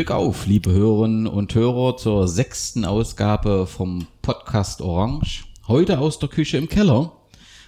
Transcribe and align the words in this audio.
Glück 0.00 0.12
auf, 0.12 0.46
liebe 0.46 0.72
Hörerinnen 0.72 1.26
und 1.26 1.54
Hörer, 1.54 1.98
zur 1.98 2.26
sechsten 2.26 2.86
Ausgabe 2.86 3.66
vom 3.66 4.06
Podcast 4.22 4.80
Orange. 4.80 5.44
Heute 5.68 5.98
aus 5.98 6.18
der 6.18 6.30
Küche 6.30 6.56
im 6.56 6.70
Keller 6.70 7.12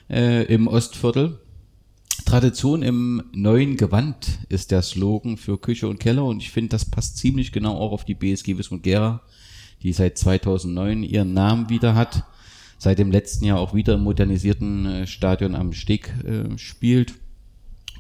äh, 0.09 0.45
im 0.45 0.67
Ostviertel. 0.67 1.41
Tradition 2.25 2.83
im 2.83 3.23
neuen 3.35 3.77
Gewand 3.77 4.39
ist 4.49 4.71
der 4.71 4.81
Slogan 4.81 5.37
für 5.37 5.59
Küche 5.59 5.87
und 5.87 6.01
Keller 6.01 6.25
und 6.25 6.39
ich 6.43 6.51
finde, 6.51 6.71
das 6.71 6.87
passt 6.87 7.19
ziemlich 7.19 7.53
genau 7.53 7.77
auch 7.77 7.93
auf 7.93 8.07
die 8.07 8.15
BSG 8.15 8.57
Wismut 8.57 8.83
Gera, 8.83 9.21
die 9.83 9.93
seit 9.93 10.17
2009 10.17 11.03
ihren 11.03 11.35
Namen 11.35 11.69
wieder 11.69 11.95
hat, 11.95 12.25
seit 12.79 12.99
dem 12.99 13.11
letzten 13.11 13.45
Jahr 13.45 13.59
auch 13.59 13.75
wieder 13.75 13.93
im 13.93 14.05
modernisierten 14.05 14.87
äh, 14.87 15.07
Stadion 15.07 15.55
am 15.55 15.75
Steg 15.75 16.15
äh, 16.25 16.57
spielt. 16.57 17.13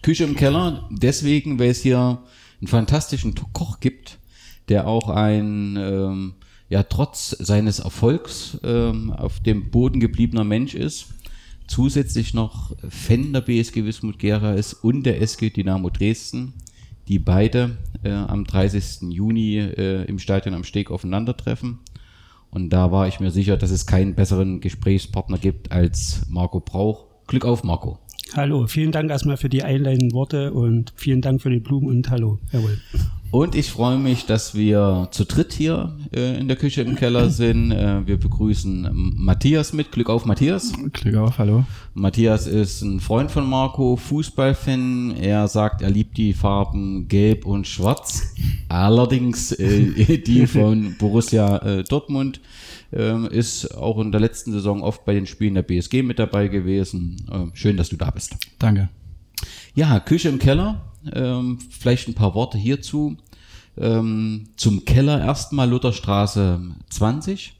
Küche 0.00 0.24
im 0.24 0.36
Keller, 0.36 0.88
deswegen, 0.90 1.58
weil 1.58 1.68
es 1.68 1.82
hier 1.82 2.22
einen 2.62 2.68
fantastischen 2.68 3.34
Koch 3.52 3.78
gibt, 3.80 4.20
der 4.68 4.86
auch 4.86 5.08
ein, 5.08 5.76
ähm, 5.76 6.34
ja, 6.68 6.82
trotz 6.82 7.30
seines 7.30 7.80
Erfolgs 7.80 8.58
ähm, 8.62 9.10
auf 9.10 9.40
dem 9.40 9.70
Boden 9.70 10.00
gebliebener 10.00 10.44
Mensch 10.44 10.74
ist, 10.74 11.08
zusätzlich 11.66 12.34
noch 12.34 12.74
Fan 12.88 13.32
der 13.32 13.40
BSG 13.40 13.84
Wismut 13.84 14.18
Gera 14.18 14.54
ist 14.54 14.74
und 14.74 15.04
der 15.04 15.20
SG 15.20 15.50
Dynamo 15.50 15.90
Dresden, 15.90 16.54
die 17.08 17.18
beide 17.18 17.78
äh, 18.04 18.12
am 18.12 18.44
30. 18.44 19.10
Juni 19.10 19.58
äh, 19.58 20.04
im 20.04 20.18
Stadion 20.18 20.54
am 20.54 20.64
Steg 20.64 20.90
aufeinandertreffen. 20.90 21.78
Und 22.50 22.70
da 22.70 22.92
war 22.92 23.08
ich 23.08 23.18
mir 23.18 23.30
sicher, 23.30 23.56
dass 23.56 23.70
es 23.70 23.86
keinen 23.86 24.14
besseren 24.14 24.60
Gesprächspartner 24.60 25.38
gibt 25.38 25.72
als 25.72 26.26
Marco 26.28 26.60
Brauch. 26.60 27.06
Glück 27.26 27.46
auf, 27.46 27.64
Marco. 27.64 27.98
Hallo, 28.34 28.66
vielen 28.66 28.92
Dank 28.92 29.10
erstmal 29.10 29.36
für 29.36 29.48
die 29.48 29.62
einleitenden 29.62 30.12
Worte 30.12 30.52
und 30.52 30.92
vielen 30.96 31.22
Dank 31.22 31.40
für 31.42 31.50
die 31.50 31.60
Blumen 31.60 31.88
und 31.88 32.10
hallo, 32.10 32.38
jawohl. 32.52 32.78
Und 33.32 33.54
ich 33.54 33.70
freue 33.70 33.96
mich, 33.96 34.26
dass 34.26 34.54
wir 34.54 35.08
zu 35.10 35.24
dritt 35.24 35.54
hier 35.54 35.96
äh, 36.14 36.38
in 36.38 36.48
der 36.48 36.56
Küche 36.58 36.82
im 36.82 36.96
Keller 36.96 37.30
sind. 37.30 37.72
Äh, 37.72 38.06
wir 38.06 38.18
begrüßen 38.18 38.90
Matthias 38.92 39.72
mit. 39.72 39.90
Glück 39.90 40.10
auf, 40.10 40.26
Matthias. 40.26 40.74
Glück 40.92 41.16
auf, 41.16 41.38
hallo. 41.38 41.64
Matthias 41.94 42.46
ist 42.46 42.82
ein 42.82 43.00
Freund 43.00 43.30
von 43.30 43.48
Marco, 43.48 43.96
Fußballfan. 43.96 45.16
Er 45.16 45.48
sagt, 45.48 45.80
er 45.80 45.88
liebt 45.88 46.18
die 46.18 46.34
Farben 46.34 47.08
Gelb 47.08 47.46
und 47.46 47.66
Schwarz. 47.66 48.34
Allerdings 48.68 49.52
äh, 49.52 50.18
die 50.26 50.46
von 50.46 50.96
Borussia 50.98 51.56
äh, 51.56 51.84
Dortmund. 51.84 52.42
Ähm, 52.92 53.24
ist 53.24 53.74
auch 53.74 53.98
in 53.98 54.12
der 54.12 54.20
letzten 54.20 54.52
Saison 54.52 54.82
oft 54.82 55.06
bei 55.06 55.14
den 55.14 55.24
Spielen 55.24 55.54
der 55.54 55.62
BSG 55.62 56.02
mit 56.02 56.18
dabei 56.18 56.48
gewesen. 56.48 57.16
Ähm, 57.32 57.52
schön, 57.54 57.78
dass 57.78 57.88
du 57.88 57.96
da 57.96 58.10
bist. 58.10 58.36
Danke. 58.58 58.90
Ja, 59.74 60.00
Küche 60.00 60.28
im 60.28 60.38
Keller. 60.38 60.82
Ähm, 61.12 61.58
vielleicht 61.70 62.08
ein 62.08 62.14
paar 62.14 62.34
Worte 62.34 62.58
hierzu. 62.58 63.16
Ähm, 63.76 64.48
zum 64.56 64.84
Keller 64.84 65.20
erstmal 65.20 65.68
Lutherstraße 65.68 66.60
20 66.90 67.54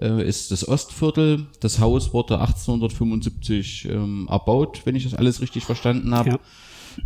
äh, 0.00 0.26
ist 0.26 0.50
das 0.50 0.66
Ostviertel. 0.66 1.46
Das 1.60 1.78
Haus 1.78 2.12
wurde 2.12 2.40
1875 2.40 3.88
ähm, 3.88 4.26
erbaut, 4.28 4.82
wenn 4.84 4.96
ich 4.96 5.04
das 5.04 5.14
alles 5.14 5.40
richtig 5.40 5.64
verstanden 5.64 6.14
habe. 6.14 6.30
Ja. 6.30 6.38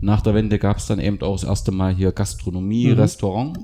Nach 0.00 0.21
der 0.21 0.34
Wende 0.34 0.59
gab 0.59 0.78
es 0.78 0.87
dann 0.87 0.99
eben 0.99 1.21
auch 1.23 1.34
das 1.34 1.44
erste 1.44 1.73
Mal 1.73 1.94
hier 1.94 2.12
Gastronomie, 2.12 2.89
mhm. 2.89 3.00
Restaurant. 3.00 3.59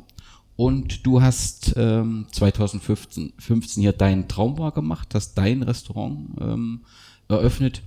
Und 0.56 1.04
du 1.04 1.20
hast 1.20 1.74
ähm, 1.76 2.26
2015 2.30 3.32
15 3.38 3.80
hier 3.80 3.92
deinen 3.92 4.28
Traumbar 4.28 4.72
gemacht, 4.72 5.14
hast 5.14 5.34
dein 5.34 5.62
Restaurant 5.62 6.28
ähm, 6.40 6.80
eröffnet. 7.28 7.82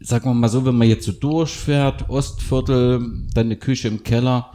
Sagen 0.00 0.30
wir 0.30 0.34
mal 0.34 0.48
so, 0.48 0.64
wenn 0.64 0.76
man 0.76 0.88
jetzt 0.88 1.04
so 1.04 1.12
durchfährt, 1.12 2.08
Ostviertel, 2.08 3.26
dann 3.34 3.46
eine 3.46 3.56
Küche 3.56 3.88
im 3.88 4.02
Keller, 4.04 4.52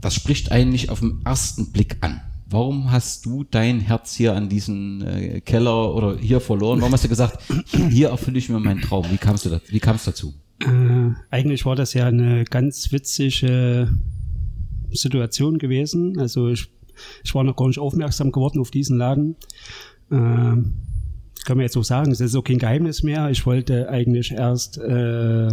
das 0.00 0.14
spricht 0.14 0.50
eigentlich 0.50 0.90
auf 0.90 1.00
den 1.00 1.20
ersten 1.24 1.72
Blick 1.72 1.98
an. 2.00 2.20
Warum 2.50 2.90
hast 2.90 3.24
du 3.26 3.44
dein 3.44 3.80
Herz 3.80 4.14
hier 4.14 4.34
an 4.36 4.48
diesen 4.48 5.02
äh, 5.02 5.40
Keller 5.40 5.94
oder 5.94 6.18
hier 6.18 6.40
verloren? 6.40 6.80
Warum 6.80 6.92
hast 6.92 7.04
du 7.04 7.08
gesagt, 7.08 7.38
hier 7.90 8.10
erfülle 8.10 8.38
ich 8.38 8.48
mir 8.48 8.60
meinen 8.60 8.80
Traum? 8.80 9.06
Wie 9.10 9.16
kamst 9.16 9.46
du 9.46 9.50
da, 9.50 9.60
wie 9.68 9.80
kam 9.80 9.96
es 9.96 10.04
dazu? 10.04 10.34
Äh, 10.60 11.14
eigentlich 11.30 11.64
war 11.64 11.74
das 11.74 11.94
ja 11.94 12.06
eine 12.06 12.44
ganz 12.44 12.92
witzige 12.92 13.88
Situation 14.90 15.58
gewesen. 15.58 16.18
Also 16.18 16.48
ich, 16.48 16.68
ich 17.24 17.34
war 17.34 17.44
noch 17.44 17.56
gar 17.56 17.66
nicht 17.68 17.78
aufmerksam 17.78 18.30
geworden 18.30 18.60
auf 18.60 18.70
diesen 18.70 18.98
Laden. 18.98 19.36
Äh, 20.10 20.56
kann 21.44 21.56
man 21.56 21.64
jetzt 21.64 21.74
so 21.74 21.82
sagen, 21.82 22.10
es 22.10 22.20
ist 22.20 22.34
auch 22.34 22.44
kein 22.44 22.58
Geheimnis 22.58 23.02
mehr. 23.02 23.30
Ich 23.30 23.46
wollte 23.46 23.88
eigentlich 23.88 24.32
erst 24.32 24.78
äh, 24.78 25.48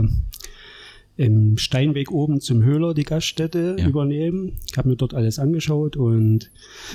im 1.18 1.58
Steinweg 1.58 2.12
oben 2.12 2.40
zum 2.40 2.64
Höhler 2.64 2.94
die 2.94 3.04
Gaststätte 3.04 3.76
ja. 3.78 3.88
übernehmen. 3.88 4.58
Ich 4.70 4.78
habe 4.78 4.90
mir 4.90 4.96
dort 4.96 5.14
alles 5.14 5.38
angeschaut 5.38 5.98
und 5.98 6.52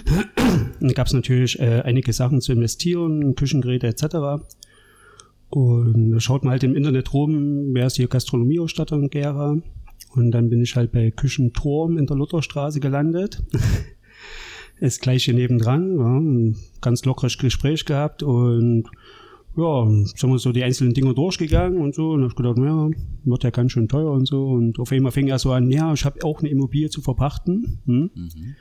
dann 0.81 0.93
gab 0.95 1.07
es 1.07 1.13
natürlich 1.13 1.59
äh, 1.61 1.83
einige 1.85 2.13
Sachen 2.13 2.41
zu 2.41 2.53
investieren, 2.53 3.35
Küchengeräte 3.35 3.87
etc. 3.87 4.45
Und 5.51 6.13
da 6.13 6.21
schaut 6.21 6.43
man 6.43 6.53
halt 6.53 6.65
im 6.65 6.75
Internet 6.75 7.13
rum, 7.13 7.75
wer 7.75 7.87
ist 7.87 7.97
hier 7.97 8.09
Gastronomieausstatter 8.09 8.97
in 8.97 9.11
Gera. 9.11 9.59
Und 10.15 10.31
dann 10.31 10.49
bin 10.49 10.63
ich 10.63 10.75
halt 10.75 10.93
bei 10.93 11.11
Küchenturm 11.11 11.99
in 11.99 12.07
der 12.07 12.17
Lutherstraße 12.17 12.81
gelandet. 12.81 13.43
das 14.81 15.01
gleiche 15.01 15.33
nebendran, 15.33 15.99
ja, 15.99 16.19
ein 16.19 16.57
ganz 16.81 17.05
lockeres 17.05 17.39
Gespräch 17.39 17.85
gehabt 17.85 18.23
und 18.23 18.85
ja, 19.57 19.87
sind 19.87 20.31
wir 20.31 20.39
so 20.39 20.53
die 20.53 20.63
einzelnen 20.63 20.93
Dinge 20.93 21.15
durchgegangen 21.15 21.81
und 21.81 21.95
so 21.95 22.11
und 22.11 22.25
hab 22.25 22.37
gedacht, 22.37 22.59
ja, 22.59 22.91
wird 23.25 23.45
ja 23.45 23.51
ganz 23.51 23.73
schön 23.73 23.89
teuer 23.89 24.13
und 24.13 24.27
so 24.27 24.49
und 24.49 24.79
auf 24.79 24.93
einmal 24.93 25.13
fing 25.13 25.29
er 25.29 25.39
so 25.39 25.53
an, 25.53 25.71
ja, 25.71 25.93
ich 25.93 26.05
habe 26.05 26.23
auch 26.25 26.41
eine 26.41 26.51
Immobilie 26.51 26.91
zu 26.91 27.01
verpachten 27.01 27.79
hm? 27.87 28.11
mhm. 28.15 28.55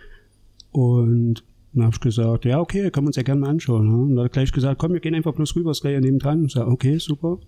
und 0.72 1.44
dann 1.74 1.84
habe 1.84 1.94
ich 1.94 2.00
gesagt, 2.00 2.46
ja, 2.46 2.62
okay, 2.62 2.90
können 2.90 3.06
wir 3.06 3.10
uns 3.10 3.18
ja 3.18 3.24
gerne 3.24 3.42
mal 3.42 3.50
anschauen. 3.50 3.90
Ne? 3.90 3.98
Und 3.98 4.16
dann 4.16 4.20
hat 4.20 4.32
er 4.32 4.34
gleich 4.34 4.54
gesagt, 4.54 4.80
komm, 4.80 4.94
wir 4.94 5.02
gehen 5.02 5.14
einfach 5.14 5.34
bloß 5.34 5.58
rüber, 5.58 5.72
ist 5.72 5.82
gleich 5.82 6.00
nebendran. 6.00 6.46
Ich 6.46 6.54
sage, 6.54 6.72
okay, 6.72 6.98
super 7.00 7.40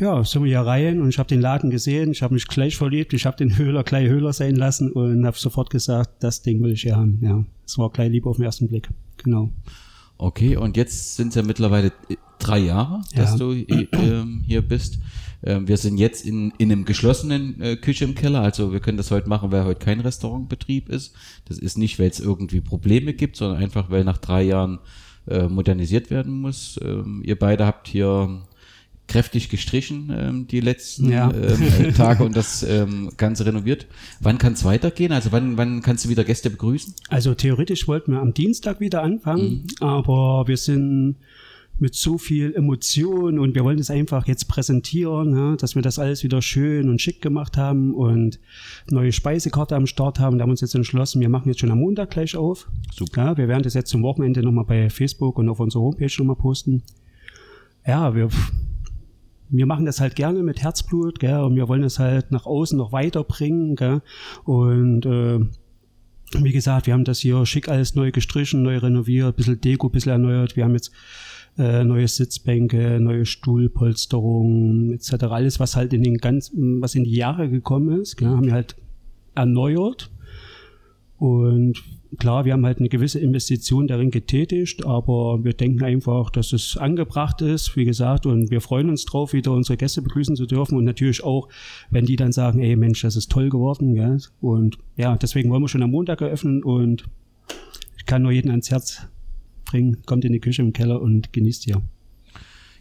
ja, 0.00 0.24
sind 0.24 0.44
wir 0.44 0.48
hier 0.48 0.60
rein 0.60 1.00
und 1.00 1.08
ich 1.08 1.18
habe 1.18 1.28
den 1.28 1.40
Laden 1.40 1.70
gesehen, 1.70 2.10
ich 2.12 2.22
habe 2.22 2.34
mich 2.34 2.46
gleich 2.46 2.76
verliebt, 2.76 3.12
ich 3.12 3.26
habe 3.26 3.36
den 3.36 3.56
Höhler 3.56 3.82
gleich 3.84 4.08
Höhler 4.08 4.32
sein 4.32 4.56
lassen 4.56 4.92
und 4.92 5.26
habe 5.26 5.36
sofort 5.36 5.70
gesagt, 5.70 6.22
das 6.22 6.42
Ding 6.42 6.62
will 6.62 6.72
ich 6.72 6.82
hier 6.82 6.96
haben. 6.96 7.18
Ja, 7.22 7.44
es 7.66 7.78
war 7.78 7.90
gleich 7.90 8.10
lieb 8.10 8.26
auf 8.26 8.36
den 8.36 8.44
ersten 8.44 8.68
Blick. 8.68 8.88
Genau. 9.18 9.50
Okay, 10.16 10.56
und 10.56 10.76
jetzt 10.76 11.16
sind 11.16 11.28
es 11.28 11.34
ja 11.34 11.42
mittlerweile 11.42 11.88
äh, 12.08 12.16
drei 12.38 12.58
Jahre, 12.58 13.02
dass 13.14 13.32
ja. 13.32 13.36
du 13.38 13.52
äh, 13.52 13.86
hier 14.44 14.62
bist. 14.62 14.98
Ähm, 15.42 15.68
wir 15.68 15.76
sind 15.76 15.98
jetzt 15.98 16.26
in, 16.26 16.52
in 16.58 16.72
einem 16.72 16.84
geschlossenen 16.84 17.60
äh, 17.60 17.76
Küche 17.76 18.04
im 18.04 18.14
Keller, 18.14 18.40
also 18.40 18.72
wir 18.72 18.80
können 18.80 18.96
das 18.96 19.10
heute 19.10 19.28
machen, 19.28 19.52
weil 19.52 19.64
heute 19.64 19.84
kein 19.84 20.00
Restaurantbetrieb 20.00 20.88
ist. 20.88 21.14
Das 21.44 21.58
ist 21.58 21.78
nicht, 21.78 21.98
weil 21.98 22.10
es 22.10 22.20
irgendwie 22.20 22.60
Probleme 22.60 23.14
gibt, 23.14 23.36
sondern 23.36 23.62
einfach, 23.62 23.90
weil 23.90 24.04
nach 24.04 24.18
drei 24.18 24.42
Jahren 24.42 24.80
äh, 25.28 25.46
modernisiert 25.46 26.10
werden 26.10 26.40
muss. 26.40 26.80
Ähm, 26.82 27.22
ihr 27.24 27.38
beide 27.38 27.66
habt 27.66 27.86
hier 27.86 28.42
kräftig 29.08 29.48
gestrichen 29.48 30.12
ähm, 30.16 30.46
die 30.46 30.60
letzten 30.60 31.10
ja. 31.10 31.32
ähm, 31.32 31.94
Tage 31.96 32.22
und 32.22 32.36
das 32.36 32.62
ähm, 32.62 33.10
Ganze 33.16 33.46
renoviert. 33.46 33.86
Wann 34.20 34.38
kann 34.38 34.52
es 34.52 34.64
weitergehen? 34.64 35.12
Also 35.12 35.32
wann, 35.32 35.56
wann 35.56 35.82
kannst 35.82 36.04
du 36.04 36.08
wieder 36.08 36.24
Gäste 36.24 36.50
begrüßen? 36.50 36.94
Also 37.08 37.34
theoretisch 37.34 37.88
wollten 37.88 38.12
wir 38.12 38.20
am 38.20 38.34
Dienstag 38.34 38.80
wieder 38.80 39.02
anfangen, 39.02 39.64
mhm. 39.64 39.66
aber 39.80 40.46
wir 40.46 40.56
sind 40.56 41.16
mit 41.80 41.94
so 41.94 42.18
viel 42.18 42.54
Emotion 42.54 43.38
und 43.38 43.54
wir 43.54 43.64
wollen 43.64 43.78
es 43.78 43.90
einfach 43.90 44.26
jetzt 44.26 44.48
präsentieren, 44.48 45.36
ja, 45.36 45.56
dass 45.56 45.74
wir 45.74 45.82
das 45.82 45.98
alles 45.98 46.24
wieder 46.24 46.42
schön 46.42 46.88
und 46.88 47.00
schick 47.00 47.22
gemacht 47.22 47.56
haben 47.56 47.94
und 47.94 48.40
neue 48.90 49.12
Speisekarte 49.12 49.76
am 49.76 49.86
Start 49.86 50.18
haben. 50.18 50.38
Da 50.38 50.42
haben 50.42 50.48
wir 50.48 50.52
uns 50.52 50.60
jetzt 50.60 50.74
entschlossen, 50.74 51.20
wir 51.20 51.28
machen 51.28 51.48
jetzt 51.48 51.60
schon 51.60 51.70
am 51.70 51.78
Montag 51.78 52.10
gleich 52.10 52.36
auf. 52.36 52.68
Super. 52.92 53.24
Ja, 53.24 53.36
wir 53.36 53.48
werden 53.48 53.62
das 53.62 53.74
jetzt 53.74 53.90
zum 53.90 54.02
Wochenende 54.02 54.42
nochmal 54.42 54.64
bei 54.64 54.90
Facebook 54.90 55.38
und 55.38 55.48
auf 55.48 55.60
unserer 55.60 55.82
Homepage 55.82 56.12
nochmal 56.18 56.36
posten. 56.36 56.82
Ja, 57.86 58.14
wir 58.14 58.28
wir 59.50 59.66
machen 59.66 59.86
das 59.86 60.00
halt 60.00 60.16
gerne 60.16 60.42
mit 60.42 60.62
Herzblut, 60.62 61.18
gell, 61.20 61.40
und 61.40 61.56
wir 61.56 61.68
wollen 61.68 61.84
es 61.84 61.98
halt 61.98 62.30
nach 62.30 62.46
außen 62.46 62.76
noch 62.76 62.92
weiterbringen, 62.92 63.76
gell, 63.76 64.02
und 64.44 65.06
äh, 65.06 65.40
wie 66.36 66.52
gesagt, 66.52 66.86
wir 66.86 66.94
haben 66.94 67.04
das 67.04 67.20
hier 67.20 67.44
schick 67.46 67.68
alles 67.68 67.94
neu 67.94 68.10
gestrichen, 68.10 68.62
neu 68.62 68.78
renoviert, 68.78 69.36
bisschen 69.36 69.60
Deko, 69.60 69.88
bisschen 69.88 70.12
erneuert. 70.12 70.56
Wir 70.56 70.64
haben 70.64 70.74
jetzt 70.74 70.92
äh, 71.56 71.84
neue 71.84 72.06
Sitzbänke, 72.06 73.00
neue 73.00 73.24
Stuhlpolsterungen 73.24 74.92
etc. 74.92 75.24
Alles, 75.24 75.58
was 75.58 75.74
halt 75.74 75.92
in 75.92 76.02
den 76.02 76.18
ganzen, 76.18 76.82
was 76.82 76.94
in 76.94 77.04
die 77.04 77.14
Jahre 77.14 77.48
gekommen 77.48 78.00
ist, 78.00 78.16
gell, 78.16 78.28
haben 78.28 78.46
wir 78.46 78.52
halt 78.52 78.76
erneuert. 79.34 80.10
Und 81.18 81.82
klar, 82.18 82.44
wir 82.44 82.52
haben 82.52 82.64
halt 82.64 82.78
eine 82.78 82.88
gewisse 82.88 83.18
Investition 83.18 83.88
darin 83.88 84.10
getätigt, 84.10 84.86
aber 84.86 85.42
wir 85.42 85.52
denken 85.52 85.82
einfach, 85.82 86.30
dass 86.30 86.52
es 86.52 86.76
angebracht 86.76 87.42
ist, 87.42 87.76
wie 87.76 87.84
gesagt, 87.84 88.24
und 88.24 88.50
wir 88.50 88.60
freuen 88.60 88.88
uns 88.88 89.04
drauf, 89.04 89.32
wieder 89.32 89.52
unsere 89.52 89.76
Gäste 89.76 90.00
begrüßen 90.00 90.36
zu 90.36 90.46
dürfen 90.46 90.78
und 90.78 90.84
natürlich 90.84 91.24
auch, 91.24 91.48
wenn 91.90 92.06
die 92.06 92.16
dann 92.16 92.32
sagen, 92.32 92.60
ey 92.60 92.76
Mensch, 92.76 93.02
das 93.02 93.16
ist 93.16 93.32
toll 93.32 93.50
geworden, 93.50 93.94
gell? 93.94 94.18
und 94.40 94.78
ja, 94.96 95.16
deswegen 95.16 95.50
wollen 95.50 95.62
wir 95.62 95.68
schon 95.68 95.82
am 95.82 95.90
Montag 95.90 96.20
eröffnen 96.20 96.62
und 96.62 97.04
ich 97.96 98.06
kann 98.06 98.22
nur 98.22 98.32
jeden 98.32 98.50
ans 98.50 98.70
Herz 98.70 99.08
bringen, 99.64 99.98
kommt 100.06 100.24
in 100.24 100.32
die 100.32 100.40
Küche 100.40 100.62
im 100.62 100.72
Keller 100.72 101.02
und 101.02 101.32
genießt 101.32 101.64
hier. 101.64 101.82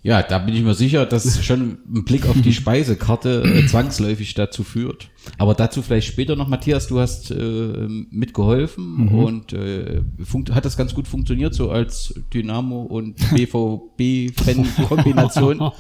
Ja, 0.08 0.24
da 0.24 0.40
bin 0.40 0.56
ich 0.56 0.64
mir 0.64 0.74
sicher, 0.74 1.06
dass 1.06 1.44
schon 1.46 1.80
ein 1.86 2.06
Blick 2.06 2.30
auf 2.30 2.40
die 2.40 2.54
Speisekarte 2.54 3.44
äh, 3.44 3.66
zwangsläufig 3.68 4.34
dazu 4.36 4.64
führt. 4.64 5.10
Aber 5.38 5.54
dazu 5.54 5.82
vielleicht 5.82 6.08
später 6.08 6.38
noch, 6.38 6.48
Matthias, 6.48 6.88
du 6.88 7.02
hast 7.02 7.30
äh, 7.32 7.88
mitgeholfen 8.10 8.86
Mhm. 8.88 9.20
und 9.20 9.52
äh, 9.52 10.00
hat 10.52 10.64
das 10.64 10.78
ganz 10.78 10.96
gut 10.96 11.10
funktioniert, 11.10 11.54
so 11.54 11.72
als 11.72 12.14
Dynamo 12.34 12.84
und 12.84 13.18
BVB-Fan-Kombination. 13.36 15.60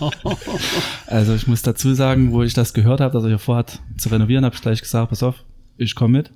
Also 1.07 1.33
ich 1.33 1.47
muss 1.47 1.61
dazu 1.61 1.93
sagen, 1.93 2.33
wo 2.33 2.43
ich 2.43 2.53
das 2.53 2.73
gehört 2.73 2.99
habe, 2.99 3.13
dass 3.13 3.23
er 3.23 3.29
hier 3.29 3.39
vorhat 3.39 3.79
zu 3.97 4.09
renovieren, 4.09 4.43
habe 4.43 4.55
ich 4.55 4.61
gleich 4.61 4.81
gesagt, 4.81 5.09
pass 5.09 5.23
auf, 5.23 5.45
ich 5.77 5.95
komme 5.95 6.17
mit. 6.17 6.31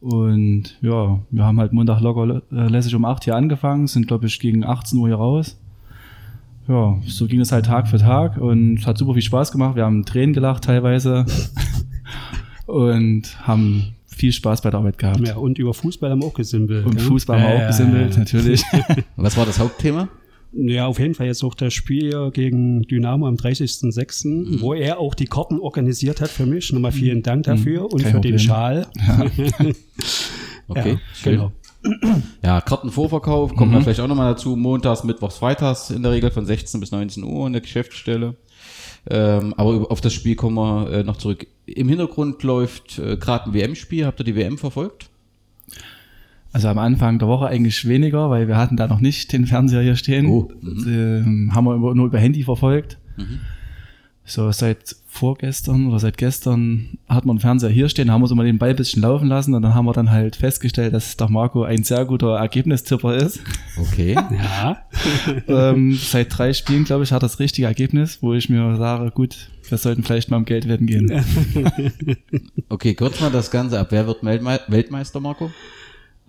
Und 0.00 0.76
ja, 0.82 1.18
wir 1.30 1.44
haben 1.44 1.58
halt 1.58 1.72
Montag 1.72 2.02
locker 2.02 2.42
äh, 2.52 2.68
lässig 2.68 2.94
um 2.94 3.06
8 3.06 3.24
hier 3.24 3.36
angefangen, 3.36 3.86
sind 3.86 4.06
glaube 4.06 4.26
ich 4.26 4.38
gegen 4.38 4.64
18 4.64 4.98
Uhr 4.98 5.08
hier 5.08 5.16
raus. 5.16 5.56
Ja, 6.68 6.98
so 7.06 7.26
ging 7.26 7.40
es 7.40 7.50
halt 7.52 7.66
Tag 7.66 7.88
für 7.88 7.98
Tag 7.98 8.36
und 8.36 8.78
es 8.78 8.86
hat 8.86 8.96
super 8.98 9.14
viel 9.14 9.22
Spaß 9.22 9.50
gemacht. 9.52 9.74
Wir 9.76 9.84
haben 9.84 10.04
Tränen 10.04 10.32
gelacht 10.32 10.64
teilweise 10.64 11.26
und 12.66 13.22
haben 13.46 13.94
viel 14.06 14.32
Spaß 14.32 14.60
bei 14.62 14.70
der 14.70 14.78
Arbeit 14.78 14.98
gehabt. 14.98 15.26
Ja, 15.26 15.36
und 15.36 15.58
über 15.58 15.74
Fußball 15.74 16.10
haben 16.10 16.22
wir 16.22 16.26
auch 16.26 16.34
gesimpelt. 16.34 16.84
Und 16.86 16.96
gell? 16.96 17.04
Fußball 17.04 17.40
haben 17.40 17.44
wir 17.44 17.50
Ja, 17.50 17.56
auch 17.56 17.60
ja, 17.62 17.66
gesimmelt, 17.68 18.12
ja. 18.12 18.18
natürlich. 18.20 18.62
Was 19.16 19.36
war 19.36 19.46
das 19.46 19.58
Hauptthema? 19.58 20.08
Ja, 20.52 20.86
auf 20.86 20.98
jeden 20.98 21.14
Fall 21.14 21.26
jetzt 21.26 21.44
auch 21.44 21.54
das 21.54 21.72
Spiel 21.72 22.30
gegen 22.32 22.82
Dynamo 22.82 23.26
am 23.28 23.36
30.06., 23.36 24.26
Mhm. 24.56 24.60
wo 24.60 24.74
er 24.74 24.98
auch 24.98 25.14
die 25.14 25.26
Karten 25.26 25.58
organisiert 25.60 26.20
hat 26.20 26.28
für 26.28 26.44
mich. 26.44 26.72
Nochmal 26.72 26.90
vielen 26.92 27.22
Dank 27.22 27.44
dafür 27.44 27.84
und 27.92 28.02
Kein 28.02 28.12
für 28.12 28.20
den 28.20 28.32
Problem. 28.36 28.38
Schal. 28.38 28.86
Okay, 30.68 30.90
ja, 30.92 30.98
schön. 31.14 31.32
genau. 31.32 31.52
Ja, 32.42 32.60
Kartenvorverkauf, 32.60 33.54
kommt 33.54 33.72
man 33.72 33.82
vielleicht 33.82 34.00
auch 34.00 34.08
nochmal 34.08 34.32
dazu. 34.32 34.56
Montags, 34.56 35.04
Mittwochs, 35.04 35.38
Freitags 35.38 35.90
in 35.90 36.02
der 36.02 36.12
Regel 36.12 36.30
von 36.30 36.44
16 36.44 36.80
bis 36.80 36.90
19 36.90 37.22
Uhr 37.22 37.46
in 37.46 37.52
der 37.52 37.62
Geschäftsstelle. 37.62 38.34
Ähm, 39.08 39.54
aber 39.56 39.90
auf 39.90 40.00
das 40.00 40.12
Spiel 40.12 40.34
kommen 40.34 40.56
wir 40.56 40.90
äh, 40.92 41.04
noch 41.04 41.16
zurück. 41.16 41.46
Im 41.66 41.88
Hintergrund 41.88 42.42
läuft 42.42 42.98
äh, 42.98 43.16
gerade 43.16 43.46
ein 43.46 43.54
WM-Spiel. 43.54 44.04
Habt 44.06 44.20
ihr 44.20 44.24
die 44.24 44.36
WM 44.36 44.58
verfolgt? 44.58 45.10
Also 46.52 46.68
am 46.68 46.78
Anfang 46.78 47.18
der 47.18 47.28
Woche 47.28 47.46
eigentlich 47.46 47.86
weniger, 47.86 48.28
weil 48.28 48.48
wir 48.48 48.56
hatten 48.56 48.76
da 48.76 48.88
noch 48.88 49.00
nicht 49.00 49.32
den 49.32 49.46
Fernseher 49.46 49.82
hier 49.82 49.96
stehen. 49.96 50.26
Oh, 50.26 50.50
Ähm, 50.62 51.50
haben 51.54 51.64
wir 51.64 51.74
über, 51.76 51.94
nur 51.94 52.06
über 52.06 52.18
Handy 52.18 52.42
verfolgt. 52.42 52.98
So 54.30 54.52
seit 54.52 54.94
vorgestern 55.08 55.88
oder 55.88 55.98
seit 55.98 56.16
gestern 56.16 56.98
hat 57.08 57.26
man 57.26 57.36
den 57.36 57.40
Fernseher 57.40 57.68
hier 57.68 57.88
stehen, 57.88 58.12
haben 58.12 58.22
wir 58.22 58.28
so 58.28 58.36
mal 58.36 58.46
den 58.46 58.58
Ball 58.58 58.70
ein 58.70 58.76
bisschen 58.76 59.02
laufen 59.02 59.26
lassen 59.26 59.54
und 59.54 59.62
dann 59.62 59.74
haben 59.74 59.86
wir 59.86 59.92
dann 59.92 60.12
halt 60.12 60.36
festgestellt, 60.36 60.94
dass 60.94 61.16
der 61.16 61.28
Marco 61.28 61.64
ein 61.64 61.82
sehr 61.82 62.04
guter 62.04 62.36
Ergebnistipper 62.36 63.16
ist. 63.16 63.40
Okay. 63.76 64.16
Ja, 64.30 64.82
ähm, 65.48 65.94
seit 65.94 66.36
drei 66.36 66.52
Spielen, 66.52 66.84
glaube 66.84 67.04
ich, 67.04 67.12
hat 67.12 67.22
das 67.22 67.40
richtige 67.40 67.66
Ergebnis, 67.66 68.18
wo 68.20 68.32
ich 68.34 68.48
mir 68.48 68.76
sage, 68.76 69.10
gut, 69.10 69.50
wir 69.68 69.78
sollten 69.78 70.02
vielleicht 70.02 70.30
mal 70.30 70.36
um 70.36 70.44
Geld 70.44 70.68
wetten 70.68 70.86
gehen. 70.86 71.10
Okay, 72.68 72.94
kurz 72.94 73.20
mal 73.20 73.30
das 73.30 73.50
Ganze 73.50 73.78
ab. 73.80 73.88
Wer 73.90 74.06
wird 74.06 74.24
Weltme 74.24 74.60
Weltmeister, 74.68 75.20
Marco? 75.20 75.50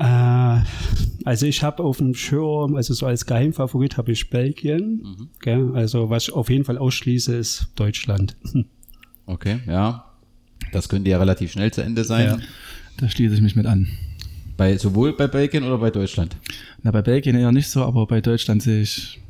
Äh, 0.01 0.63
also 1.25 1.45
ich 1.45 1.63
habe 1.63 1.83
auf 1.83 1.97
dem 1.97 2.13
Schirm, 2.13 2.75
also 2.75 2.93
so 2.93 3.05
als 3.05 3.25
Geheimfavorit 3.25 3.97
habe 3.97 4.11
ich 4.11 4.29
Belgien. 4.29 5.01
Mhm. 5.03 5.29
Gell? 5.39 5.71
Also 5.75 6.09
was 6.09 6.23
ich 6.23 6.33
auf 6.33 6.49
jeden 6.49 6.65
Fall 6.65 6.77
ausschließe, 6.77 7.35
ist 7.35 7.67
Deutschland. 7.75 8.35
Okay, 9.27 9.59
ja. 9.65 10.03
Das 10.73 10.89
könnte 10.89 11.09
ja 11.09 11.17
relativ 11.17 11.53
schnell 11.53 11.71
zu 11.71 11.81
Ende 11.81 12.03
sein. 12.03 12.25
Ja. 12.25 12.39
Da 12.97 13.07
schließe 13.07 13.35
ich 13.35 13.41
mich 13.41 13.55
mit 13.55 13.65
an. 13.65 13.87
Bei, 14.57 14.75
sowohl 14.77 15.13
bei 15.13 15.27
Belgien 15.27 15.63
oder 15.63 15.77
bei 15.77 15.89
Deutschland? 15.89 16.35
Na, 16.81 16.91
bei 16.91 17.01
Belgien 17.01 17.35
eher 17.35 17.51
nicht 17.53 17.69
so, 17.69 17.83
aber 17.83 18.07
bei 18.07 18.19
Deutschland 18.19 18.61
sehe 18.61 18.81
ich 18.81 19.21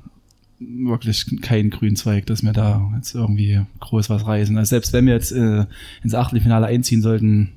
wirklich 0.60 1.26
keinen 1.42 1.70
grünen 1.70 1.98
Zweig, 1.98 2.26
dass 2.26 2.42
wir 2.42 2.54
da 2.54 2.90
jetzt 2.96 3.14
irgendwie 3.14 3.62
groß 3.82 4.10
was 4.10 4.26
reißen. 4.26 4.58
Also 4.58 4.70
selbst 4.70 4.92
wenn 4.94 5.06
wir 5.06 5.14
jetzt 5.14 5.34
äh, 5.34 5.66
ins 6.04 6.16
Achtelfinale 6.16 6.66
einziehen 6.66 7.04
sollten 7.04 7.52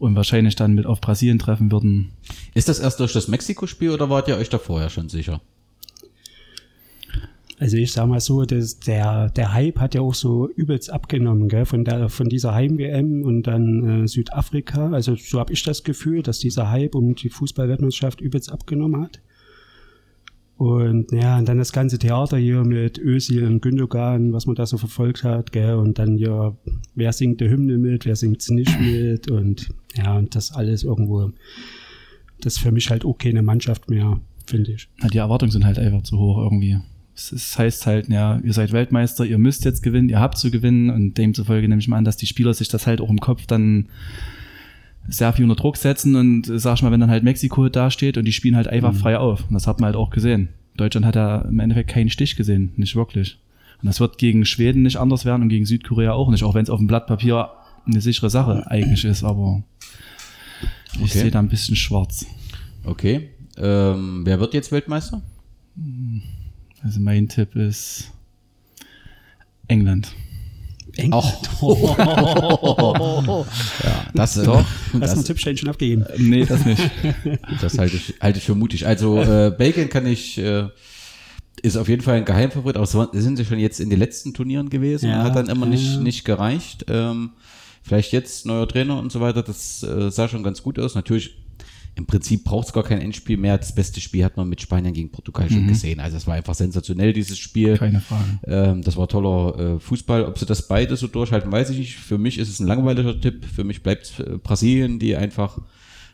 und 0.00 0.16
wahrscheinlich 0.16 0.56
dann 0.56 0.74
mit 0.74 0.86
auf 0.86 1.00
Brasilien 1.00 1.38
treffen 1.38 1.70
würden, 1.70 2.12
Ist 2.54 2.68
das 2.68 2.80
erst 2.80 2.98
durch 3.00 3.12
das 3.12 3.28
Mexiko-Spiel 3.28 3.90
oder 3.90 4.10
wart 4.10 4.28
ihr 4.28 4.36
euch 4.36 4.48
da 4.48 4.58
vorher 4.58 4.88
schon 4.88 5.08
sicher? 5.08 5.40
Also 7.58 7.76
ich 7.76 7.92
sag 7.92 8.06
mal 8.08 8.20
so, 8.20 8.46
dass 8.46 8.80
der, 8.80 9.28
der 9.28 9.52
Hype 9.52 9.78
hat 9.78 9.94
ja 9.94 10.00
auch 10.00 10.14
so 10.14 10.48
übelst 10.48 10.90
abgenommen, 10.90 11.48
gell? 11.48 11.66
Von, 11.66 11.84
der, 11.84 12.08
von 12.08 12.30
dieser 12.30 12.54
Heim-WM 12.54 13.22
und 13.22 13.42
dann 13.42 14.04
äh, 14.04 14.08
Südafrika. 14.08 14.90
Also 14.92 15.14
so 15.16 15.38
habe 15.38 15.52
ich 15.52 15.62
das 15.62 15.84
Gefühl, 15.84 16.22
dass 16.22 16.38
dieser 16.38 16.70
Hype 16.70 16.94
um 16.94 17.14
die 17.14 17.28
Fußballweltmeisterschaft 17.28 18.22
übelst 18.22 18.50
abgenommen 18.50 19.02
hat. 19.02 19.20
Und 20.60 21.10
ja, 21.10 21.38
und 21.38 21.48
dann 21.48 21.56
das 21.56 21.72
ganze 21.72 21.98
Theater 21.98 22.36
hier 22.36 22.64
mit 22.64 22.98
Özil 22.98 23.46
und 23.46 23.62
Gündogan, 23.62 24.34
was 24.34 24.44
man 24.44 24.56
da 24.56 24.66
so 24.66 24.76
verfolgt 24.76 25.24
hat, 25.24 25.52
gell? 25.52 25.76
Und 25.76 25.98
dann 25.98 26.18
ja, 26.18 26.54
wer 26.94 27.14
singt 27.14 27.40
der 27.40 27.48
Hymne 27.48 27.78
mit, 27.78 28.04
wer 28.04 28.14
singt's 28.14 28.50
nicht 28.50 28.78
mit 28.78 29.30
und 29.30 29.70
ja, 29.96 30.18
und 30.18 30.34
das 30.34 30.52
alles 30.52 30.82
irgendwo, 30.84 31.30
das 32.42 32.56
ist 32.56 32.58
für 32.58 32.72
mich 32.72 32.90
halt 32.90 33.06
auch 33.06 33.16
keine 33.16 33.40
Mannschaft 33.40 33.88
mehr, 33.88 34.20
finde 34.46 34.72
ich. 34.72 34.86
na, 34.98 35.08
die 35.08 35.16
Erwartungen 35.16 35.50
sind 35.50 35.64
halt 35.64 35.78
einfach 35.78 36.02
zu 36.02 36.18
hoch 36.18 36.36
irgendwie. 36.36 36.76
Es, 37.14 37.32
es 37.32 37.58
heißt 37.58 37.86
halt, 37.86 38.10
ja, 38.10 38.38
ihr 38.44 38.52
seid 38.52 38.72
Weltmeister, 38.72 39.24
ihr 39.24 39.38
müsst 39.38 39.64
jetzt 39.64 39.82
gewinnen, 39.82 40.10
ihr 40.10 40.20
habt 40.20 40.36
zu 40.36 40.50
gewinnen 40.50 40.90
und 40.90 41.16
demzufolge 41.16 41.70
nehme 41.70 41.80
ich 41.80 41.88
mal 41.88 41.96
an, 41.96 42.04
dass 42.04 42.18
die 42.18 42.26
Spieler 42.26 42.52
sich 42.52 42.68
das 42.68 42.86
halt 42.86 43.00
auch 43.00 43.08
im 43.08 43.20
Kopf 43.20 43.46
dann 43.46 43.88
sehr 45.10 45.32
viel 45.32 45.44
unter 45.44 45.56
Druck 45.56 45.76
setzen 45.76 46.16
und 46.16 46.48
äh, 46.48 46.58
sag 46.58 46.76
ich 46.76 46.82
mal, 46.82 46.90
wenn 46.92 47.00
dann 47.00 47.10
halt 47.10 47.24
Mexiko 47.24 47.68
da 47.68 47.90
steht 47.90 48.16
und 48.16 48.24
die 48.24 48.32
spielen 48.32 48.56
halt 48.56 48.68
einfach 48.68 48.94
frei 48.94 49.18
auf. 49.18 49.44
Und 49.48 49.54
das 49.54 49.66
hat 49.66 49.80
man 49.80 49.86
halt 49.88 49.96
auch 49.96 50.10
gesehen. 50.10 50.48
Deutschland 50.76 51.04
hat 51.04 51.16
ja 51.16 51.42
im 51.42 51.58
Endeffekt 51.60 51.90
keinen 51.90 52.10
Stich 52.10 52.36
gesehen, 52.36 52.72
nicht 52.76 52.96
wirklich. 52.96 53.38
Und 53.82 53.86
das 53.86 53.98
wird 54.00 54.18
gegen 54.18 54.44
Schweden 54.44 54.82
nicht 54.82 54.96
anders 54.98 55.24
werden 55.24 55.42
und 55.42 55.48
gegen 55.48 55.66
Südkorea 55.66 56.12
auch 56.12 56.30
nicht, 56.30 56.44
auch 56.44 56.54
wenn 56.54 56.62
es 56.62 56.70
auf 56.70 56.78
dem 56.78 56.86
Blatt 56.86 57.06
Papier 57.06 57.50
eine 57.86 58.00
sichere 58.00 58.30
Sache 58.30 58.70
eigentlich 58.70 59.04
ist, 59.04 59.24
aber 59.24 59.62
ich 60.94 61.00
Okay. 61.02 61.08
sehe 61.20 61.30
da 61.30 61.38
ein 61.38 61.48
bisschen 61.48 61.76
schwarz. 61.76 62.26
Okay. 62.84 63.30
Ähm, 63.56 64.22
wer 64.24 64.38
wird 64.40 64.54
jetzt 64.54 64.70
Weltmeister? 64.70 65.22
Also 66.82 67.00
mein 67.00 67.28
Tipp 67.28 67.56
ist 67.56 68.12
England. 69.68 70.12
England. 71.00 71.50
Ja, 73.82 74.06
das, 74.14 74.36
äh, 74.36 74.44
Doch. 74.44 74.64
Hast 75.00 75.16
du 75.16 75.22
Tippstein 75.22 75.56
schon 75.56 75.68
abgegeben? 75.68 76.04
Nee, 76.18 76.44
das 76.44 76.64
nicht. 76.64 76.82
das 77.60 77.78
halte 77.78 77.96
ich, 77.96 78.14
halte 78.20 78.38
ich 78.38 78.44
für 78.44 78.54
mutig. 78.54 78.86
Also 78.86 79.20
äh, 79.20 79.52
Belgien 79.56 79.88
kann 79.88 80.06
ich, 80.06 80.38
äh, 80.38 80.68
ist 81.62 81.76
auf 81.76 81.88
jeden 81.88 82.02
Fall 82.02 82.16
ein 82.16 82.24
Geheimfavorit, 82.24 82.76
aber 82.76 82.86
so 82.86 83.06
sind 83.12 83.36
sie 83.36 83.44
schon 83.44 83.58
jetzt 83.58 83.80
in 83.80 83.90
den 83.90 83.98
letzten 83.98 84.34
Turnieren 84.34 84.70
gewesen 84.70 85.08
Ja, 85.08 85.22
hat 85.24 85.36
dann 85.36 85.48
immer 85.48 85.66
ja, 85.66 85.72
nicht, 85.72 86.00
nicht 86.00 86.24
gereicht. 86.24 86.86
Ähm, 86.88 87.30
vielleicht 87.82 88.12
jetzt 88.12 88.46
neuer 88.46 88.68
Trainer 88.68 88.98
und 88.98 89.12
so 89.12 89.20
weiter, 89.20 89.42
das 89.42 89.82
äh, 89.82 90.10
sah 90.10 90.28
schon 90.28 90.42
ganz 90.42 90.62
gut 90.62 90.78
aus. 90.78 90.94
Natürlich, 90.94 91.36
im 91.96 92.06
Prinzip 92.06 92.44
braucht 92.44 92.68
es 92.68 92.72
gar 92.72 92.84
kein 92.84 93.00
Endspiel 93.00 93.36
mehr. 93.36 93.58
Das 93.58 93.74
beste 93.74 94.00
Spiel 94.00 94.24
hat 94.24 94.36
man 94.36 94.48
mit 94.48 94.60
Spanien 94.60 94.94
gegen 94.94 95.10
Portugal 95.10 95.50
schon 95.50 95.66
gesehen. 95.66 96.00
Also 96.00 96.16
es 96.16 96.26
war 96.26 96.34
einfach 96.34 96.54
sensationell, 96.54 97.12
dieses 97.12 97.38
Spiel. 97.38 97.76
Keine 97.76 98.00
Frage. 98.00 98.24
Ähm, 98.44 98.82
das 98.82 98.96
war 98.96 99.08
toller 99.08 99.76
äh, 99.76 99.80
Fußball. 99.80 100.24
Ob 100.24 100.38
sie 100.38 100.46
das 100.46 100.66
beide 100.68 100.96
so 100.96 101.08
durchhalten, 101.08 101.50
weiß 101.50 101.70
ich 101.70 101.78
nicht. 101.78 101.96
Für 101.96 102.16
mich 102.16 102.38
ist 102.38 102.48
es 102.48 102.60
ein 102.60 102.66
langweiliger 102.66 103.20
Tipp. 103.20 103.44
Für 103.44 103.64
mich 103.64 103.82
bleibt 103.82 104.20
äh, 104.20 104.38
Brasilien, 104.38 104.98
die 104.98 105.16
einfach 105.16 105.58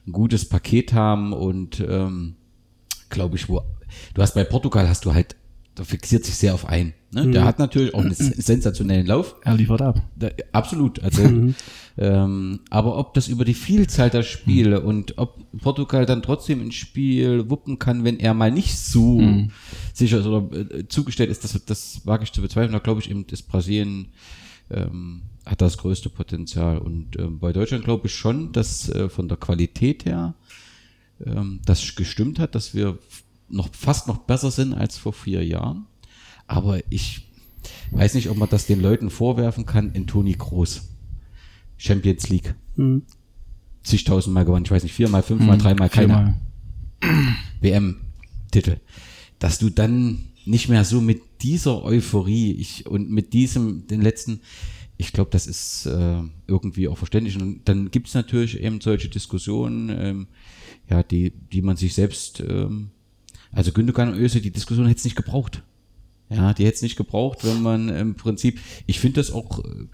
ein 0.06 0.12
gutes 0.12 0.48
Paket 0.48 0.92
haben 0.92 1.32
und 1.32 1.80
ähm, 1.80 2.36
glaube 3.08 3.36
ich, 3.36 3.48
wo 3.48 3.62
du 4.14 4.22
hast 4.22 4.34
bei 4.34 4.44
Portugal 4.44 4.88
hast 4.88 5.04
du 5.04 5.14
halt, 5.14 5.36
da 5.74 5.84
fixiert 5.84 6.24
sich 6.24 6.36
sehr 6.36 6.54
auf 6.54 6.66
einen. 6.66 6.94
Ne? 7.16 7.30
Der 7.30 7.44
hat 7.44 7.58
natürlich 7.58 7.94
auch 7.94 8.02
einen 8.02 8.14
sensationellen 8.14 9.06
Lauf. 9.06 9.36
Er 9.42 9.54
liefert 9.54 9.80
ab. 9.80 10.02
Da, 10.16 10.28
absolut. 10.52 11.02
Also, 11.02 11.22
ähm, 11.96 12.60
aber 12.68 12.98
ob 12.98 13.14
das 13.14 13.28
über 13.28 13.46
die 13.46 13.54
Vielzahl 13.54 14.10
der 14.10 14.22
Spiele 14.22 14.82
und 14.82 15.16
ob 15.16 15.38
Portugal 15.62 16.04
dann 16.04 16.22
trotzdem 16.22 16.60
ein 16.60 16.72
Spiel 16.72 17.48
wuppen 17.48 17.78
kann, 17.78 18.04
wenn 18.04 18.20
er 18.20 18.34
mal 18.34 18.50
nicht 18.50 18.78
so 18.78 19.48
sicher 19.94 20.18
ist 20.18 20.26
oder 20.26 20.54
äh, 20.54 20.86
zugestellt 20.88 21.30
ist, 21.30 21.42
das, 21.42 21.58
das 21.64 22.02
wage 22.04 22.24
ich 22.24 22.32
zu 22.32 22.42
bezweifeln. 22.42 22.72
Da 22.72 22.80
glaube 22.80 23.00
ich 23.00 23.10
eben, 23.10 23.26
dass 23.26 23.40
Brasilien 23.40 24.08
ähm, 24.70 25.22
hat 25.46 25.62
das 25.62 25.78
größte 25.78 26.10
Potenzial. 26.10 26.76
Und 26.76 27.18
ähm, 27.18 27.38
bei 27.38 27.54
Deutschland 27.54 27.84
glaube 27.84 28.08
ich 28.08 28.14
schon, 28.14 28.52
dass 28.52 28.90
äh, 28.90 29.08
von 29.08 29.26
der 29.26 29.38
Qualität 29.38 30.04
her 30.04 30.34
ähm, 31.24 31.60
das 31.64 31.94
gestimmt 31.94 32.38
hat, 32.38 32.54
dass 32.54 32.74
wir 32.74 32.98
noch 33.48 33.72
fast 33.74 34.08
noch 34.08 34.18
besser 34.18 34.50
sind 34.50 34.74
als 34.74 34.98
vor 34.98 35.12
vier 35.12 35.44
Jahren. 35.44 35.86
Aber 36.46 36.80
ich 36.90 37.26
weiß 37.90 38.14
nicht, 38.14 38.28
ob 38.30 38.36
man 38.36 38.48
das 38.48 38.66
den 38.66 38.80
Leuten 38.80 39.10
vorwerfen 39.10 39.66
kann 39.66 39.92
in 39.92 40.06
Toni 40.06 40.32
Groß. 40.32 40.82
Champions 41.76 42.28
League. 42.28 42.54
Hm. 42.76 43.02
Zigtausendmal 43.82 44.44
gewonnen. 44.44 44.64
Ich 44.64 44.70
weiß 44.70 44.82
nicht, 44.82 44.94
viermal, 44.94 45.22
fünfmal, 45.22 45.58
dreimal, 45.58 45.88
keine 45.88 46.36
Viermal. 47.00 47.34
WM-Titel. 47.60 48.78
Dass 49.38 49.58
du 49.58 49.70
dann 49.70 50.24
nicht 50.44 50.68
mehr 50.68 50.84
so 50.84 51.00
mit 51.00 51.22
dieser 51.42 51.84
Euphorie 51.84 52.52
ich, 52.52 52.86
und 52.86 53.10
mit 53.10 53.32
diesem, 53.32 53.86
den 53.86 54.00
letzten, 54.00 54.40
ich 54.96 55.12
glaube, 55.12 55.30
das 55.30 55.46
ist 55.46 55.86
äh, 55.86 56.22
irgendwie 56.46 56.88
auch 56.88 56.96
verständlich. 56.98 57.36
Und 57.36 57.68
dann 57.68 57.90
gibt 57.90 58.08
es 58.08 58.14
natürlich 58.14 58.60
eben 58.60 58.80
solche 58.80 59.08
Diskussionen, 59.08 59.90
ähm, 59.90 60.26
ja, 60.88 61.02
die, 61.02 61.30
die 61.30 61.62
man 61.62 61.76
sich 61.76 61.94
selbst, 61.94 62.40
ähm, 62.40 62.90
also 63.52 63.72
Gündogan 63.72 64.12
und 64.12 64.18
Öse, 64.18 64.40
die 64.40 64.50
Diskussion 64.50 64.86
hätte 64.86 64.98
es 64.98 65.04
nicht 65.04 65.16
gebraucht. 65.16 65.62
Ja, 66.28 66.52
die 66.54 66.64
hätte 66.64 66.76
es 66.76 66.82
nicht 66.82 66.96
gebraucht, 66.96 67.44
wenn 67.44 67.62
man 67.62 67.88
im 67.88 68.16
Prinzip, 68.16 68.60
ich 68.86 68.98
finde 68.98 69.20
das 69.20 69.30
auch 69.30 69.64
äh, 69.64 69.86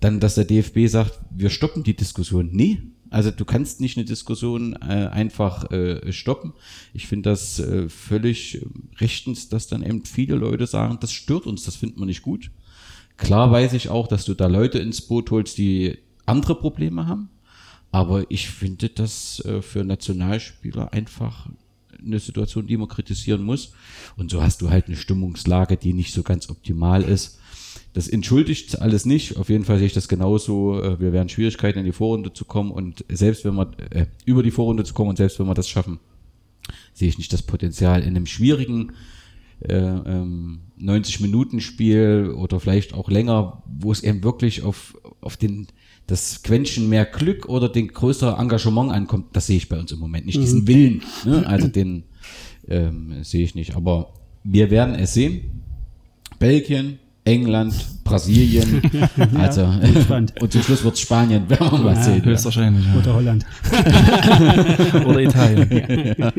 dann, 0.00 0.20
dass 0.20 0.34
der 0.34 0.44
DFB 0.44 0.86
sagt, 0.86 1.18
wir 1.30 1.50
stoppen 1.50 1.82
die 1.82 1.96
Diskussion. 1.96 2.50
Nee, 2.52 2.82
also 3.10 3.30
du 3.30 3.44
kannst 3.44 3.80
nicht 3.80 3.96
eine 3.96 4.04
Diskussion 4.04 4.74
äh, 4.74 5.08
einfach 5.10 5.70
äh, 5.70 6.12
stoppen. 6.12 6.52
Ich 6.92 7.06
finde 7.06 7.30
das 7.30 7.58
äh, 7.58 7.88
völlig 7.88 8.64
rechtens, 8.98 9.48
dass 9.48 9.66
dann 9.66 9.82
eben 9.82 10.04
viele 10.04 10.36
Leute 10.36 10.66
sagen, 10.66 10.98
das 11.00 11.12
stört 11.12 11.46
uns, 11.46 11.64
das 11.64 11.76
finden 11.76 12.00
wir 12.00 12.06
nicht 12.06 12.22
gut. 12.22 12.50
Klar 13.16 13.50
weiß 13.50 13.72
ich 13.72 13.88
auch, 13.88 14.06
dass 14.06 14.24
du 14.24 14.34
da 14.34 14.46
Leute 14.46 14.78
ins 14.78 15.00
Boot 15.00 15.30
holst, 15.30 15.58
die 15.58 15.98
andere 16.26 16.54
Probleme 16.54 17.06
haben. 17.06 17.30
Aber 17.90 18.30
ich 18.30 18.48
finde 18.48 18.90
das 18.90 19.42
äh, 19.44 19.62
für 19.62 19.84
Nationalspieler 19.84 20.92
einfach 20.92 21.48
eine 22.04 22.18
Situation, 22.18 22.66
die 22.66 22.76
man 22.76 22.88
kritisieren 22.88 23.42
muss. 23.42 23.72
Und 24.16 24.30
so 24.30 24.42
hast 24.42 24.62
du 24.62 24.70
halt 24.70 24.86
eine 24.86 24.96
Stimmungslage, 24.96 25.76
die 25.76 25.92
nicht 25.92 26.12
so 26.12 26.22
ganz 26.22 26.50
optimal 26.50 27.02
ist. 27.02 27.38
Das 27.92 28.08
entschuldigt 28.08 28.80
alles 28.80 29.06
nicht. 29.06 29.36
Auf 29.36 29.48
jeden 29.48 29.64
Fall 29.64 29.78
sehe 29.78 29.86
ich 29.86 29.92
das 29.92 30.08
genauso. 30.08 30.80
Äh, 30.80 31.00
wir 31.00 31.12
werden 31.12 31.28
Schwierigkeiten 31.28 31.80
in 31.80 31.84
die 31.84 31.92
Vorrunde 31.92 32.32
zu 32.32 32.44
kommen 32.44 32.70
und 32.70 33.04
selbst 33.08 33.44
wenn 33.44 33.54
wir 33.54 33.70
äh, 33.90 34.06
über 34.24 34.42
die 34.42 34.50
Vorrunde 34.50 34.84
zu 34.84 34.94
kommen 34.94 35.10
und 35.10 35.16
selbst 35.16 35.38
wenn 35.38 35.46
wir 35.46 35.54
das 35.54 35.68
schaffen, 35.68 35.98
sehe 36.92 37.08
ich 37.08 37.18
nicht 37.18 37.32
das 37.32 37.42
Potenzial 37.42 38.02
in 38.02 38.08
einem 38.08 38.26
schwierigen 38.26 38.92
äh, 39.60 39.74
ähm, 39.74 40.60
90-Minuten-Spiel 40.80 42.34
oder 42.36 42.60
vielleicht 42.60 42.94
auch 42.94 43.10
länger, 43.10 43.62
wo 43.66 43.90
es 43.90 44.02
eben 44.02 44.22
wirklich 44.22 44.62
auf, 44.62 44.96
auf 45.20 45.36
den 45.36 45.66
das 46.08 46.42
Quäntchen 46.42 46.88
mehr 46.88 47.04
Glück 47.04 47.48
oder 47.48 47.68
den 47.68 47.88
größere 47.88 48.38
Engagement 48.38 48.90
ankommt, 48.90 49.26
das 49.34 49.46
sehe 49.46 49.58
ich 49.58 49.68
bei 49.68 49.78
uns 49.78 49.92
im 49.92 50.00
Moment 50.00 50.26
nicht. 50.26 50.38
Mhm. 50.38 50.40
Diesen 50.40 50.66
Willen, 50.66 51.02
ne? 51.24 51.46
also 51.46 51.68
den 51.68 52.04
ähm, 52.66 53.22
sehe 53.22 53.44
ich 53.44 53.54
nicht. 53.54 53.76
Aber 53.76 54.14
wir 54.42 54.70
werden 54.70 54.94
es 54.94 55.12
sehen. 55.12 55.62
Belgien, 56.38 56.98
England, 57.24 57.74
Brasilien, 58.04 58.80
also 59.34 59.64
und 60.40 60.52
zum 60.52 60.62
Schluss 60.62 60.82
wird 60.82 60.94
es 60.94 61.00
Spanien, 61.00 61.46
werden 61.50 61.72
wir 61.72 61.78
mal 61.78 61.94
ja, 61.94 62.02
sehen. 62.02 62.24
Höchstwahrscheinlich. 62.24 62.86
Ja. 62.86 62.98
Oder 62.98 63.14
Holland. 63.14 63.46
Oder 65.04 65.20
Italien. 65.20 66.32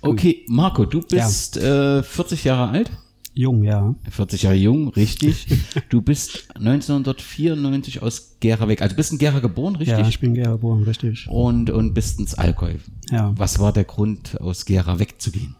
okay, 0.00 0.44
Marco, 0.48 0.86
du 0.86 1.02
bist 1.02 1.54
ja. 1.56 1.98
äh, 1.98 2.02
40 2.02 2.42
Jahre 2.42 2.70
alt. 2.70 2.90
Jung, 3.34 3.62
ja. 3.62 3.94
40 4.10 4.42
Jahre 4.42 4.56
jung, 4.56 4.88
richtig. 4.88 5.46
Du 5.88 6.02
bist 6.02 6.48
1994 6.54 8.02
aus 8.02 8.36
Gera 8.40 8.68
weg. 8.68 8.82
Also 8.82 8.94
bist 8.94 9.12
in 9.12 9.18
Gera 9.18 9.38
geboren, 9.40 9.76
richtig? 9.76 9.98
Ja, 9.98 10.06
ich 10.06 10.20
bin 10.20 10.30
in 10.30 10.42
Gera 10.42 10.52
geboren, 10.52 10.82
richtig. 10.82 11.26
Und, 11.28 11.70
und 11.70 11.94
bist 11.94 12.18
ins 12.18 12.34
Allgäu. 12.34 12.74
Ja. 13.10 13.32
Was 13.36 13.58
war 13.58 13.72
der 13.72 13.84
Grund, 13.84 14.40
aus 14.40 14.66
Gera 14.66 14.98
wegzugehen? 14.98 15.56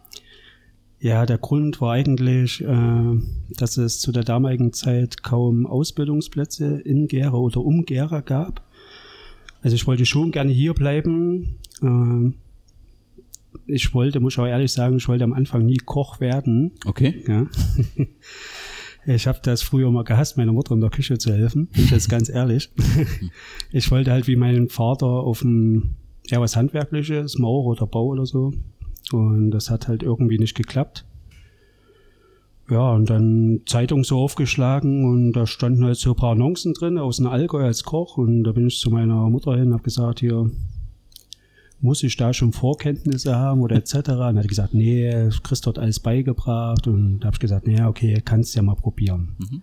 Ja, 0.99 1.25
der 1.25 1.37
Grund 1.37 1.81
war 1.81 1.93
eigentlich, 1.93 2.61
äh, 2.61 3.19
dass 3.57 3.77
es 3.77 3.99
zu 3.99 4.11
der 4.11 4.23
damaligen 4.23 4.71
Zeit 4.71 5.23
kaum 5.23 5.65
Ausbildungsplätze 5.65 6.79
in 6.79 7.07
Gera 7.07 7.33
oder 7.33 7.61
um 7.61 7.85
Gera 7.85 8.21
gab. 8.21 8.61
Also 9.61 9.75
ich 9.75 9.87
wollte 9.87 10.05
schon 10.05 10.31
gerne 10.31 10.51
hier 10.51 10.73
bleiben. 10.73 11.57
Äh, 11.81 12.31
ich 13.65 13.93
wollte, 13.93 14.19
muss 14.19 14.33
ich 14.33 14.39
auch 14.39 14.45
ehrlich 14.45 14.71
sagen, 14.71 14.97
ich 14.97 15.07
wollte 15.07 15.23
am 15.23 15.33
Anfang 15.33 15.65
nie 15.65 15.77
Koch 15.77 16.19
werden. 16.19 16.71
Okay. 16.85 17.23
Ja. 17.27 17.47
Ich 19.05 19.27
habe 19.27 19.39
das 19.43 19.61
früher 19.61 19.91
mal 19.91 20.05
gehasst, 20.05 20.37
meiner 20.37 20.53
Mutter 20.53 20.73
in 20.75 20.79
der 20.79 20.89
Küche 20.89 21.17
zu 21.17 21.33
helfen, 21.33 21.67
bin 21.67 21.83
ich 21.83 21.91
jetzt 21.91 22.09
ganz 22.09 22.29
ehrlich. 22.29 22.69
Ich 23.71 23.91
wollte 23.91 24.11
halt 24.11 24.27
wie 24.27 24.35
mein 24.35 24.69
Vater 24.69 25.07
auf 25.07 25.41
dem, 25.41 25.95
ja, 26.27 26.39
was 26.39 26.55
Handwerkliches, 26.55 27.37
Mauer 27.37 27.65
oder 27.65 27.85
Bau 27.85 28.05
oder 28.05 28.25
so. 28.25 28.53
Und 29.11 29.51
das 29.51 29.69
hat 29.69 29.87
halt 29.89 30.03
irgendwie 30.03 30.37
nicht 30.37 30.55
geklappt. 30.55 31.05
Ja, 32.69 32.93
und 32.93 33.09
dann 33.09 33.61
Zeitung 33.65 34.05
so 34.05 34.19
aufgeschlagen 34.19 35.03
und 35.03 35.33
da 35.33 35.45
standen 35.45 35.83
halt 35.83 35.97
so 35.97 36.11
ein 36.11 36.15
paar 36.15 36.31
Annoncen 36.31 36.73
drin 36.73 36.97
aus 36.97 37.17
dem 37.17 37.27
Allgäu 37.27 37.63
als 37.63 37.83
Koch 37.83 38.17
und 38.17 38.45
da 38.45 38.53
bin 38.53 38.67
ich 38.67 38.79
zu 38.79 38.89
meiner 38.89 39.29
Mutter 39.29 39.53
hin 39.55 39.67
und 39.67 39.73
habe 39.73 39.83
gesagt, 39.83 40.21
hier, 40.21 40.49
muss 41.83 42.01
ich 42.01 42.15
da 42.15 42.33
schon 42.33 42.53
Vorkenntnisse 42.53 43.35
haben 43.35 43.61
oder 43.61 43.75
etc. 43.75 43.93
Und 43.95 44.09
er 44.09 44.35
hat 44.35 44.47
gesagt, 44.47 44.73
nee, 44.73 45.29
Chris 45.43 45.67
hat 45.67 45.77
alles 45.77 45.99
beigebracht. 45.99 46.87
Und 46.87 47.19
da 47.19 47.27
habe 47.27 47.35
ich 47.35 47.39
gesagt, 47.39 47.67
nee, 47.67 47.81
okay, 47.83 48.21
kannst 48.23 48.55
ja 48.55 48.61
mal 48.61 48.75
probieren. 48.75 49.33
Mhm. 49.37 49.61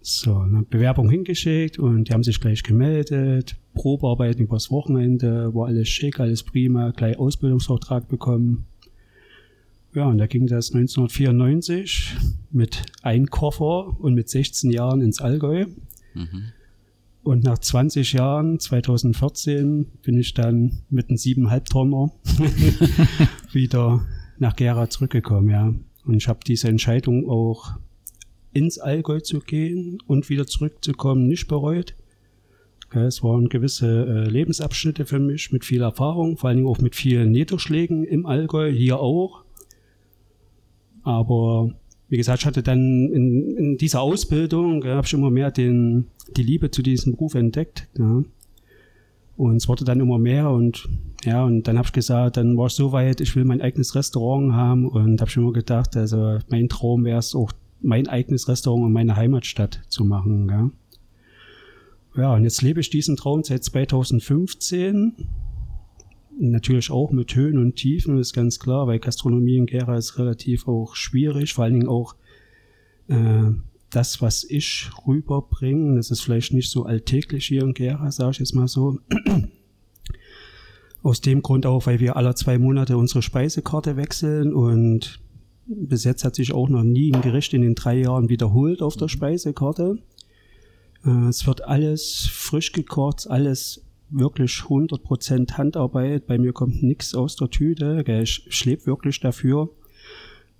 So, 0.00 0.38
eine 0.38 0.62
Bewerbung 0.62 1.10
hingeschickt 1.10 1.78
und 1.78 2.08
die 2.08 2.12
haben 2.12 2.24
sich 2.24 2.40
gleich 2.40 2.62
gemeldet. 2.62 3.56
Probearbeiten 3.74 4.42
übers 4.42 4.70
Wochenende, 4.70 5.54
war 5.54 5.68
alles 5.68 5.88
schick, 5.88 6.18
alles 6.18 6.42
prima, 6.42 6.90
gleich 6.90 7.18
Ausbildungsvertrag 7.18 8.08
bekommen. 8.08 8.64
Ja, 9.94 10.06
und 10.06 10.16
da 10.16 10.26
ging 10.26 10.46
das 10.46 10.72
1994 10.74 12.16
mit 12.50 12.82
ein 13.02 13.26
Koffer 13.26 14.00
und 14.00 14.14
mit 14.14 14.30
16 14.30 14.70
Jahren 14.70 15.02
ins 15.02 15.20
Allgäu. 15.20 15.66
Mhm. 16.14 16.52
Und 17.22 17.44
nach 17.44 17.58
20 17.58 18.14
Jahren, 18.14 18.58
2014, 18.58 19.86
bin 20.02 20.18
ich 20.18 20.34
dann 20.34 20.82
mit 20.90 21.08
einem 21.08 21.16
siebeneinhalb 21.16 21.66
Tonner 21.66 22.12
wieder 23.52 24.04
nach 24.38 24.56
Gera 24.56 24.90
zurückgekommen, 24.90 25.50
ja. 25.50 25.74
Und 26.04 26.16
ich 26.16 26.26
habe 26.26 26.40
diese 26.44 26.66
Entscheidung 26.68 27.30
auch 27.30 27.76
ins 28.52 28.78
Allgäu 28.78 29.20
zu 29.20 29.38
gehen 29.38 29.98
und 30.06 30.28
wieder 30.28 30.46
zurückzukommen 30.46 31.28
nicht 31.28 31.46
bereut. 31.46 31.94
Es 32.90 33.22
waren 33.22 33.48
gewisse 33.48 34.04
äh, 34.06 34.28
Lebensabschnitte 34.28 35.06
für 35.06 35.18
mich 35.18 35.52
mit 35.52 35.64
viel 35.64 35.80
Erfahrung, 35.80 36.36
vor 36.36 36.48
allen 36.48 36.58
Dingen 36.58 36.68
auch 36.68 36.80
mit 36.80 36.94
vielen 36.94 37.30
Niederschlägen 37.30 38.04
im 38.04 38.26
Allgäu, 38.26 38.70
hier 38.70 38.98
auch. 38.98 39.44
Aber 41.02 41.72
wie 42.12 42.18
gesagt, 42.18 42.40
ich 42.40 42.46
hatte 42.46 42.62
dann 42.62 43.08
in, 43.08 43.56
in 43.56 43.76
dieser 43.78 44.02
Ausbildung, 44.02 44.84
ja, 44.84 44.96
habe 44.96 45.06
ich 45.06 45.14
immer 45.14 45.30
mehr 45.30 45.50
den, 45.50 46.08
die 46.36 46.42
Liebe 46.42 46.70
zu 46.70 46.82
diesem 46.82 47.12
Beruf 47.12 47.34
entdeckt. 47.34 47.88
Ja. 47.98 48.22
Und 49.38 49.56
es 49.56 49.66
wurde 49.66 49.86
dann 49.86 49.98
immer 49.98 50.18
mehr 50.18 50.50
und 50.50 50.90
ja, 51.24 51.42
und 51.42 51.66
dann 51.66 51.78
habe 51.78 51.86
ich 51.86 51.92
gesagt, 51.94 52.36
dann 52.36 52.58
war 52.58 52.66
ich 52.66 52.74
so 52.74 52.92
weit, 52.92 53.22
ich 53.22 53.34
will 53.34 53.46
mein 53.46 53.62
eigenes 53.62 53.94
Restaurant 53.94 54.52
haben 54.52 54.86
und 54.86 55.22
habe 55.22 55.30
schon 55.30 55.44
immer 55.44 55.54
gedacht, 55.54 55.96
also 55.96 56.38
mein 56.50 56.68
Traum 56.68 57.06
wäre 57.06 57.18
es 57.18 57.34
auch, 57.34 57.50
mein 57.80 58.06
eigenes 58.08 58.46
Restaurant 58.46 58.88
in 58.88 58.92
meiner 58.92 59.16
Heimatstadt 59.16 59.80
zu 59.88 60.04
machen. 60.04 60.50
Ja. 60.50 60.70
ja, 62.22 62.34
und 62.34 62.44
jetzt 62.44 62.60
lebe 62.60 62.80
ich 62.80 62.90
diesen 62.90 63.16
Traum 63.16 63.42
seit 63.42 63.64
2015 63.64 65.14
natürlich 66.38 66.90
auch 66.90 67.10
mit 67.12 67.34
Höhen 67.34 67.58
und 67.58 67.76
Tiefen, 67.76 68.18
ist 68.18 68.32
ganz 68.32 68.58
klar, 68.58 68.86
weil 68.86 68.98
Gastronomie 68.98 69.56
in 69.56 69.66
Gera 69.66 69.96
ist 69.96 70.18
relativ 70.18 70.66
auch 70.68 70.94
schwierig, 70.94 71.52
vor 71.54 71.64
allen 71.64 71.74
Dingen 71.74 71.88
auch 71.88 72.16
äh, 73.08 73.50
das, 73.90 74.22
was 74.22 74.44
ich 74.44 74.90
rüberbringe, 75.06 75.96
das 75.96 76.10
ist 76.10 76.22
vielleicht 76.22 76.52
nicht 76.52 76.70
so 76.70 76.84
alltäglich 76.84 77.46
hier 77.46 77.62
in 77.62 77.74
Gera, 77.74 78.10
sage 78.10 78.32
ich 78.32 78.38
jetzt 78.38 78.54
mal 78.54 78.68
so. 78.68 78.98
Aus 81.02 81.20
dem 81.20 81.42
Grund 81.42 81.66
auch, 81.66 81.86
weil 81.86 81.98
wir 82.00 82.16
alle 82.16 82.34
zwei 82.34 82.58
Monate 82.58 82.96
unsere 82.96 83.22
Speisekarte 83.22 83.96
wechseln 83.96 84.54
und 84.54 85.20
bis 85.66 86.04
jetzt 86.04 86.24
hat 86.24 86.34
sich 86.34 86.52
auch 86.52 86.68
noch 86.68 86.84
nie 86.84 87.12
ein 87.12 87.22
Gericht 87.22 87.54
in 87.54 87.62
den 87.62 87.74
drei 87.74 87.98
Jahren 87.98 88.28
wiederholt 88.28 88.82
auf 88.82 88.96
der 88.96 89.08
Speisekarte. 89.08 89.98
Äh, 91.04 91.28
es 91.28 91.46
wird 91.46 91.64
alles 91.64 92.28
frisch 92.30 92.72
gekocht, 92.72 93.28
alles 93.28 93.84
wirklich 94.12 94.52
100% 94.68 95.52
Handarbeit. 95.52 96.26
Bei 96.26 96.38
mir 96.38 96.52
kommt 96.52 96.82
nichts 96.82 97.14
aus 97.14 97.36
der 97.36 97.50
Tüte. 97.50 98.04
Gell? 98.04 98.22
Ich, 98.22 98.46
ich 98.46 98.64
lebe 98.64 98.86
wirklich 98.86 99.20
dafür. 99.20 99.70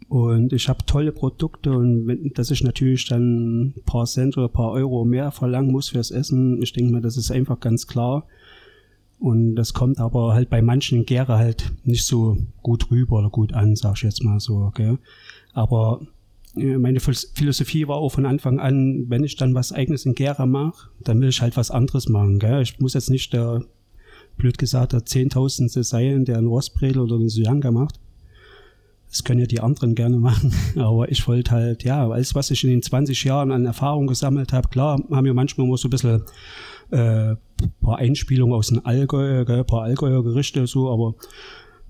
Und 0.09 0.53
ich 0.53 0.69
habe 0.69 0.85
tolle 0.85 1.13
Produkte 1.13 1.73
und 1.73 2.07
wenn, 2.07 2.33
dass 2.35 2.51
ich 2.51 2.63
natürlich 2.63 3.07
dann 3.09 3.69
ein 3.69 3.83
paar 3.87 4.05
Cent 4.07 4.37
oder 4.37 4.49
ein 4.49 4.53
paar 4.53 4.73
Euro 4.73 5.05
mehr 5.05 5.31
verlangen 5.31 5.71
muss 5.71 5.91
fürs 5.91 6.11
Essen, 6.11 6.61
ich 6.61 6.73
denke 6.73 6.93
mal, 6.93 7.01
das 7.01 7.17
ist 7.17 7.31
einfach 7.31 7.61
ganz 7.61 7.87
klar. 7.87 8.27
Und 9.19 9.55
das 9.55 9.73
kommt 9.73 9.99
aber 9.99 10.35
halt 10.35 10.51
bei 10.51 10.61
manchen 10.61 11.07
Gäre 11.07 11.39
halt 11.39 11.73
nicht 11.85 12.05
so 12.05 12.37
gut 12.63 12.91
rüber 12.91 13.21
oder 13.21 13.31
gut 13.31 13.53
an, 13.53 13.77
sag 13.77 13.95
ich 13.95 14.03
jetzt 14.03 14.25
mal 14.25 14.41
so. 14.41 14.73
Gell? 14.75 14.99
Aber 15.53 16.01
meine 16.55 17.01
Philosophie 17.01 17.89
war 17.89 17.97
auch 17.97 18.11
von 18.11 18.27
Anfang 18.27 18.61
an, 18.61 19.07
wenn 19.09 19.25
ich 19.25 19.37
dann 19.37 19.55
was 19.55 19.73
eigenes 19.73 20.05
in 20.05 20.15
Gera 20.15 20.47
mache, 20.47 20.91
dann 21.01 21.21
will 21.21 21.31
ich 21.31 21.41
halt 21.41 21.57
was 21.57 21.71
anderes 21.71 22.09
machen. 22.09 22.39
Gell? 22.39 22.61
Ich 22.61 22.79
muss 22.79 22.95
jetzt 22.95 23.11
nicht 23.11 23.33
der, 23.33 23.65
blöd 24.37 24.59
gesagt, 24.59 24.93
der 24.93 25.05
Zehntausendste 25.05 25.83
sein, 25.83 26.25
der 26.25 26.39
einen 26.39 26.49
Rostbredel 26.49 27.03
oder 27.03 27.17
eine 27.17 27.31
Sujanga 27.31 27.71
macht. 27.71 28.01
Das 29.09 29.25
können 29.25 29.41
ja 29.41 29.47
die 29.47 29.61
anderen 29.61 29.95
gerne 29.95 30.19
machen. 30.19 30.55
Aber 30.77 31.11
ich 31.11 31.27
wollte 31.27 31.51
halt, 31.53 31.85
ja, 31.85 32.09
alles, 32.09 32.35
was 32.35 32.51
ich 32.51 32.65
in 32.65 32.71
den 32.71 32.83
20 32.83 33.25
Jahren 33.25 33.51
an 33.51 33.67
Erfahrung 33.67 34.07
gesammelt 34.07 34.53
habe, 34.53 34.69
klar, 34.69 35.03
haben 35.11 35.25
wir 35.25 35.35
manchmal 35.35 35.67
immer 35.67 35.77
so 35.77 35.89
ein 35.89 35.91
bisschen 35.91 36.23
äh, 36.91 37.37
paar 37.81 37.99
Einspielungen 37.99 38.55
aus 38.55 38.69
dem 38.69 38.85
Allgäu, 38.85 39.45
gell, 39.45 39.65
paar 39.65 39.83
Allgäuer 39.83 40.23
Gerichte 40.23 40.67
so, 40.67 40.91
aber 40.91 41.15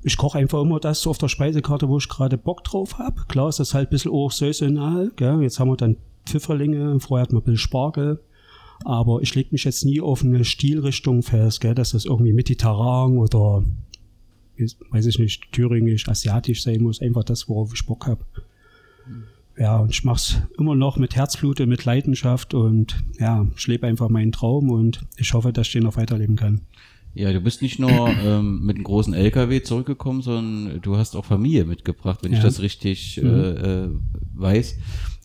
ich 0.02 0.16
koche 0.16 0.38
einfach 0.38 0.61
immer 0.61 0.80
das 0.80 1.06
auf 1.06 1.18
der 1.18 1.28
Speisekarte, 1.28 1.88
wo 1.88 1.99
ich 1.99 2.09
gerade 2.09 2.37
Bock 2.37 2.64
drauf 2.64 2.99
habe. 2.99 3.23
Klar 3.28 3.49
ist 3.49 3.61
das 3.61 3.75
halt 3.75 3.88
ein 3.88 3.90
bisschen 3.90 4.11
auch 4.11 4.32
saisonal. 4.32 5.12
Gell? 5.16 5.42
Jetzt 5.42 5.61
haben 5.61 5.68
wir 5.71 5.76
dann 5.76 5.97
Pfifferlinge, 6.26 6.99
vorher 7.00 7.23
hatten 7.23 7.35
wir 7.35 7.40
ein 7.40 7.44
bisschen 7.44 7.59
Spargel. 7.59 8.21
Aber 8.85 9.23
ich 9.23 9.35
lege 9.35 9.50
mich 9.52 9.62
jetzt 9.62 9.85
nie 9.85 10.00
auf 10.00 10.25
eine 10.25 10.44
Stilrichtung 10.44 11.23
fest, 11.23 11.61
gell? 11.61 11.75
dass 11.75 11.92
das 11.92 12.04
irgendwie 12.04 12.32
mediterran 12.32 13.16
oder, 13.18 13.62
weiß 14.90 15.06
ich 15.06 15.18
nicht, 15.21 15.52
thüringisch, 15.52 16.09
asiatisch 16.09 16.64
sein 16.64 16.82
muss. 16.82 17.00
Einfach 17.00 17.23
das, 17.23 17.49
worauf 17.49 17.73
ich 17.73 17.87
Bock 17.87 18.06
habe. 18.09 18.25
ja, 19.56 19.78
und 19.78 19.90
ich 19.90 20.02
mache 20.02 20.16
es 20.16 20.37
immer 20.59 20.75
noch 20.75 20.97
mit 20.97 21.14
Herzblut 21.14 21.61
und 21.61 21.68
mit 21.68 21.85
Leidenschaft 21.85 22.54
und 22.54 23.04
ja, 23.21 23.47
ich 23.56 23.66
lebe 23.68 23.87
einfach 23.87 24.09
meinen 24.09 24.32
Traum 24.32 24.71
und 24.71 25.04
ich 25.16 25.32
hoffe, 25.32 25.52
dass 25.52 25.68
ich 25.68 25.75
den 25.75 25.85
noch 25.85 25.97
weiterleben 25.97 26.35
kann. 26.35 26.62
Ja, 27.14 27.33
du 27.33 27.40
bist 27.40 27.61
nicht 27.62 27.78
nur 27.78 28.09
ähm, 28.25 28.64
mit 28.64 28.76
einem 28.76 28.85
großen 28.85 29.12
LKW 29.14 29.62
zurückgekommen, 29.62 30.23
sondern 30.23 30.81
du 30.81 30.97
hast 30.97 31.14
auch 31.16 31.25
Familie 31.25 31.64
mitgebracht, 31.64 32.21
wenn 32.23 32.33
Ja. 32.33 32.38
ich 32.38 32.45
das 32.45 32.61
richtig 32.61 33.21
Mhm. 33.23 33.28
äh, 33.28 33.50
äh, 33.85 33.88
weiß. 34.35 34.76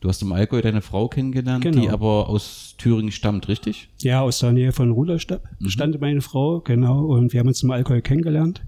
Du 0.01 0.09
hast 0.09 0.21
im 0.21 0.31
Allgäu 0.31 0.61
deine 0.61 0.81
Frau 0.81 1.07
kennengelernt, 1.07 1.63
Genau. 1.63 1.81
die 1.81 1.89
aber 1.89 2.29
aus 2.29 2.75
Thüringen 2.77 3.11
stammt, 3.11 3.47
richtig? 3.47 3.89
Ja, 3.99 4.21
aus 4.21 4.39
der 4.39 4.51
Nähe 4.51 4.71
von 4.71 4.91
Ruderstadt 4.91 5.41
Mhm. 5.59 5.69
stand 5.69 5.99
meine 6.01 6.21
Frau, 6.21 6.59
genau, 6.61 7.05
und 7.05 7.33
wir 7.33 7.39
haben 7.39 7.47
uns 7.47 7.63
im 7.63 7.71
Allgäu 7.71 8.01
kennengelernt. 8.01 8.61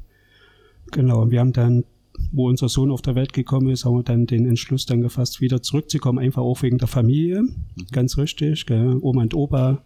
Genau, 0.91 1.21
und 1.21 1.29
wir 1.31 1.39
haben 1.39 1.53
dann, 1.53 1.83
wo 2.31 2.47
unser 2.47 2.67
Sohn 2.67 2.89
auf 2.89 3.03
der 3.03 3.13
Welt 3.15 3.33
gekommen 3.33 3.69
ist, 3.69 3.85
haben 3.85 3.95
wir 3.97 4.03
dann 4.03 4.25
den 4.25 4.47
Entschluss 4.47 4.85
dann 4.88 5.01
gefasst, 5.01 5.39
wieder 5.39 5.61
zurückzukommen, 5.61 6.17
einfach 6.17 6.41
auch 6.41 6.61
wegen 6.63 6.79
der 6.79 6.88
Familie, 6.88 7.43
ganz 7.91 8.17
richtig, 8.17 8.65
gell, 8.65 8.97
Oma 9.01 9.21
und 9.21 9.33
Opa. 9.35 9.83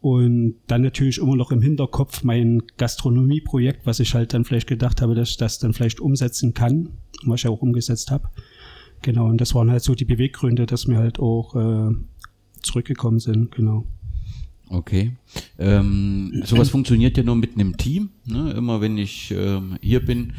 Und 0.00 0.54
dann 0.66 0.80
natürlich 0.82 1.18
immer 1.18 1.36
noch 1.36 1.52
im 1.52 1.60
Hinterkopf 1.60 2.24
mein 2.24 2.62
Gastronomieprojekt, 2.78 3.84
was 3.84 4.00
ich 4.00 4.14
halt 4.14 4.32
dann 4.32 4.44
vielleicht 4.44 4.66
gedacht 4.66 5.02
habe, 5.02 5.14
dass 5.14 5.30
ich 5.30 5.36
das 5.36 5.58
dann 5.58 5.74
vielleicht 5.74 6.00
umsetzen 6.00 6.54
kann, 6.54 6.90
was 7.24 7.40
ich 7.40 7.48
auch 7.48 7.60
umgesetzt 7.60 8.10
habe. 8.10 8.30
Genau, 9.02 9.26
und 9.26 9.40
das 9.40 9.54
waren 9.54 9.70
halt 9.70 9.82
so 9.82 9.94
die 9.94 10.04
Beweggründe, 10.06 10.66
dass 10.66 10.88
wir 10.88 10.96
halt 10.96 11.18
auch 11.18 11.54
äh, 11.54 11.94
zurückgekommen 12.62 13.18
sind, 13.18 13.52
genau. 13.52 13.86
Okay. 14.68 15.16
Ähm, 15.58 16.42
sowas 16.44 16.70
funktioniert 16.70 17.16
ja 17.16 17.24
nur 17.24 17.36
mit 17.36 17.54
einem 17.54 17.76
Team. 17.76 18.10
Ne? 18.24 18.52
Immer 18.52 18.80
wenn 18.80 18.98
ich 18.98 19.32
ähm, 19.36 19.76
hier 19.82 20.04
bin, 20.04 20.32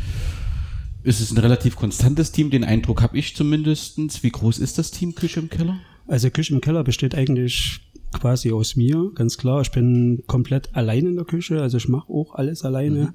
ist 1.04 1.20
es 1.20 1.32
ein 1.32 1.38
relativ 1.38 1.76
konstantes 1.76 2.32
Team. 2.32 2.50
Den 2.50 2.64
Eindruck 2.64 3.02
habe 3.02 3.18
ich 3.18 3.36
zumindestens. 3.36 4.24
Wie 4.24 4.30
groß 4.30 4.60
ist 4.60 4.78
das 4.78 4.92
Team 4.92 5.16
Küche 5.16 5.42
im 5.42 5.50
Keller? 5.50 5.80
Also 6.08 6.30
Küche 6.30 6.54
im 6.54 6.62
Keller 6.62 6.86
besteht 6.86 7.14
eigentlich 7.14 7.82
quasi 8.14 8.52
aus 8.52 8.76
mir, 8.76 9.12
ganz 9.16 9.38
klar. 9.38 9.62
Ich 9.62 9.72
bin 9.72 10.24
komplett 10.28 10.76
allein 10.76 11.06
in 11.06 11.16
der 11.16 11.26
Küche, 11.26 11.62
also 11.62 11.78
ich 11.78 11.88
mache 11.88 12.12
auch 12.12 12.36
alles 12.36 12.64
alleine. 12.64 13.14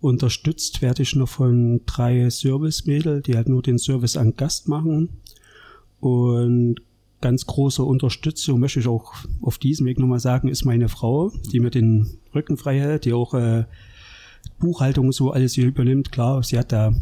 Unterstützt 0.00 0.82
werde 0.82 1.02
ich 1.02 1.16
noch 1.16 1.28
von 1.28 1.80
drei 1.86 2.28
Service-Mädel, 2.28 3.22
die 3.22 3.36
halt 3.36 3.48
nur 3.48 3.62
den 3.62 3.78
Service 3.78 4.16
an 4.16 4.36
Gast 4.36 4.68
machen. 4.68 5.08
Und 6.00 6.76
ganz 7.22 7.46
große 7.46 7.82
Unterstützung, 7.82 8.60
möchte 8.60 8.80
ich 8.80 8.86
auch 8.86 9.14
auf 9.40 9.56
diesem 9.56 9.86
Weg 9.86 9.98
nochmal 9.98 10.20
sagen, 10.20 10.48
ist 10.48 10.66
meine 10.66 10.90
Frau, 10.90 11.32
die 11.52 11.60
mir 11.60 11.70
den 11.70 12.18
Rücken 12.34 12.58
frei 12.58 12.78
hält, 12.78 13.06
die 13.06 13.14
auch 13.14 13.32
äh, 13.32 13.64
Buchhaltung 14.58 15.10
so 15.12 15.30
alles 15.30 15.54
hier 15.54 15.66
übernimmt. 15.66 16.12
Klar, 16.12 16.42
sie 16.42 16.58
hat 16.58 16.70
da 16.70 16.92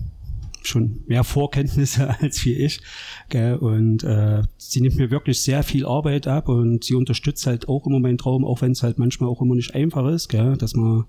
schon 0.67 1.03
mehr 1.07 1.25
Vorkenntnisse 1.25 2.17
als 2.21 2.45
wie 2.45 2.55
ich. 2.55 2.81
Gell? 3.29 3.57
Und 3.57 4.05
äh, 4.05 4.43
sie 4.57 4.81
nimmt 4.81 4.97
mir 4.97 5.11
wirklich 5.11 5.43
sehr 5.43 5.63
viel 5.63 5.87
Arbeit 5.87 6.27
ab 6.27 6.49
und 6.49 6.85
sie 6.85 6.95
unterstützt 6.95 7.47
halt 7.47 7.69
auch 7.69 7.87
immer 7.87 8.01
meinen 8.01 8.19
Traum, 8.19 8.45
auch 8.45 8.63
wenn 8.63 8.73
es 8.73 8.83
halt 8.83 8.99
manchmal 8.99 9.31
auch 9.31 9.43
immer 9.43 9.55
nicht 9.55 9.75
einfach 9.75 10.07
ist, 10.09 10.29
gell? 10.29 10.57
dass 10.57 10.75
man 10.75 11.05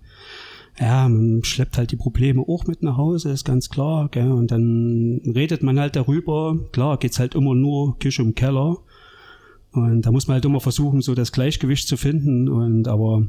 ja, 0.80 1.08
man 1.08 1.44
schleppt 1.44 1.78
halt 1.78 1.92
die 1.92 1.98
Probleme 1.98 2.42
auch 2.42 2.66
mit 2.66 2.82
nach 2.82 2.98
Hause, 2.98 3.30
ist 3.30 3.46
ganz 3.46 3.70
klar, 3.70 4.10
gell? 4.10 4.32
Und 4.32 4.50
dann 4.50 5.22
redet 5.24 5.62
man 5.62 5.80
halt 5.80 5.96
darüber. 5.96 6.58
Klar, 6.72 6.98
geht's 6.98 7.20
halt 7.20 7.36
immer 7.36 7.54
nur 7.54 8.00
Küche 8.00 8.24
im 8.24 8.34
Keller. 8.34 8.78
Und 9.72 10.04
da 10.04 10.12
muss 10.12 10.28
man 10.28 10.36
halt 10.36 10.46
immer 10.46 10.62
versuchen, 10.62 11.02
so 11.02 11.14
das 11.14 11.32
Gleichgewicht 11.32 11.88
zu 11.88 11.98
finden. 11.98 12.50
Und 12.50 12.88
aber 12.88 13.28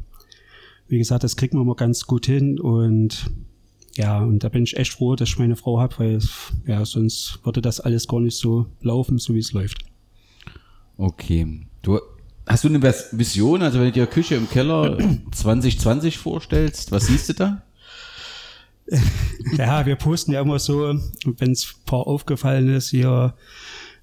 wie 0.89 0.99
gesagt, 0.99 1.25
das 1.25 1.37
kriegt 1.37 1.55
man 1.55 1.63
immer 1.63 1.75
ganz 1.75 2.07
gut 2.07 2.27
hin. 2.27 2.59
Und 2.59 3.31
ja, 3.97 4.19
und 4.19 4.41
da 4.45 4.49
bin 4.49 4.65
ich 4.65 4.77
echt 4.77 4.93
froh, 4.93 5.15
dass 5.17 5.29
ich 5.29 5.39
meine 5.39 5.57
Frau 5.57 5.79
habe, 5.81 5.95
weil 5.99 6.19
ja, 6.67 6.85
sonst 6.85 7.39
würde 7.45 7.63
das 7.63 7.81
alles 7.81 8.09
gar 8.09 8.21
nicht 8.21 8.37
so 8.37 8.67
laufen, 8.81 9.19
so 9.19 9.35
wie 9.35 9.39
es 9.39 9.53
läuft. 9.53 9.79
Okay. 10.97 11.67
Du, 11.83 12.01
hast 12.47 12.65
du 12.65 12.69
eine 12.69 12.81
Vis- 12.83 13.09
Vision? 13.13 13.63
Also 13.63 13.79
wenn 13.79 13.87
du 13.87 13.93
dir 13.93 14.07
Küche 14.07 14.35
im 14.37 14.49
Keller 14.49 14.99
2020 15.33 16.19
vorstellst, 16.19 16.91
was 16.93 17.07
siehst 17.07 17.29
du 17.29 17.33
da? 17.35 17.63
Ja, 19.57 19.87
wir 19.87 19.97
posten 19.97 20.33
ja 20.33 20.43
immer 20.43 20.59
so, 20.59 20.95
wenn 21.25 21.53
es 21.53 21.65
ein 21.75 21.85
paar 21.87 22.07
aufgefallen 22.07 22.69
ist, 22.75 22.91
hier, 22.91 23.35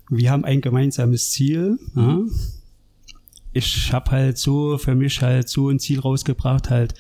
wir 0.09 0.31
haben 0.31 0.43
ein 0.43 0.59
gemeinsames 0.61 1.31
Ziel. 1.31 1.77
Ja. 1.95 2.19
Ich 3.53 3.91
habe 3.91 4.11
halt 4.11 4.37
so 4.37 4.77
für 4.77 4.95
mich 4.95 5.21
halt 5.21 5.49
so 5.49 5.69
ein 5.69 5.79
Ziel 5.79 5.99
rausgebracht, 5.99 6.69
halt, 6.69 6.93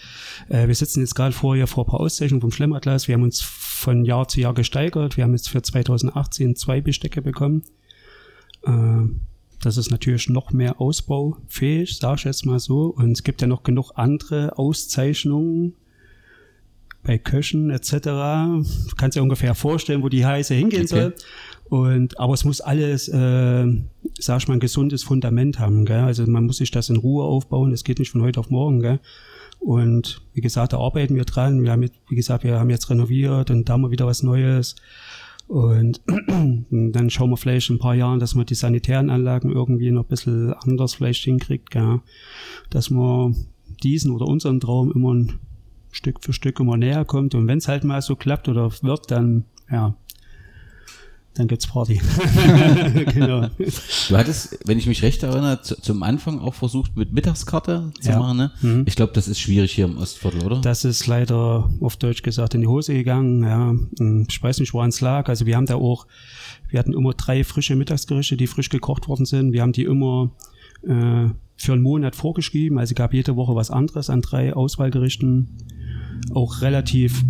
äh, 0.49 0.67
wir 0.67 0.75
sitzen 0.75 0.99
jetzt 0.99 1.15
gerade 1.15 1.33
vor 1.33 1.55
hier 1.55 1.67
vor 1.67 1.85
ein 1.85 1.89
paar 1.89 2.01
Auszeichnungen 2.01 2.41
vom 2.41 2.51
Schlemmatlas, 2.51 3.07
wir 3.07 3.15
haben 3.15 3.23
uns 3.23 3.41
von 3.41 4.03
Jahr 4.03 4.27
zu 4.27 4.41
Jahr 4.41 4.53
gesteigert, 4.53 5.17
wir 5.17 5.23
haben 5.23 5.33
jetzt 5.33 5.49
für 5.49 5.61
2018 5.61 6.55
zwei 6.55 6.81
Bestecke 6.81 7.21
bekommen. 7.21 7.63
Äh, 8.63 9.07
das 9.61 9.77
ist 9.77 9.91
natürlich 9.91 10.27
noch 10.27 10.51
mehr 10.51 10.81
ausbaufähig, 10.81 11.97
sage 11.97 12.15
ich 12.17 12.23
jetzt 12.25 12.45
mal 12.45 12.59
so. 12.59 12.85
Und 12.87 13.11
es 13.11 13.23
gibt 13.23 13.41
ja 13.41 13.47
noch 13.47 13.63
genug 13.63 13.91
andere 13.95 14.57
Auszeichnungen, 14.57 15.75
bei 17.03 17.17
Köchen 17.17 17.69
etc. 17.71 17.91
Du 17.91 18.95
kannst 18.97 19.17
dir 19.17 19.23
ungefähr 19.23 19.55
vorstellen, 19.55 20.03
wo 20.03 20.09
die 20.09 20.25
Heiße 20.25 20.53
hingehen 20.53 20.83
Okay. 20.83 20.87
soll. 20.87 21.15
Und, 21.71 22.19
aber 22.19 22.33
es 22.33 22.43
muss 22.43 22.59
alles, 22.59 23.07
äh, 23.07 23.65
sag 24.19 24.41
ich 24.41 24.47
mal, 24.49 24.55
ein 24.55 24.59
gesundes 24.59 25.03
Fundament 25.03 25.57
haben. 25.57 25.85
Gell? 25.85 26.01
Also 26.01 26.27
man 26.27 26.45
muss 26.45 26.57
sich 26.57 26.69
das 26.69 26.89
in 26.89 26.97
Ruhe 26.97 27.23
aufbauen. 27.23 27.71
Das 27.71 27.85
geht 27.85 27.97
nicht 27.97 28.11
von 28.11 28.21
heute 28.21 28.41
auf 28.41 28.49
morgen. 28.49 28.81
Gell? 28.81 28.99
Und 29.61 30.21
wie 30.33 30.41
gesagt, 30.41 30.73
da 30.73 30.79
arbeiten 30.79 31.15
wir 31.15 31.23
dran. 31.23 31.63
Wir 31.63 31.71
haben, 31.71 31.83
jetzt, 31.83 31.95
wie 32.09 32.15
gesagt, 32.15 32.43
wir 32.43 32.59
haben 32.59 32.69
jetzt 32.69 32.89
renoviert 32.89 33.51
und 33.51 33.69
da 33.69 33.73
haben 33.73 33.83
wir 33.83 33.91
wieder 33.91 34.05
was 34.05 34.21
Neues. 34.21 34.75
Und 35.47 36.01
dann 36.71 37.09
schauen 37.09 37.29
wir 37.29 37.37
vielleicht 37.37 37.69
in 37.69 37.77
ein 37.77 37.79
paar 37.79 37.95
Jahren, 37.95 38.19
dass 38.19 38.35
man 38.35 38.45
die 38.45 38.55
sanitären 38.55 39.09
Anlagen 39.09 39.49
irgendwie 39.49 39.91
noch 39.91 40.03
ein 40.03 40.09
bisschen 40.09 40.53
anders 40.53 40.95
vielleicht 40.95 41.23
hinkriegt, 41.23 41.71
gell? 41.71 42.01
dass 42.69 42.89
man 42.89 43.45
diesen 43.81 44.11
oder 44.11 44.27
unseren 44.27 44.59
Traum 44.59 44.91
immer 44.91 45.13
ein 45.13 45.39
Stück 45.93 46.21
für 46.21 46.33
Stück 46.33 46.59
immer 46.59 46.75
näher 46.75 47.05
kommt. 47.05 47.33
Und 47.33 47.47
wenn 47.47 47.59
es 47.59 47.69
halt 47.69 47.85
mal 47.85 48.01
so 48.01 48.17
klappt 48.17 48.49
oder 48.49 48.69
wird, 48.81 49.09
dann, 49.09 49.45
ja, 49.71 49.95
dann 51.33 51.47
gibt's 51.47 51.65
Party. 51.67 52.01
genau. 53.13 53.47
Du 54.09 54.17
hattest, 54.17 54.59
wenn 54.65 54.77
ich 54.77 54.85
mich 54.87 55.01
recht 55.01 55.23
erinnere, 55.23 55.61
zu, 55.61 55.79
zum 55.81 56.03
Anfang 56.03 56.39
auch 56.39 56.53
versucht, 56.53 56.97
mit 56.97 57.13
Mittagskarte 57.13 57.91
zu 58.01 58.09
Ja. 58.09 58.19
machen. 58.19 58.37
Ne? 58.37 58.51
Mhm. 58.61 58.83
Ich 58.85 58.95
glaube, 58.95 59.13
das 59.13 59.27
ist 59.29 59.39
schwierig 59.39 59.71
hier 59.71 59.85
im 59.85 59.97
Ostviertel, 59.97 60.43
oder? 60.43 60.59
Das 60.61 60.83
ist 60.83 61.07
leider 61.07 61.69
auf 61.79 61.95
Deutsch 61.95 62.21
gesagt 62.23 62.53
in 62.53 62.61
die 62.61 62.67
Hose 62.67 62.93
gegangen. 62.93 63.43
Ja, 63.43 63.73
ich 64.27 64.43
weiß 64.43 64.59
nicht, 64.59 64.73
woran 64.73 64.89
es 64.89 64.99
lag. 64.99 65.29
Also 65.29 65.45
wir 65.45 65.55
haben 65.55 65.65
da 65.65 65.75
auch, 65.75 66.05
wir 66.69 66.79
hatten 66.79 66.93
immer 66.93 67.13
drei 67.13 67.43
frische 67.43 67.75
Mittagsgerichte, 67.75 68.35
die 68.35 68.47
frisch 68.47 68.69
gekocht 68.69 69.07
worden 69.07 69.25
sind. 69.25 69.53
Wir 69.53 69.61
haben 69.61 69.71
die 69.73 69.83
immer 69.83 70.31
äh, 70.83 71.29
für 71.55 71.73
einen 71.73 71.81
Monat 71.81 72.15
vorgeschrieben. 72.15 72.77
Also 72.77 72.93
gab 72.93 73.13
jede 73.13 73.35
Woche 73.37 73.55
was 73.55 73.71
anderes 73.71 74.09
an 74.09 74.21
drei 74.21 74.53
Auswahlgerichten. 74.53 75.47
Auch 76.33 76.61
relativ 76.61 77.23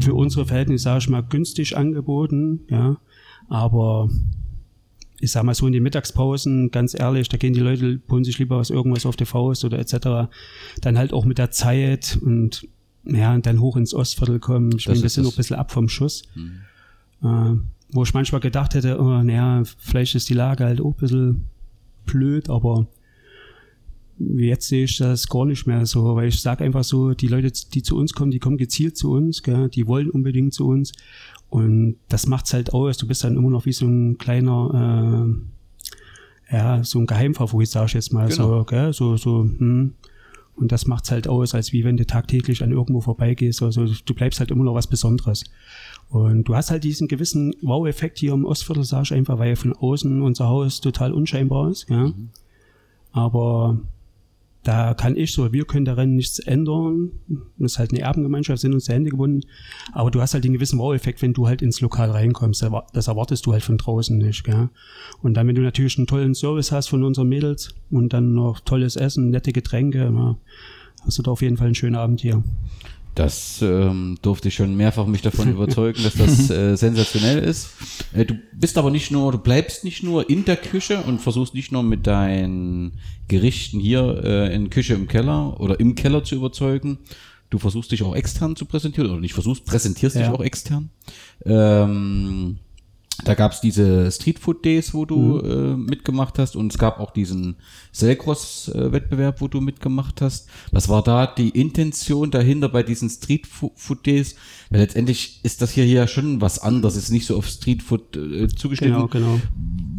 für 0.00 0.14
unsere 0.14 0.44
Verhältnisse, 0.46 0.84
sage 0.84 0.98
ich 0.98 1.08
mal, 1.08 1.22
günstig 1.22 1.76
angeboten. 1.76 2.60
Ja, 2.68 2.98
aber 3.48 4.08
ich 5.20 5.32
sag 5.32 5.42
mal 5.44 5.54
so 5.54 5.66
in 5.66 5.72
den 5.72 5.82
Mittagspausen, 5.82 6.70
ganz 6.70 6.94
ehrlich, 6.98 7.28
da 7.28 7.36
gehen 7.38 7.52
die 7.52 7.60
Leute, 7.60 8.00
holen 8.10 8.22
sich 8.24 8.38
lieber 8.38 8.58
was 8.58 8.70
irgendwas 8.70 9.04
auf 9.04 9.16
die 9.16 9.24
Faust 9.24 9.64
oder 9.64 9.78
etc. 9.78 10.30
Dann 10.80 10.96
halt 10.96 11.12
auch 11.12 11.24
mit 11.24 11.38
der 11.38 11.50
Zeit 11.50 12.18
und 12.22 12.68
ja, 13.04 13.34
und 13.34 13.46
dann 13.46 13.60
hoch 13.60 13.76
ins 13.76 13.94
Ostviertel 13.94 14.38
kommen. 14.38 14.70
Ich 14.76 14.84
Das 14.84 15.00
bin, 15.00 15.08
sind 15.08 15.24
das- 15.24 15.24
noch 15.24 15.32
ein 15.32 15.36
bisschen 15.36 15.56
ab 15.56 15.72
vom 15.72 15.88
Schuss. 15.88 16.22
Äh, 17.22 17.54
wo 17.90 18.02
ich 18.02 18.12
manchmal 18.14 18.40
gedacht 18.40 18.74
hätte, 18.74 19.00
oh, 19.00 19.22
naja, 19.22 19.62
vielleicht 19.78 20.14
ist 20.14 20.28
die 20.28 20.34
Lage 20.34 20.64
halt 20.64 20.80
auch 20.80 20.90
ein 20.92 21.00
bisschen 21.00 21.44
blöd, 22.04 22.48
aber 22.50 22.86
jetzt 24.18 24.68
sehe 24.68 24.84
ich 24.84 24.98
das 24.98 25.28
gar 25.28 25.46
nicht 25.46 25.66
mehr 25.66 25.86
so, 25.86 26.16
weil 26.16 26.28
ich 26.28 26.40
sage 26.40 26.64
einfach 26.64 26.84
so, 26.84 27.14
die 27.14 27.28
Leute, 27.28 27.50
die 27.72 27.82
zu 27.82 27.96
uns 27.96 28.12
kommen, 28.12 28.30
die 28.30 28.40
kommen 28.40 28.56
gezielt 28.56 28.96
zu 28.96 29.12
uns, 29.12 29.42
gell, 29.42 29.68
die 29.68 29.86
wollen 29.86 30.10
unbedingt 30.10 30.52
zu 30.54 30.66
uns 30.66 30.92
und 31.50 31.96
das 32.08 32.26
macht's 32.26 32.52
halt 32.52 32.74
aus. 32.74 32.96
Du 32.98 33.06
bist 33.06 33.24
dann 33.24 33.36
immer 33.36 33.50
noch 33.50 33.64
wie 33.64 33.72
so 33.72 33.86
ein 33.86 34.18
kleiner, 34.18 35.26
äh, 36.50 36.54
ja, 36.56 36.84
so 36.84 36.98
ein 36.98 37.06
Geheimfavorit, 37.06 37.68
sag 37.68 37.86
ich 37.86 37.94
jetzt 37.94 38.12
mal 38.12 38.28
Genau. 38.28 38.58
so, 38.58 38.64
gell, 38.64 38.92
so, 38.92 39.16
so, 39.16 39.44
hm. 39.44 39.94
Und 40.56 40.72
das 40.72 40.86
macht's 40.86 41.12
halt 41.12 41.28
aus, 41.28 41.54
als 41.54 41.72
wie 41.72 41.84
wenn 41.84 41.96
du 41.96 42.04
tagtäglich 42.04 42.64
an 42.64 42.72
irgendwo 42.72 43.00
vorbeigehst. 43.00 43.62
Also 43.62 43.86
du 43.86 44.14
bleibst 44.14 44.40
halt 44.40 44.50
immer 44.50 44.64
noch 44.64 44.74
was 44.74 44.88
Besonderes. 44.88 45.44
Und 46.08 46.44
du 46.44 46.56
hast 46.56 46.72
halt 46.72 46.82
diesen 46.82 47.06
gewissen 47.06 47.54
Wow-Effekt 47.62 48.18
hier 48.18 48.32
im 48.32 48.44
Ostviertel, 48.44 48.82
sag 48.82 49.04
ich 49.04 49.14
einfach, 49.14 49.38
weil 49.38 49.54
von 49.54 49.72
außen 49.72 50.20
unser 50.20 50.48
Haus 50.48 50.80
total 50.80 51.12
unscheinbar 51.12 51.70
ist. 51.70 51.88
Ja. 51.88 52.12
Aber 53.12 53.78
da 54.64 54.92
kann 54.94 55.16
ich 55.16 55.32
so, 55.32 55.52
wir 55.52 55.64
können 55.64 55.84
daran 55.84 56.14
nichts 56.14 56.40
ändern. 56.40 57.12
Das 57.58 57.72
ist 57.72 57.78
halt 57.78 57.92
eine 57.92 58.00
Erbengemeinschaft, 58.00 58.60
sind 58.60 58.74
uns 58.74 58.84
die 58.84 58.92
Hände 58.92 59.10
gebunden. 59.10 59.46
Aber 59.92 60.10
du 60.10 60.20
hast 60.20 60.34
halt 60.34 60.44
den 60.44 60.52
gewissen 60.52 60.78
Wow-Effekt, 60.78 61.22
wenn 61.22 61.32
du 61.32 61.46
halt 61.46 61.62
ins 61.62 61.80
Lokal 61.80 62.10
reinkommst. 62.10 62.66
Das 62.92 63.08
erwartest 63.08 63.46
du 63.46 63.52
halt 63.52 63.62
von 63.62 63.78
draußen 63.78 64.18
nicht. 64.18 64.44
Gell? 64.44 64.68
Und 65.22 65.34
dann, 65.34 65.46
wenn 65.46 65.54
du 65.54 65.62
natürlich 65.62 65.96
einen 65.96 66.06
tollen 66.06 66.34
Service 66.34 66.72
hast 66.72 66.88
von 66.88 67.02
unseren 67.04 67.28
Mädels 67.28 67.74
und 67.90 68.12
dann 68.12 68.34
noch 68.34 68.60
tolles 68.60 68.96
Essen, 68.96 69.30
nette 69.30 69.52
Getränke, 69.52 70.10
na, 70.12 70.36
hast 71.04 71.18
du 71.18 71.22
da 71.22 71.30
auf 71.30 71.42
jeden 71.42 71.56
Fall 71.56 71.66
einen 71.66 71.74
schönen 71.74 71.96
Abend 71.96 72.20
hier. 72.20 72.42
Das 73.18 73.60
ähm, 73.62 74.16
durfte 74.22 74.46
ich 74.46 74.54
schon 74.54 74.76
mehrfach 74.76 75.06
mich 75.06 75.22
davon 75.22 75.50
überzeugen, 75.52 76.04
dass 76.04 76.14
das 76.14 76.50
äh, 76.50 76.76
sensationell 76.76 77.40
ist. 77.40 77.70
Äh, 78.12 78.24
du 78.24 78.38
bist 78.52 78.78
aber 78.78 78.92
nicht 78.92 79.10
nur, 79.10 79.32
du 79.32 79.38
bleibst 79.38 79.82
nicht 79.82 80.04
nur 80.04 80.30
in 80.30 80.44
der 80.44 80.56
Küche 80.56 80.98
und 81.02 81.20
versuchst 81.20 81.52
nicht 81.52 81.72
nur 81.72 81.82
mit 81.82 82.06
deinen 82.06 82.92
Gerichten 83.26 83.80
hier 83.80 84.20
äh, 84.22 84.54
in 84.54 84.70
Küche 84.70 84.94
im 84.94 85.08
Keller 85.08 85.58
oder 85.58 85.80
im 85.80 85.96
Keller 85.96 86.22
zu 86.22 86.36
überzeugen. 86.36 86.98
Du 87.50 87.58
versuchst 87.58 87.90
dich 87.90 88.04
auch 88.04 88.14
extern 88.14 88.54
zu 88.54 88.66
präsentieren 88.66 89.10
oder 89.10 89.20
nicht 89.20 89.34
versuchst, 89.34 89.64
präsentierst 89.64 90.14
dich 90.14 90.22
Ja. 90.22 90.32
auch 90.32 90.40
extern. 90.42 90.90
Ähm, 91.44 92.58
da 93.24 93.34
gab's 93.34 93.60
diese 93.60 94.10
Street 94.12 94.38
Food 94.38 94.64
Days, 94.64 94.94
wo 94.94 95.04
du 95.04 95.40
äh, 95.40 95.76
mitgemacht 95.76 96.38
hast 96.38 96.54
und 96.56 96.72
es 96.72 96.78
gab 96.78 97.00
auch 97.00 97.10
diesen 97.10 97.56
Selcross-Wettbewerb, 97.92 99.40
wo 99.40 99.48
du 99.48 99.60
mitgemacht 99.60 100.20
hast. 100.20 100.48
Was 100.70 100.88
war 100.88 101.02
da 101.02 101.26
die 101.26 101.48
Intention 101.50 102.30
dahinter 102.30 102.68
bei 102.68 102.82
diesen 102.82 103.10
Street 103.10 103.46
Fu- 103.46 103.72
Food 103.74 104.06
Days? 104.06 104.36
Weil 104.70 104.80
letztendlich 104.80 105.40
ist 105.42 105.62
das 105.62 105.72
hier 105.72 105.86
ja 105.86 106.06
schon 106.06 106.40
was 106.40 106.60
anderes, 106.60 106.96
ist 106.96 107.10
nicht 107.10 107.26
so 107.26 107.36
auf 107.36 107.48
Street 107.48 107.82
Food 107.82 108.16
äh, 108.16 108.48
zugeschnitten. 108.48 108.94
Genau, 108.94 109.08
genau. 109.08 109.40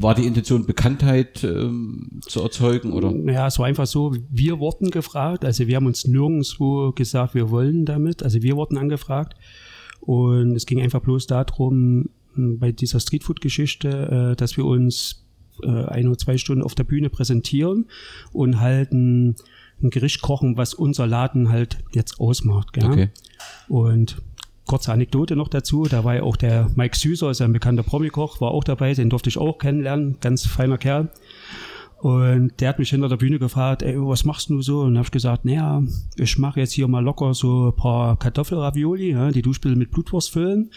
War 0.01 0.15
die 0.15 0.25
Intention, 0.25 0.65
Bekanntheit 0.65 1.43
ähm, 1.43 2.21
zu 2.21 2.41
erzeugen 2.41 2.93
oder? 2.93 3.13
Ja, 3.32 3.47
es 3.47 3.60
war 3.60 3.65
einfach 3.65 3.86
so, 3.88 4.15
wir 4.29 4.60
wurden 4.60 4.91
gefragt, 4.91 5.43
also 5.43 5.67
wir 5.67 5.75
haben 5.75 5.88
uns 5.88 6.08
nirgendwo 6.08 6.93
gesagt, 6.93 7.36
wir 7.36 7.49
wollen 7.51 7.84
damit, 7.86 8.23
also 8.23 8.41
wir 8.41 8.55
wurden 8.55 8.77
angefragt 8.77 9.36
und 9.99 10.55
es 10.55 10.65
ging 10.65 10.82
einfach 10.82 11.01
bloß 11.01 11.27
darum, 11.27 12.05
bei 12.60 12.71
dieser 12.71 12.99
Streetfood-Geschichte, 12.99 14.32
äh, 14.32 14.36
dass 14.36 14.58
wir 14.58 14.65
uns 14.65 15.25
äh, 15.63 15.86
ein 15.86 16.08
oder 16.08 16.17
zwei 16.17 16.38
Stunden 16.38 16.63
auf 16.63 16.75
der 16.75 16.84
Bühne 16.84 17.10
präsentieren 17.10 17.88
und 18.32 18.60
halt 18.60 18.91
ein, 18.91 19.36
ein 19.82 19.89
Gericht 19.89 20.21
kochen, 20.21 20.58
was 20.58 20.73
unser 20.73 21.08
Laden 21.08 21.49
halt 21.49 21.80
jetzt 21.93 22.19
ausmacht. 22.19 22.73
Gell? 22.73 22.86
Okay. 22.86 23.10
Und 23.67 24.21
kurze 24.65 24.91
Anekdote 24.93 25.36
noch 25.36 25.47
dazu, 25.47 25.86
da 25.86 26.04
war 26.04 26.15
ja 26.15 26.23
auch 26.23 26.38
der 26.38 26.69
Mike 26.75 26.95
Süßer, 26.95 27.32
ist 27.32 27.39
ja 27.39 27.45
ein 27.45 27.54
bekannter 27.54 27.84
Promikoch, 27.84 28.39
war 28.39 28.52
auch 28.52 28.63
dabei, 28.63 28.93
den 28.93 29.10
durfte 29.10 29.30
ich 29.30 29.38
auch 29.38 29.58
kennenlernen, 29.58 30.17
ganz 30.21 30.45
feiner 30.45 30.78
Kerl. 30.78 31.10
Und 31.99 32.53
der 32.62 32.69
hat 32.69 32.79
mich 32.79 32.91
hinter 32.91 33.09
der 33.09 33.17
Bühne 33.17 33.39
gefragt, 33.39 33.81
ey, 33.81 33.95
was 33.97 34.23
machst 34.23 34.49
du 34.49 34.62
so? 34.62 34.81
Und 34.81 34.97
habe 34.97 35.05
ich 35.05 35.12
gesagt, 35.12 35.43
naja, 35.43 35.83
ich 36.15 36.38
mache 36.38 36.62
jetzt 36.62 36.71
hier 36.71 36.88
mal 36.88 37.03
locker 37.03 37.33
so 37.33 37.67
ein 37.67 37.75
paar 37.75 38.17
Kartoffelravioli, 38.17 39.12
ja, 39.12 39.31
die 39.31 39.41
Duschbill 39.41 39.75
mit 39.75 39.91
Blutwurst 39.91 40.31
füllen. 40.31 40.71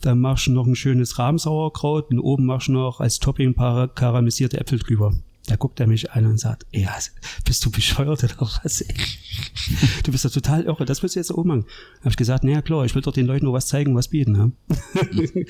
Dann 0.00 0.20
machst 0.20 0.46
du 0.46 0.52
noch 0.52 0.66
ein 0.66 0.76
schönes 0.76 1.18
Rahmsauerkraut 1.18 2.12
und 2.12 2.20
oben 2.20 2.46
machst 2.46 2.68
du 2.68 2.72
noch 2.72 3.00
als 3.00 3.18
Topping 3.18 3.48
ein 3.48 3.54
paar 3.54 3.88
karamellisierte 3.88 4.60
Äpfel 4.60 4.78
drüber. 4.78 5.12
Da 5.46 5.56
guckt 5.56 5.80
er 5.80 5.88
mich 5.88 6.12
an 6.12 6.26
und 6.26 6.38
sagt, 6.38 6.64
ey, 6.70 6.86
bist 7.44 7.64
du 7.64 7.72
bescheuert 7.72 8.22
oder 8.22 8.36
was? 8.40 8.84
du 10.04 10.12
bist 10.12 10.22
ja 10.22 10.30
total 10.30 10.62
irre, 10.62 10.84
das 10.84 11.02
willst 11.02 11.16
du 11.16 11.20
jetzt 11.20 11.32
auch 11.32 11.42
machen. 11.42 11.64
Habe 12.00 12.10
ich 12.10 12.16
gesagt, 12.16 12.44
naja 12.44 12.62
klar, 12.62 12.84
ich 12.84 12.94
will 12.94 13.02
doch 13.02 13.12
den 13.12 13.26
Leuten 13.26 13.46
nur 13.46 13.54
was 13.54 13.66
zeigen, 13.66 13.96
was 13.96 14.06
bieten. 14.06 14.36
Ja? 14.36 14.50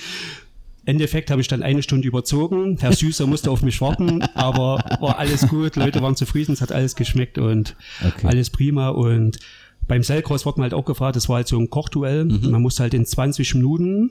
Endeffekt 0.87 1.31
habe 1.31 1.41
ich 1.41 1.49
dann 1.49 1.63
eine 1.63 1.83
Stunde 1.83 2.09
überzogen. 2.09 2.77
Herr 2.81 2.93
Süßer 2.93 3.27
musste 3.27 3.51
auf 3.51 3.63
mich 3.63 3.81
warten, 3.81 4.23
aber 4.35 4.83
war 5.01 5.19
alles 5.19 5.47
gut. 5.49 5.77
Leute 5.77 6.03
waren 6.03 6.17
zufrieden, 6.17 6.53
es 6.53 6.61
hat 6.61 6.73
alles 6.73 6.97
geschmeckt 6.97 7.39
und 7.39 7.77
Okay. 8.05 8.27
alles 8.27 8.51
prima. 8.51 8.89
Und 8.89 9.39
beim 9.87 10.03
Sellkreuz 10.03 10.47
wurde 10.47 10.61
man 10.61 10.65
halt 10.71 10.75
auch 10.75 10.85
gefragt, 10.85 11.17
das 11.17 11.29
war 11.29 11.37
halt 11.37 11.49
so 11.49 11.59
ein 11.59 11.69
Kochduell. 11.71 12.25
Man 12.25 12.63
musste 12.63 12.83
halt 12.85 12.95
in 12.95 13.05
20 13.05 13.55
Minuten 13.57 14.11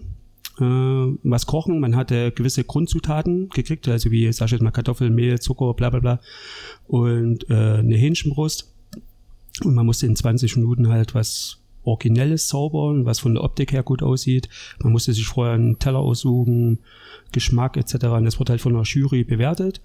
äh, 0.60 0.64
was 1.24 1.46
kochen. 1.46 1.80
Man 1.80 1.96
hatte 1.96 2.32
gewisse 2.32 2.64
Grundzutaten 2.64 3.50
gekriegt, 3.50 3.88
also 3.88 4.12
wie, 4.12 4.32
sag 4.34 4.48
ich 4.48 4.52
jetzt 4.54 4.62
mal, 4.62 4.72
Kartoffeln, 4.72 5.16
Mehl, 5.16 5.40
Zucker, 5.40 5.74
bla 5.74 5.90
bla 5.90 6.00
bla 6.00 6.20
und 6.88 7.50
äh, 7.50 7.54
eine 7.80 7.96
Hähnchenbrust. 7.96 8.74
Und 9.64 9.74
man 9.76 9.86
musste 9.86 10.06
in 10.06 10.16
20 10.16 10.56
Minuten 10.58 10.90
halt 10.90 11.16
was 11.16 11.58
Originelles 11.90 12.48
zaubern, 12.48 13.06
was 13.06 13.20
von 13.20 13.34
der 13.34 13.44
Optik 13.44 13.72
her 13.72 13.84
gut 13.84 14.04
aussieht. 14.04 14.50
Man 14.82 14.94
musste 14.94 15.14
sich 15.14 15.26
vorher 15.26 15.56
einen 15.56 15.80
Teller 15.80 16.00
aussuchen, 16.00 16.80
Geschmack 17.32 17.78
etc. 17.78 18.06
Und 18.06 18.26
das 18.26 18.40
wird 18.40 18.50
halt 18.50 18.62
von 18.62 18.74
der 18.74 18.84
Jury 18.84 19.24
bewertet. 19.24 19.82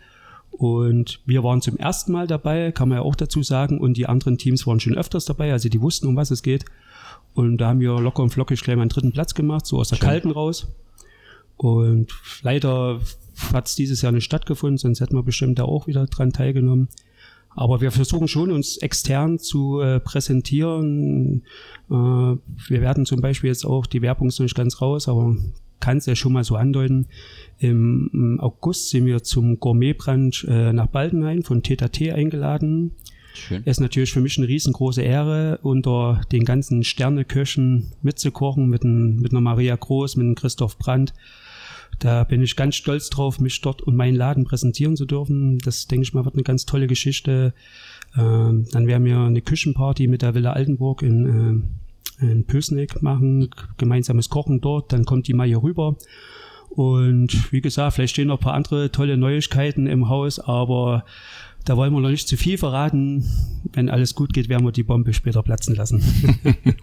Und 0.50 1.20
wir 1.26 1.42
waren 1.42 1.62
zum 1.62 1.76
ersten 1.76 2.12
Mal 2.12 2.26
dabei, 2.26 2.70
kann 2.70 2.88
man 2.88 2.98
ja 2.98 3.02
auch 3.02 3.16
dazu 3.16 3.42
sagen. 3.42 3.80
Und 3.80 3.96
die 3.96 4.06
anderen 4.06 4.38
Teams 4.38 4.66
waren 4.66 4.80
schon 4.80 4.96
öfters 4.96 5.24
dabei, 5.24 5.52
also 5.52 5.68
die 5.68 5.80
wussten, 5.80 6.06
um 6.06 6.16
was 6.16 6.30
es 6.30 6.42
geht. 6.42 6.64
Und 7.34 7.58
da 7.58 7.68
haben 7.68 7.80
wir 7.80 8.00
locker 8.00 8.22
und 8.22 8.30
flockig 8.30 8.62
gleich 8.62 8.76
mal 8.76 8.82
einen 8.82 8.90
dritten 8.90 9.12
Platz 9.12 9.34
gemacht, 9.34 9.66
so 9.66 9.78
aus 9.78 9.88
der 9.88 9.98
Kalten 9.98 10.30
raus. 10.30 10.68
Und 11.56 12.12
leider 12.42 13.00
hat 13.52 13.66
es 13.66 13.74
dieses 13.74 14.02
Jahr 14.02 14.12
nicht 14.12 14.24
stattgefunden, 14.24 14.78
sonst 14.78 15.00
hätten 15.00 15.16
wir 15.16 15.22
bestimmt 15.22 15.58
da 15.58 15.64
auch 15.64 15.86
wieder 15.86 16.06
dran 16.06 16.32
teilgenommen. 16.32 16.88
Aber 17.54 17.80
wir 17.80 17.90
versuchen 17.90 18.28
schon, 18.28 18.50
uns 18.50 18.78
extern 18.78 19.38
zu 19.38 19.80
äh, 19.80 20.00
präsentieren. 20.00 21.42
Äh, 21.88 21.94
wir 21.94 22.40
werden 22.68 23.06
zum 23.06 23.20
Beispiel 23.20 23.48
jetzt 23.48 23.64
auch, 23.64 23.86
die 23.86 24.02
Werbung 24.02 24.28
ist 24.28 24.38
noch 24.38 24.44
nicht 24.44 24.56
ganz 24.56 24.80
raus, 24.80 25.08
aber 25.08 25.36
kann 25.80 25.98
es 25.98 26.06
ja 26.06 26.16
schon 26.16 26.32
mal 26.32 26.44
so 26.44 26.56
andeuten. 26.56 27.06
Im, 27.58 28.10
im 28.12 28.40
August 28.40 28.90
sind 28.90 29.06
wir 29.06 29.22
zum 29.22 29.60
Gourmet-Brunch 29.60 30.46
äh, 30.48 30.72
nach 30.72 30.86
Baldenhain 30.86 31.42
von 31.42 31.62
Teta 31.62 31.88
T 31.88 32.10
eingeladen. 32.12 32.92
Schön. 33.34 33.62
Es 33.64 33.76
ist 33.76 33.80
natürlich 33.80 34.12
für 34.12 34.20
mich 34.20 34.38
eine 34.38 34.48
riesengroße 34.48 35.02
Ehre, 35.02 35.58
unter 35.62 36.20
den 36.32 36.44
ganzen 36.44 36.84
Sterneköchen 36.84 37.92
mitzukochen, 38.02 38.68
mit, 38.68 38.84
einem, 38.84 39.16
mit 39.16 39.32
einer 39.32 39.40
Maria 39.40 39.76
Groß, 39.76 40.16
mit 40.16 40.24
einem 40.24 40.36
Christoph 40.36 40.78
Brandt. 40.78 41.12
Da 41.98 42.24
bin 42.24 42.42
ich 42.42 42.56
ganz 42.56 42.76
stolz 42.76 43.10
drauf, 43.10 43.40
mich 43.40 43.60
dort 43.60 43.82
und 43.82 43.96
meinen 43.96 44.16
Laden 44.16 44.44
präsentieren 44.44 44.96
zu 44.96 45.06
dürfen. 45.06 45.58
Das, 45.58 45.86
denke 45.86 46.04
ich 46.04 46.14
mal, 46.14 46.24
wird 46.24 46.34
eine 46.34 46.42
ganz 46.42 46.66
tolle 46.66 46.86
Geschichte. 46.86 47.54
Ähm, 48.16 48.66
dann 48.72 48.86
werden 48.86 49.04
wir 49.04 49.18
eine 49.18 49.40
Küchenparty 49.40 50.06
mit 50.06 50.22
der 50.22 50.34
Villa 50.34 50.52
Altenburg 50.52 51.02
in, 51.02 51.64
äh, 52.20 52.30
in 52.30 52.44
Pösneck 52.44 53.02
machen, 53.02 53.50
gemeinsames 53.76 54.28
Kochen 54.28 54.60
dort. 54.60 54.92
Dann 54.92 55.04
kommt 55.04 55.28
die 55.28 55.34
Maja 55.34 55.58
rüber. 55.58 55.96
Und 56.70 57.52
wie 57.52 57.60
gesagt, 57.60 57.94
vielleicht 57.94 58.14
stehen 58.14 58.28
noch 58.28 58.38
ein 58.38 58.44
paar 58.44 58.54
andere 58.54 58.90
tolle 58.90 59.16
Neuigkeiten 59.16 59.86
im 59.86 60.08
Haus, 60.08 60.40
aber 60.40 61.04
da 61.64 61.76
wollen 61.76 61.92
wir 61.92 62.00
noch 62.00 62.10
nicht 62.10 62.28
zu 62.28 62.36
viel 62.36 62.58
verraten. 62.58 63.24
Wenn 63.72 63.88
alles 63.88 64.14
gut 64.14 64.32
geht, 64.34 64.48
werden 64.50 64.64
wir 64.64 64.72
die 64.72 64.82
Bombe 64.82 65.12
später 65.14 65.42
platzen 65.42 65.74
lassen. 65.74 66.02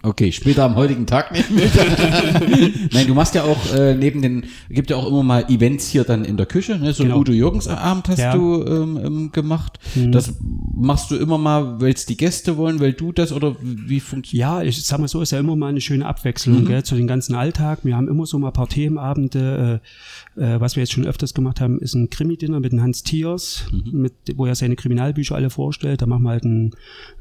Okay, 0.04 0.32
später 0.32 0.64
am 0.64 0.74
heutigen 0.74 1.06
Tag 1.06 1.30
nicht. 1.30 1.44
Nein, 2.92 3.06
du 3.06 3.14
machst 3.14 3.36
ja 3.36 3.44
auch 3.44 3.72
äh, 3.72 3.94
neben 3.94 4.20
den, 4.20 4.44
gibt 4.68 4.90
ja 4.90 4.96
auch 4.96 5.06
immer 5.06 5.22
mal 5.22 5.44
Events 5.48 5.86
hier 5.88 6.02
dann 6.02 6.24
in 6.24 6.36
der 6.36 6.46
Küche, 6.46 6.76
ne? 6.76 6.92
So 6.92 7.04
ein 7.04 7.08
Genau. 7.10 7.20
Udo 7.20 7.32
Jürgens 7.32 7.68
Abend 7.68 8.08
hast 8.08 8.18
Ja. 8.18 8.34
Mhm. 8.34 8.38
du 8.40 8.64
ähm, 8.66 9.00
ähm, 9.04 9.32
gemacht. 9.32 9.78
Das 10.10 10.34
machst 10.74 11.12
du 11.12 11.16
immer 11.16 11.38
mal, 11.38 11.80
weil 11.80 11.92
es 11.92 12.04
die 12.06 12.16
Gäste 12.16 12.56
wollen, 12.56 12.80
weil 12.80 12.94
du 12.94 13.12
das 13.12 13.32
oder 13.32 13.54
wie 13.60 14.00
funktioniert? 14.00 14.40
Ja, 14.40 14.62
ich 14.62 14.82
sag 14.84 14.98
mal 14.98 15.06
so, 15.06 15.22
ist 15.22 15.30
ja 15.30 15.38
immer 15.38 15.54
mal 15.54 15.68
eine 15.68 15.80
schöne 15.80 16.04
Abwechslung 16.06 16.64
gell, 16.64 16.82
zu 16.82 16.96
den 16.96 17.06
ganzen 17.06 17.36
Alltag. 17.36 17.80
Wir 17.84 17.96
haben 17.96 18.08
immer 18.08 18.26
so 18.26 18.38
mal 18.40 18.48
ein 18.48 18.52
paar 18.52 18.68
Themenabende. 18.68 19.80
Äh, 19.80 20.31
äh, 20.36 20.60
was 20.60 20.76
wir 20.76 20.82
jetzt 20.82 20.92
schon 20.92 21.06
öfters 21.06 21.34
gemacht 21.34 21.60
haben, 21.60 21.78
ist 21.80 21.94
ein 21.94 22.10
Krimi-Dinner 22.10 22.60
mit 22.60 22.72
dem 22.72 22.80
Hans 22.80 23.02
Thiers, 23.02 23.66
mit, 23.90 24.12
wo 24.36 24.46
er 24.46 24.54
seine 24.54 24.76
Kriminalbücher 24.76 25.34
alle 25.34 25.50
vorstellt. 25.50 26.02
Da 26.02 26.06
machen 26.06 26.22
wir 26.22 26.30
halt 26.30 26.44
ein, 26.44 26.74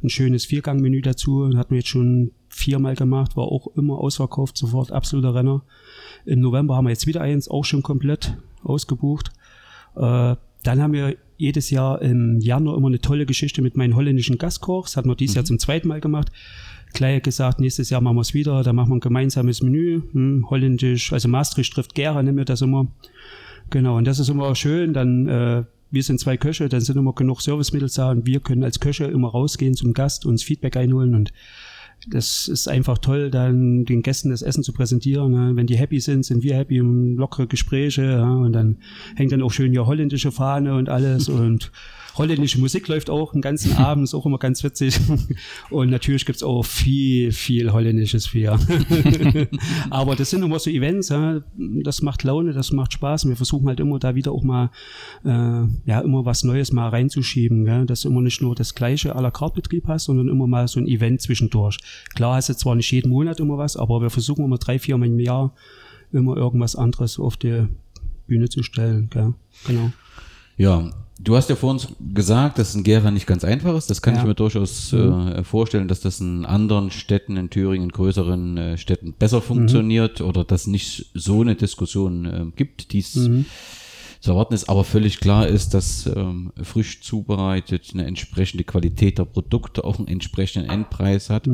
ein 0.03 0.09
schönes 0.09 0.45
Viergang-Menü 0.45 1.01
dazu. 1.01 1.47
Das 1.47 1.57
hatten 1.57 1.71
wir 1.71 1.79
jetzt 1.79 1.89
schon 1.89 2.31
viermal 2.49 2.95
gemacht, 2.95 3.35
war 3.35 3.45
auch 3.45 3.67
immer 3.75 3.97
ausverkauft, 3.97 4.57
sofort 4.57 4.91
absoluter 4.91 5.35
Renner. 5.35 5.63
Im 6.25 6.39
November 6.41 6.75
haben 6.75 6.85
wir 6.85 6.91
jetzt 6.91 7.07
wieder 7.07 7.21
eins, 7.21 7.49
auch 7.49 7.65
schon 7.65 7.83
komplett 7.83 8.37
ausgebucht. 8.63 9.31
Äh, 9.95 10.35
dann 10.63 10.81
haben 10.81 10.93
wir 10.93 11.17
jedes 11.37 11.71
Jahr 11.71 12.01
im 12.01 12.39
Januar 12.39 12.77
immer 12.77 12.87
eine 12.87 12.99
tolle 12.99 13.25
Geschichte 13.25 13.61
mit 13.61 13.75
meinen 13.75 13.95
holländischen 13.95 14.37
Gastkoch. 14.37 14.85
Das 14.85 14.95
hatten 14.95 15.09
wir 15.09 15.15
dieses 15.15 15.35
Jahr 15.35 15.45
zum 15.45 15.57
zweiten 15.57 15.87
Mal 15.87 15.99
gemacht. 15.99 16.31
Gleich 16.93 17.21
gesagt, 17.23 17.59
nächstes 17.59 17.89
Jahr 17.89 18.01
machen 18.01 18.17
wir 18.17 18.21
es 18.21 18.33
wieder. 18.33 18.63
Da 18.63 18.73
machen 18.73 18.89
wir 18.89 18.95
ein 18.95 19.01
gemeinsames 19.01 19.61
Menü. 19.61 20.01
Hm, 20.11 20.47
holländisch, 20.49 21.13
also 21.13 21.27
Maastricht 21.27 21.73
trifft 21.73 21.95
Gera, 21.95 22.21
nennen 22.21 22.37
wir 22.37 22.45
das 22.45 22.61
immer. 22.61 22.87
Genau, 23.69 23.97
und 23.97 24.05
das 24.05 24.19
ist 24.19 24.29
immer 24.29 24.53
schön. 24.55 24.93
Dann, 24.93 25.27
äh, 25.27 25.63
wir 25.91 26.03
sind 26.03 26.19
zwei 26.19 26.37
Köche, 26.37 26.69
dann 26.69 26.81
sind 26.81 26.97
immer 26.97 27.13
genug 27.13 27.41
Servicemittel 27.41 27.89
da 27.95 28.11
und 28.11 28.25
wir 28.25 28.39
können 28.39 28.63
als 28.63 28.79
Köche 28.79 29.05
immer 29.05 29.29
rausgehen 29.29 29.73
zum 29.73 29.93
Gast, 29.93 30.25
uns 30.25 30.43
Feedback 30.43 30.77
einholen 30.77 31.15
und 31.15 31.33
das 32.09 32.47
ist 32.47 32.67
einfach 32.67 32.97
toll, 32.97 33.29
dann 33.29 33.85
den 33.85 34.01
Gästen 34.01 34.31
das 34.31 34.41
Essen 34.41 34.63
zu 34.63 34.73
präsentieren. 34.73 35.31
Ne? 35.31 35.51
Wenn 35.55 35.67
die 35.67 35.77
happy 35.77 35.99
sind, 35.99 36.25
sind 36.25 36.41
wir 36.43 36.55
happy, 36.55 36.81
um 36.81 37.15
lockere 37.15 37.45
Gespräche. 37.45 38.03
Ja? 38.03 38.27
Und 38.27 38.53
dann 38.53 38.77
hängt 39.15 39.31
dann 39.31 39.43
auch 39.43 39.51
schön 39.51 39.71
hier 39.71 39.85
holländische 39.85 40.31
Fahne 40.31 40.73
und 40.73 40.89
alles. 40.89 41.29
und 41.29 41.71
holländische 42.15 42.59
Musik 42.59 42.87
läuft 42.87 43.09
auch 43.09 43.31
den 43.31 43.41
ganzen 43.41 43.75
Abend, 43.77 44.03
ist 44.03 44.13
auch 44.13 44.25
immer 44.25 44.37
ganz 44.37 44.63
witzig. 44.63 44.99
Und 45.69 45.89
natürlich 45.89 46.25
gibt's 46.25 46.43
auch 46.43 46.63
viel, 46.63 47.31
viel 47.31 47.71
holländisches 47.71 48.29
Bier. 48.29 48.59
Aber 49.89 50.15
das 50.15 50.29
sind 50.29 50.43
immer 50.43 50.59
so 50.59 50.69
Events, 50.69 51.09
ja? 51.09 51.41
das 51.57 52.01
macht 52.01 52.23
Laune, 52.23 52.53
das 52.53 52.71
macht 52.71 52.93
Spaß. 52.93 53.25
Und 53.25 53.31
wir 53.31 53.37
versuchen 53.37 53.67
halt 53.67 53.79
immer 53.79 53.99
da 53.99 54.15
wieder 54.15 54.31
auch 54.31 54.43
mal, 54.43 54.69
äh, 55.23 55.29
ja, 55.85 56.01
immer 56.01 56.25
was 56.25 56.43
Neues 56.43 56.71
mal 56.71 56.89
reinzuschieben. 56.89 57.65
Gell? 57.65 57.85
Dass 57.85 58.01
du 58.01 58.09
immer 58.09 58.21
nicht 58.21 58.41
nur 58.41 58.55
das 58.55 58.75
gleiche 58.75 59.15
à 59.15 59.21
la 59.21 59.31
carte 59.31 59.55
Betrieb 59.55 59.87
hast, 59.87 60.05
sondern 60.05 60.27
immer 60.27 60.47
mal 60.47 60.67
so 60.67 60.79
ein 60.79 60.87
Event 60.87 61.21
zwischendurch. 61.21 61.77
Klar 62.15 62.35
hast 62.35 62.49
du 62.49 62.55
zwar 62.55 62.75
nicht 62.75 62.91
jeden 62.91 63.09
Monat 63.09 63.39
immer 63.39 63.57
was, 63.57 63.77
aber 63.77 64.01
wir 64.01 64.09
versuchen 64.09 64.45
immer 64.45 64.57
drei, 64.57 64.79
vier 64.79 64.97
Mal 64.97 65.07
im 65.07 65.19
Jahr 65.19 65.53
immer 66.11 66.35
irgendwas 66.35 66.75
anderes 66.75 67.19
auf 67.19 67.37
die 67.37 67.67
Bühne 68.27 68.49
zu 68.49 68.63
stellen. 68.63 69.09
Gell? 69.09 69.33
Genau. 69.65 69.91
Ja, 70.57 70.89
Du 71.23 71.35
hast 71.35 71.49
ja 71.49 71.55
vor 71.55 71.69
uns 71.71 71.87
gesagt, 72.13 72.57
dass 72.57 72.73
ein 72.73 72.83
Gera 72.83 73.11
nicht 73.11 73.27
ganz 73.27 73.43
einfach 73.43 73.75
ist. 73.77 73.89
Das 73.89 74.01
kann 74.01 74.15
Ja. 74.15 74.21
ich 74.21 74.27
mir 74.27 74.33
durchaus 74.33 74.91
äh, 74.93 75.43
vorstellen, 75.43 75.87
dass 75.87 75.99
das 76.01 76.19
in 76.19 76.45
anderen 76.45 76.89
Städten, 76.89 77.37
in 77.37 77.49
Thüringen, 77.51 77.85
in 77.85 77.91
größeren 77.91 78.57
äh, 78.57 78.77
Städten 78.77 79.13
besser 79.13 79.41
funktioniert 79.41 80.21
oder 80.21 80.43
dass 80.43 80.65
nicht 80.65 81.11
so 81.13 81.41
eine 81.41 81.55
Diskussion 81.55 82.25
äh, 82.25 82.45
gibt, 82.55 82.91
die 82.93 82.99
es 82.99 83.11
zu 83.13 84.31
erwarten 84.31 84.53
ist. 84.55 84.67
Aber 84.67 84.83
völlig 84.83 85.19
klar 85.19 85.47
ist, 85.47 85.73
dass 85.75 86.07
ähm, 86.07 86.53
frisch 86.61 87.01
zubereitet 87.01 87.89
eine 87.93 88.05
entsprechende 88.05 88.63
Qualität 88.63 89.19
der 89.19 89.25
Produkte 89.25 89.83
auch 89.83 89.99
einen 89.99 90.07
entsprechenden 90.07 90.69
Endpreis 90.71 91.29
hat. 91.29 91.47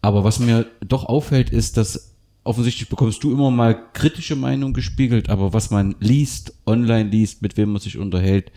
Aber 0.00 0.24
was 0.24 0.38
mir 0.38 0.66
doch 0.86 1.04
auffällt, 1.04 1.50
ist, 1.50 1.76
dass 1.76 2.14
offensichtlich 2.42 2.88
bekommst 2.88 3.22
du 3.24 3.32
immer 3.32 3.50
mal 3.50 3.74
kritische 3.94 4.36
Meinungen 4.36 4.74
gespiegelt, 4.74 5.30
aber 5.30 5.52
was 5.52 5.70
man 5.70 5.94
liest, 6.00 6.54
online 6.66 7.08
liest, 7.10 7.40
mit 7.42 7.56
wem 7.56 7.72
man 7.72 7.80
sich 7.80 7.96
unterhält, 7.98 8.52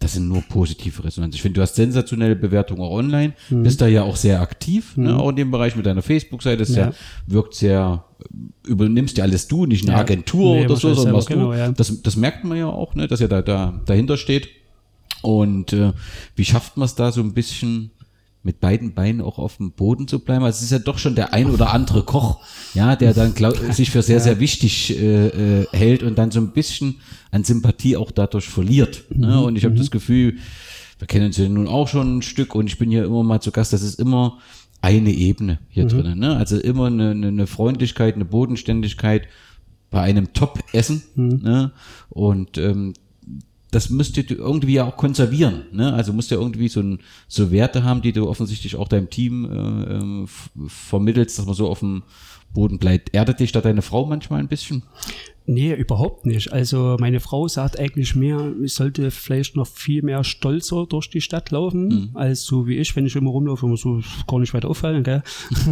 das 0.00 0.12
sind 0.14 0.28
nur 0.28 0.42
positive 0.42 1.02
Resonanz. 1.02 1.34
Ich 1.34 1.42
finde, 1.42 1.56
du 1.56 1.62
hast 1.62 1.74
sensationelle 1.74 2.36
Bewertungen 2.36 2.80
auch 2.82 2.90
online, 2.92 3.32
Mhm. 3.50 3.62
bist 3.64 3.80
da 3.80 3.86
ja 3.88 4.02
auch 4.04 4.14
sehr 4.16 4.40
aktiv, 4.40 4.96
ne, 4.96 5.16
auch 5.18 5.30
in 5.30 5.36
dem 5.36 5.50
Bereich 5.50 5.74
mit 5.74 5.86
deiner 5.86 6.02
Facebook-Seite, 6.02 6.62
ist 6.62 6.76
ja. 6.76 6.86
Ja. 6.88 6.92
wirkt 7.26 7.54
sehr, 7.54 8.04
äh, 8.20 8.70
übernimmst 8.70 9.18
ja 9.18 9.24
alles 9.24 9.48
du, 9.48 9.66
nicht 9.66 9.84
eine 9.84 9.92
Ja. 9.94 9.98
Agentur 9.98 10.54
Nee, 10.56 10.64
oder 10.66 10.76
so, 10.76 10.94
sondern 10.94 11.14
was 11.16 11.24
selber, 11.24 11.42
du. 11.42 11.48
genau, 11.50 11.58
ja. 11.58 11.72
Das, 11.72 12.00
das 12.02 12.16
merkt 12.16 12.44
man 12.44 12.56
ja 12.58 12.66
auch, 12.68 12.94
ne, 12.94 13.08
dass 13.08 13.20
er 13.20 13.28
da, 13.28 13.42
da 13.42 13.80
dahinter 13.86 14.16
steht. 14.16 14.48
Und 15.22 15.72
äh, 15.72 15.92
wie 16.36 16.44
schafft 16.44 16.76
man 16.76 16.86
es 16.86 16.94
da 16.94 17.10
so 17.10 17.20
ein 17.20 17.34
bisschen 17.34 17.90
mit 18.48 18.60
beiden 18.60 18.94
Beinen 18.94 19.20
auch 19.20 19.38
auf 19.38 19.58
dem 19.58 19.72
Boden 19.72 20.08
zu 20.08 20.20
bleiben? 20.20 20.42
Also 20.42 20.56
es 20.56 20.62
ist 20.62 20.70
ja 20.70 20.78
doch 20.78 20.96
schon 20.96 21.14
der 21.14 21.34
ein 21.34 21.50
oder 21.50 21.74
andere 21.74 22.02
Koch, 22.02 22.40
ja, 22.72 22.96
der 22.96 23.12
dann 23.12 23.34
glaub, 23.34 23.54
sich 23.72 23.90
für 23.90 24.00
sehr, 24.00 24.20
sehr 24.20 24.40
wichtig 24.40 24.98
äh, 24.98 25.26
äh, 25.26 25.66
hält 25.70 26.02
und 26.02 26.16
dann 26.16 26.30
so 26.30 26.40
ein 26.40 26.52
bisschen 26.52 26.96
an 27.30 27.44
Sympathie 27.44 27.98
auch 27.98 28.10
dadurch 28.10 28.48
verliert. 28.48 29.04
Ne? 29.10 29.38
Und 29.42 29.56
ich 29.56 29.66
habe 29.66 29.74
das 29.74 29.90
Gefühl, 29.90 30.38
wir 30.98 31.06
kennen 31.06 31.26
uns 31.26 31.36
ja 31.36 31.46
nun 31.46 31.68
auch 31.68 31.88
schon 31.88 32.16
ein 32.16 32.22
Stück 32.22 32.54
und 32.54 32.68
ich 32.68 32.78
bin 32.78 32.88
hier 32.88 33.04
immer 33.04 33.22
mal 33.22 33.40
zu 33.40 33.52
Gast, 33.52 33.74
das 33.74 33.82
ist 33.82 34.00
immer 34.00 34.38
eine 34.80 35.10
Ebene 35.10 35.58
hier 35.68 35.84
drinnen. 35.84 36.18
Ne? 36.18 36.34
Also 36.34 36.58
immer 36.58 36.86
eine, 36.86 37.10
eine, 37.10 37.46
Freundlichkeit, 37.46 38.14
eine 38.14 38.24
Bodenständigkeit 38.24 39.28
bei 39.90 40.00
einem 40.00 40.32
Top-Essen. 40.32 41.02
Ne? 41.16 41.72
Und 42.08 42.56
ähm, 42.56 42.94
das 43.70 43.90
müsst 43.90 44.16
ihr 44.16 44.30
irgendwie 44.30 44.74
ja 44.74 44.86
auch 44.86 44.96
konservieren. 44.96 45.64
Ne? 45.72 45.92
Also 45.92 46.12
musst 46.12 46.30
du 46.30 46.36
ja 46.36 46.40
irgendwie 46.40 46.68
so, 46.68 46.80
ein, 46.80 47.00
so 47.28 47.50
Werte 47.50 47.84
haben, 47.84 48.02
die 48.02 48.12
du 48.12 48.28
offensichtlich 48.28 48.76
auch 48.76 48.88
deinem 48.88 49.10
Team 49.10 49.44
äh, 49.44 49.94
ähm, 49.94 50.28
vermittelst, 50.66 51.38
dass 51.38 51.46
man 51.46 51.54
so 51.54 51.68
auf 51.68 51.80
dem 51.80 52.02
Boden 52.54 52.78
bleibt. 52.78 53.14
Erdet 53.14 53.40
dich 53.40 53.52
da 53.52 53.60
deine 53.60 53.82
Frau 53.82 54.06
manchmal 54.06 54.40
ein 54.40 54.48
bisschen? 54.48 54.82
Nee, 55.50 55.74
überhaupt 55.74 56.26
nicht. 56.26 56.52
Also 56.52 56.96
meine 57.00 57.20
Frau 57.20 57.48
sagt 57.48 57.78
eigentlich 57.78 58.14
mehr, 58.14 58.52
ich 58.62 58.74
sollte 58.74 59.10
vielleicht 59.10 59.56
noch 59.56 59.66
viel 59.66 60.02
mehr 60.02 60.22
stolzer 60.22 60.86
durch 60.86 61.08
die 61.08 61.22
Stadt 61.22 61.50
laufen, 61.50 62.10
als 62.14 62.44
so 62.44 62.66
wie 62.66 62.76
ich, 62.76 62.94
wenn 62.96 63.06
ich 63.06 63.16
immer 63.16 63.30
rumlaufe, 63.30 63.64
immer 63.64 63.78
so 63.78 64.02
gar 64.26 64.40
nicht 64.40 64.52
weiter 64.52 64.68
auffallen, 64.68 65.02
gell? 65.04 65.22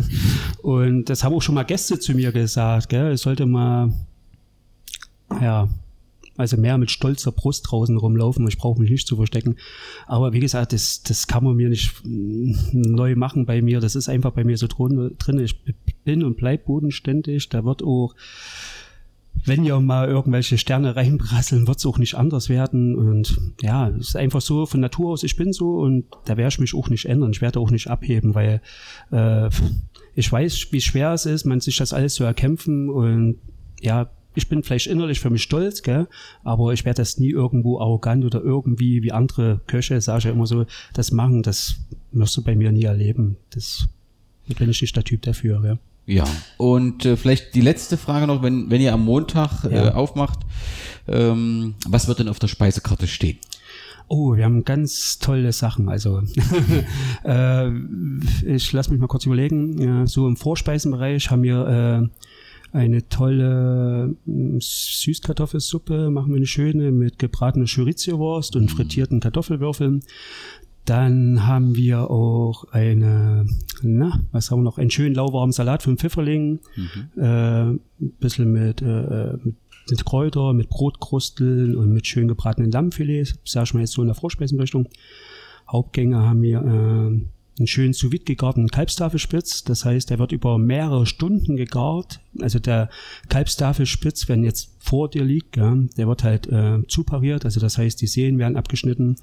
Und 0.63 1.11
das 1.11 1.23
haben 1.23 1.35
auch 1.35 1.43
schon 1.43 1.55
mal 1.55 1.65
Gäste 1.65 1.99
zu 1.99 2.15
mir 2.15 2.33
gesagt, 2.33 2.89
gell? 2.89 3.13
Ich 3.13 3.21
sollte 3.21 3.45
mal, 3.45 3.93
ja, 5.43 5.69
also 6.37 6.57
mehr 6.57 6.79
mit 6.79 6.91
stolzer 6.91 7.33
Brust 7.33 7.71
draußen 7.71 7.97
rumlaufen. 7.97 8.47
Ich 8.49 8.59
brauche 8.59 8.81
mich 8.81 8.91
nicht 8.91 9.07
zu 9.07 9.17
verstecken. 9.17 9.57
Aber 10.07 10.33
wie 10.33 10.41
gesagt, 10.41 10.73
das, 10.73 11.03
das 11.03 11.27
kann 11.27 11.45
man 11.45 11.57
mir 11.57 11.69
nicht 11.69 11.93
mm, 12.05 12.53
neu 12.73 13.17
machen 13.17 13.47
bei 13.47 13.63
mir. 13.63 13.81
Das 13.81 13.95
ist 13.95 14.09
einfach 14.09 14.33
bei 14.33 14.45
mir 14.45 14.57
so 14.57 14.67
drin. 14.69 15.39
Ich 15.39 15.63
bin 16.05 16.23
und 16.23 16.37
bleib 16.37 16.67
bodenständig. 16.67 17.49
Da 17.49 17.65
wird 17.65 17.83
auch 17.83 18.15
wenn 19.45 19.65
ja 19.65 19.79
mal 19.81 20.09
irgendwelche 20.09 20.59
Sterne 20.59 20.97
reinprasseln, 20.97 21.67
wird 21.67 21.79
es 21.79 21.87
auch 21.87 21.99
nicht 21.99 22.15
anders 22.15 22.49
werden. 22.49 22.97
Und 22.97 23.39
ja, 23.61 23.89
es 23.89 24.09
ist 24.09 24.17
einfach 24.17 24.41
so 24.41 24.67
von 24.67 24.81
Natur 24.81 25.13
aus, 25.13 25.23
ich 25.23 25.37
bin 25.37 25.53
so 25.53 25.79
und 25.79 26.07
da 26.25 26.37
werde 26.37 26.49
ich 26.49 26.59
mich 26.59 26.75
auch 26.75 26.89
nicht 26.89 27.07
ändern. 27.07 27.31
Ich 27.31 27.41
werde 27.41 27.61
auch 27.61 27.71
nicht 27.71 27.89
abheben, 27.89 28.35
weil 28.35 28.61
äh, 29.13 29.49
ich 30.15 30.31
weiß, 30.31 30.69
wie 30.71 30.81
schwer 30.81 31.13
es 31.13 31.27
ist, 31.27 31.45
man 31.45 31.61
sich 31.61 31.77
das 31.77 31.93
alles 31.93 32.15
zu 32.15 32.25
erkämpfen 32.25 32.89
und 32.91 33.37
ja, 33.81 34.11
ich 34.37 34.49
bin 34.49 34.63
vielleicht 34.63 34.87
innerlich 34.87 35.19
für 35.21 35.31
mich 35.31 35.43
stolz, 35.43 35.83
gell? 35.83 36.07
aber 36.45 36.73
ich 36.73 36.85
werde 36.85 36.99
das 37.03 37.19
nie 37.19 37.31
irgendwo 37.31 37.81
arrogant 37.81 38.25
oder 38.25 38.41
irgendwie 38.43 39.03
wie 39.03 39.13
andere 39.13 39.61
Köche, 39.67 40.01
sage 40.01 40.19
ich 40.19 40.25
ja 40.27 40.31
immer 40.31 40.47
so, 40.47 40.67
das 40.93 41.11
machen, 41.11 41.43
das 41.43 41.77
wirst 42.13 42.37
du 42.37 42.43
bei 42.43 42.55
mir 42.55 42.71
nie 42.73 42.85
erleben. 42.85 43.37
Das 43.51 43.89
da 44.49 44.55
bin 44.55 44.71
ich 44.71 44.81
nicht 44.81 44.95
der 44.95 45.03
Typ 45.03 45.23
dafür. 45.23 45.61
Gell? 45.61 45.79
Ja, 46.07 46.25
und 46.57 47.05
äh, 47.05 47.17
vielleicht 47.17 47.55
die 47.57 47.61
letzte 47.61 47.97
Frage 47.97 48.29
noch, 48.29 48.43
wenn, 48.43 48.71
wenn 48.71 48.81
ihr 48.81 48.93
am 48.93 49.05
Montag 49.05 49.65
äh, 49.65 49.75
Ja. 49.75 49.95
aufmacht, 49.95 50.39
ähm, 51.09 51.75
was 51.89 52.07
wird 52.07 52.21
denn 52.21 52.29
auf 52.29 52.39
der 52.39 52.47
Speisekarte 52.49 53.09
stehen? 53.09 53.39
Oh, 54.09 54.37
wir 54.37 54.45
haben 54.45 54.65
ganz 54.65 55.19
tolle 55.19 55.51
Sachen. 55.53 55.89
Also 55.89 56.23
äh, 57.25 57.71
ich 58.47 58.73
lasse 58.73 58.93
mich 58.93 59.01
mal 59.01 59.09
kurz 59.09 59.27
überlegen. 59.27 59.83
Ja, 59.83 60.07
so 60.07 60.29
im 60.29 60.37
Vorspeisenbereich 60.37 61.29
haben 61.31 61.43
wir 61.43 61.67
äh, 61.67 62.09
eine 62.77 63.09
tolle 63.09 64.15
mm, 64.27 64.59
Süßkartoffelsuppe, 64.61 66.11
machen 66.11 66.31
wir 66.31 66.37
eine 66.37 66.47
schöne 66.47 66.93
mit 66.93 67.19
gebratener 67.19 67.67
Chorizo-Wurst 67.67 68.55
und 68.55 68.71
frittierten 68.71 69.21
Kartoffelwürfeln. 69.21 70.03
Dann 70.85 71.47
haben 71.47 71.75
wir 71.75 72.11
auch 72.11 72.65
eine, 72.71 73.47
na, 73.83 74.21
was 74.31 74.51
haben 74.51 74.61
wir 74.61 74.65
noch? 74.65 74.79
Einen 74.79 74.91
schönen 74.91 75.17
lauwarmen 75.17 75.53
Salat 75.53 75.83
von 75.83 75.99
Pfifferling. 75.99 76.61
Äh, 77.17 77.23
ein 77.23 77.81
bisschen 77.99 78.53
mit, 78.53 78.83
äh, 78.83 79.33
mit, 79.43 79.57
mit 79.91 80.05
Kräuter, 80.05 80.53
mit 80.53 80.69
Brotkrusteln 80.69 81.75
und 81.75 81.93
mit 81.93 82.07
schön 82.07 82.29
gebratenen 82.29 82.71
Lammfilet. 82.71 83.35
Sag 83.45 83.65
ich 83.65 83.75
mal 83.75 83.81
jetzt 83.81 83.93
so 83.93 84.03
in 84.03 84.09
der 84.09 84.15
Vorspeisenrichtung. 84.15 84.89
Hauptgänge 85.69 86.19
haben 86.23 86.43
wir 86.43 86.61
äh, 86.61 87.27
einen 87.59 87.67
schönen 87.67 87.95
sous 87.95 88.13
vide 88.13 88.25
gegarten 88.25 88.69
Kalbstafelspitz. 88.69 89.65
Das 89.65 89.85
heißt, 89.85 90.11
der 90.11 90.19
wird 90.19 90.33
über 90.33 90.59
mehrere 90.59 91.07
Stunden 91.07 91.57
gegart. 91.57 92.21
Also 92.41 92.59
der 92.59 92.91
Kalbstafelspitz, 93.29 94.29
wenn 94.29 94.45
jetzt 94.45 94.77
vor 94.79 95.09
dir 95.09 95.25
liegt, 95.25 95.57
ja, 95.57 95.75
der 95.97 96.07
wird 96.07 96.23
halt 96.23 96.47
äh, 96.49 96.87
zupariert. 96.87 97.45
Also 97.45 97.61
das 97.61 97.79
heißt, 97.79 98.01
die 98.01 98.07
Sehnen 98.07 98.39
werden 98.39 98.57
abgeschnitten. 98.57 99.17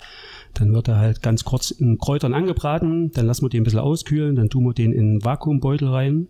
Dann 0.56 0.74
wird 0.74 0.88
er 0.88 0.98
halt 0.98 1.22
ganz 1.22 1.44
kurz 1.44 1.72
in 1.72 1.98
Kräutern 2.00 2.34
angebraten. 2.34 3.12
Dann 3.12 3.28
lassen 3.28 3.44
wir 3.44 3.50
den 3.50 3.62
ein 3.62 3.66
bisschen 3.66 3.80
auskühlen. 3.80 4.36
Dann 4.36 4.50
tun 4.50 4.66
wir 4.66 4.74
den 4.74 4.94
in 4.94 5.00
einen 5.00 5.26
Vakuumbeutel 5.26 5.88
rein. 5.88 6.28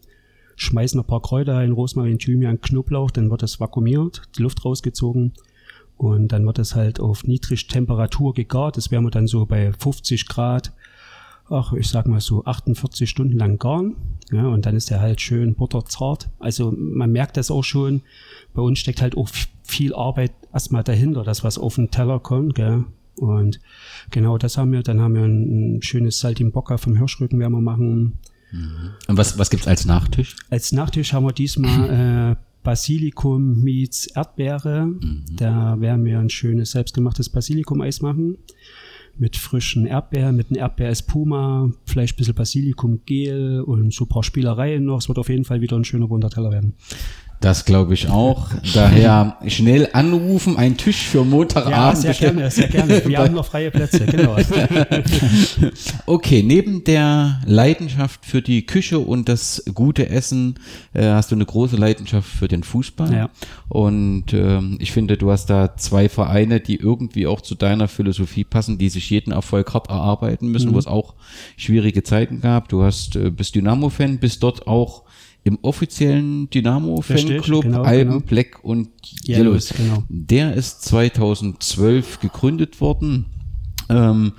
Schmeißen 0.56 0.98
noch 0.98 1.06
ein 1.06 1.08
paar 1.08 1.22
Kräuter 1.22 1.56
rein, 1.56 1.72
Rosmarin, 1.72 2.20
Thymian, 2.20 2.62
Knoblauch. 2.62 3.12
Dann 3.12 3.32
wird 3.32 3.42
das 3.42 3.60
vakuumiert, 3.60 4.24
die 4.38 4.44
Luft 4.44 4.66
rausgezogen. 4.66 5.34
Und 5.98 6.32
dann 6.32 6.46
wird 6.46 6.60
es 6.60 6.76
halt 6.76 7.00
auf 7.00 7.24
Niedrigtemperatur 7.24 8.34
gegart. 8.34 8.78
Das 8.78 8.92
werden 8.92 9.06
wir 9.06 9.12
dann 9.12 9.28
so 9.28 9.46
bei 9.46 9.72
50 9.72 10.28
Grad, 10.28 10.74
ach, 11.50 11.74
ich 11.74 11.90
sag 11.90 12.08
mal 12.08 12.22
so 12.22 12.46
48 12.46 13.10
Stunden 13.10 13.38
lang 13.38 13.58
garen. 13.60 13.96
Ja, 14.32 14.48
und 14.48 14.66
dann 14.66 14.76
ist 14.76 14.90
der 14.90 15.02
halt 15.02 15.22
schön 15.22 15.56
butterzart. 15.56 16.30
Also 16.40 16.74
man 16.76 17.12
merkt 17.12 17.38
das 17.38 17.52
auch 17.52 17.64
schon. 17.64 18.02
Bei 18.54 18.62
uns 18.62 18.80
steckt 18.80 19.02
halt 19.02 19.16
auch 19.18 19.30
viel 19.64 19.94
Arbeit 19.94 20.32
erstmal 20.52 20.84
dahinter, 20.84 21.24
das 21.24 21.44
was 21.44 21.58
auf 21.58 21.76
den 21.76 21.92
Teller 21.92 22.20
kommt, 22.20 22.56
gell. 22.56 22.86
Und 23.16 23.60
genau 24.10 24.38
das 24.38 24.58
haben 24.58 24.72
wir. 24.72 24.82
Dann 24.82 25.00
haben 25.00 25.14
wir 25.14 25.24
ein, 25.24 25.78
ein 25.78 25.82
schönes 25.82 26.20
Saltimbocca 26.20 26.78
vom 26.78 26.98
Hirschrücken 26.98 27.40
werden 27.40 27.54
wir 27.54 27.62
machen. 27.62 28.18
Und 29.08 29.18
was, 29.18 29.38
was 29.38 29.50
gibt's 29.50 29.68
als 29.68 29.86
Nachtisch? 29.86 30.36
Als 30.50 30.72
Nachtisch 30.72 31.14
haben 31.14 31.26
wir 31.26 31.32
diesmal 31.32 32.36
äh, 32.38 32.44
Basilikum 32.64 33.62
meets 33.62 34.08
Erdbeere. 34.08 34.88
Da 35.36 35.80
werden 35.80 36.06
wir 36.06 36.20
ein 36.20 36.30
schönes 36.30 36.72
selbstgemachtes 36.72 37.30
Basilikum-Eis 37.30 38.02
machen. 38.02 38.38
Mit 39.18 39.38
frischen 39.38 39.86
Erdbeeren, 39.86 40.36
mit 40.36 40.50
einem 40.50 40.60
Erdbeer-Espuma, 40.60 41.72
vielleicht 41.86 42.16
ein 42.16 42.18
bisschen 42.18 42.36
Basilikum-Gel 42.36 43.62
und 43.62 43.94
so 43.94 44.06
ein 44.06 44.10
paar 44.10 44.24
Spielereien 44.24 44.86
noch. 44.86 44.98
Es 44.98 45.08
wird 45.08 45.20
auf 45.20 45.30
jeden 45.30 45.46
Fall 45.46 45.62
wieder 45.62 45.78
ein 45.78 45.86
schöner 45.86 46.08
bunter 46.08 46.30
Teller 46.30 46.52
werden. 46.52 46.74
Das 47.44 47.66
glaube 47.66 47.94
ich 47.94 48.08
auch. 48.08 48.52
Daher 48.74 49.36
schnell 49.48 49.90
anrufen, 49.92 50.56
ein 50.56 50.78
Tisch 50.78 51.02
für 51.02 51.26
Montagabend. 51.26 51.76
Ja, 51.76 51.94
sehr 51.94 52.14
gerne, 52.14 52.50
sehr 52.50 52.70
gerne. 52.70 53.06
Wir 53.06 53.18
haben 53.18 53.34
noch 53.34 53.46
freie 53.46 53.70
Plätze, 53.70 54.06
genau. 54.06 54.38
Okay, 56.06 56.42
neben 56.42 56.86
der 56.86 57.42
Leidenschaft 57.46 58.26
für 58.26 58.42
die 58.42 58.66
Küche 58.66 59.00
und 59.00 59.28
das 59.28 59.62
gute 59.74 60.08
Essen 60.10 60.56
äh, 60.94 61.04
hast 61.04 61.32
du 61.32 61.36
eine 61.36 61.46
große 61.46 61.76
Leidenschaft 61.76 62.30
für 62.30 62.48
den 62.48 62.64
Fußball. 62.64 63.14
Ja. 63.14 63.30
Und 63.68 64.32
ähm, 64.32 64.78
ich 64.80 64.94
finde, 64.94 65.18
du 65.18 65.30
hast 65.30 65.48
da 65.50 65.76
zwei 65.76 66.08
Vereine, 66.08 66.62
die 66.62 66.78
irgendwie 66.78 67.28
auch 67.28 67.42
zu 67.42 67.56
deiner 67.56 67.90
Philosophie 67.90 68.46
passen, 68.46 68.78
die 68.78 68.88
sich 68.88 69.10
jeden 69.10 69.34
Erfolg 69.34 69.74
hart 69.74 69.90
erarbeiten 69.90 70.48
müssen, 70.48 70.70
Mhm. 70.70 70.76
wo 70.76 70.80
es 70.80 70.88
auch 70.88 71.14
schwierige 71.58 72.04
Zeiten 72.04 72.40
gab. 72.40 72.70
Du 72.70 72.84
hast 72.84 73.18
äh, 73.18 73.30
bist 73.30 73.54
Dynamo-Fan, 73.56 74.20
bist 74.20 74.44
dort 74.44 74.66
auch 74.66 75.04
im 75.44 75.60
offiziellen 75.62 76.50
Dynamo-Fanclub 76.50 77.64
genau, 77.64 77.84
Alben, 77.84 78.12
genau. 78.12 78.26
Black 78.26 78.64
und 78.64 78.90
Yellows, 79.28 79.72
Yellows. 79.72 79.74
genau. 79.76 80.04
Der 80.10 80.54
ist 80.54 80.84
2012 80.84 82.20
gegründet 82.20 82.80
worden. 82.80 83.26
Ähm, 83.90 84.34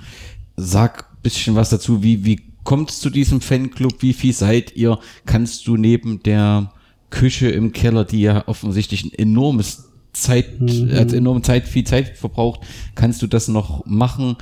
sag 0.57 1.11
ein 1.11 1.21
bisschen 1.21 1.55
was 1.55 1.69
dazu, 1.69 2.01
wie, 2.01 2.25
wie 2.25 2.41
kommt 2.63 2.89
es 2.89 2.99
zu 2.99 3.09
diesem 3.09 3.39
Fanclub, 3.39 4.01
wie 4.01 4.13
viel 4.13 4.33
seid 4.33 4.75
ihr? 4.75 4.99
Kannst 5.25 5.67
du 5.67 5.77
neben 5.77 6.23
der 6.23 6.71
Küche 7.11 7.49
im 7.49 7.71
Keller, 7.71 8.03
die 8.03 8.21
ja 8.21 8.47
offensichtlich 8.47 9.05
ein 9.05 9.13
enormes 9.13 9.89
Zeit, 10.11 10.59
mhm. 10.59 10.91
hat 10.91 11.13
enorm 11.13 11.43
Zeit, 11.43 11.67
viel 11.67 11.83
Zeit 11.83 12.17
verbraucht, 12.17 12.61
kannst 12.95 13.21
du 13.21 13.27
das 13.27 13.47
noch 13.47 13.85
machen? 13.85 14.37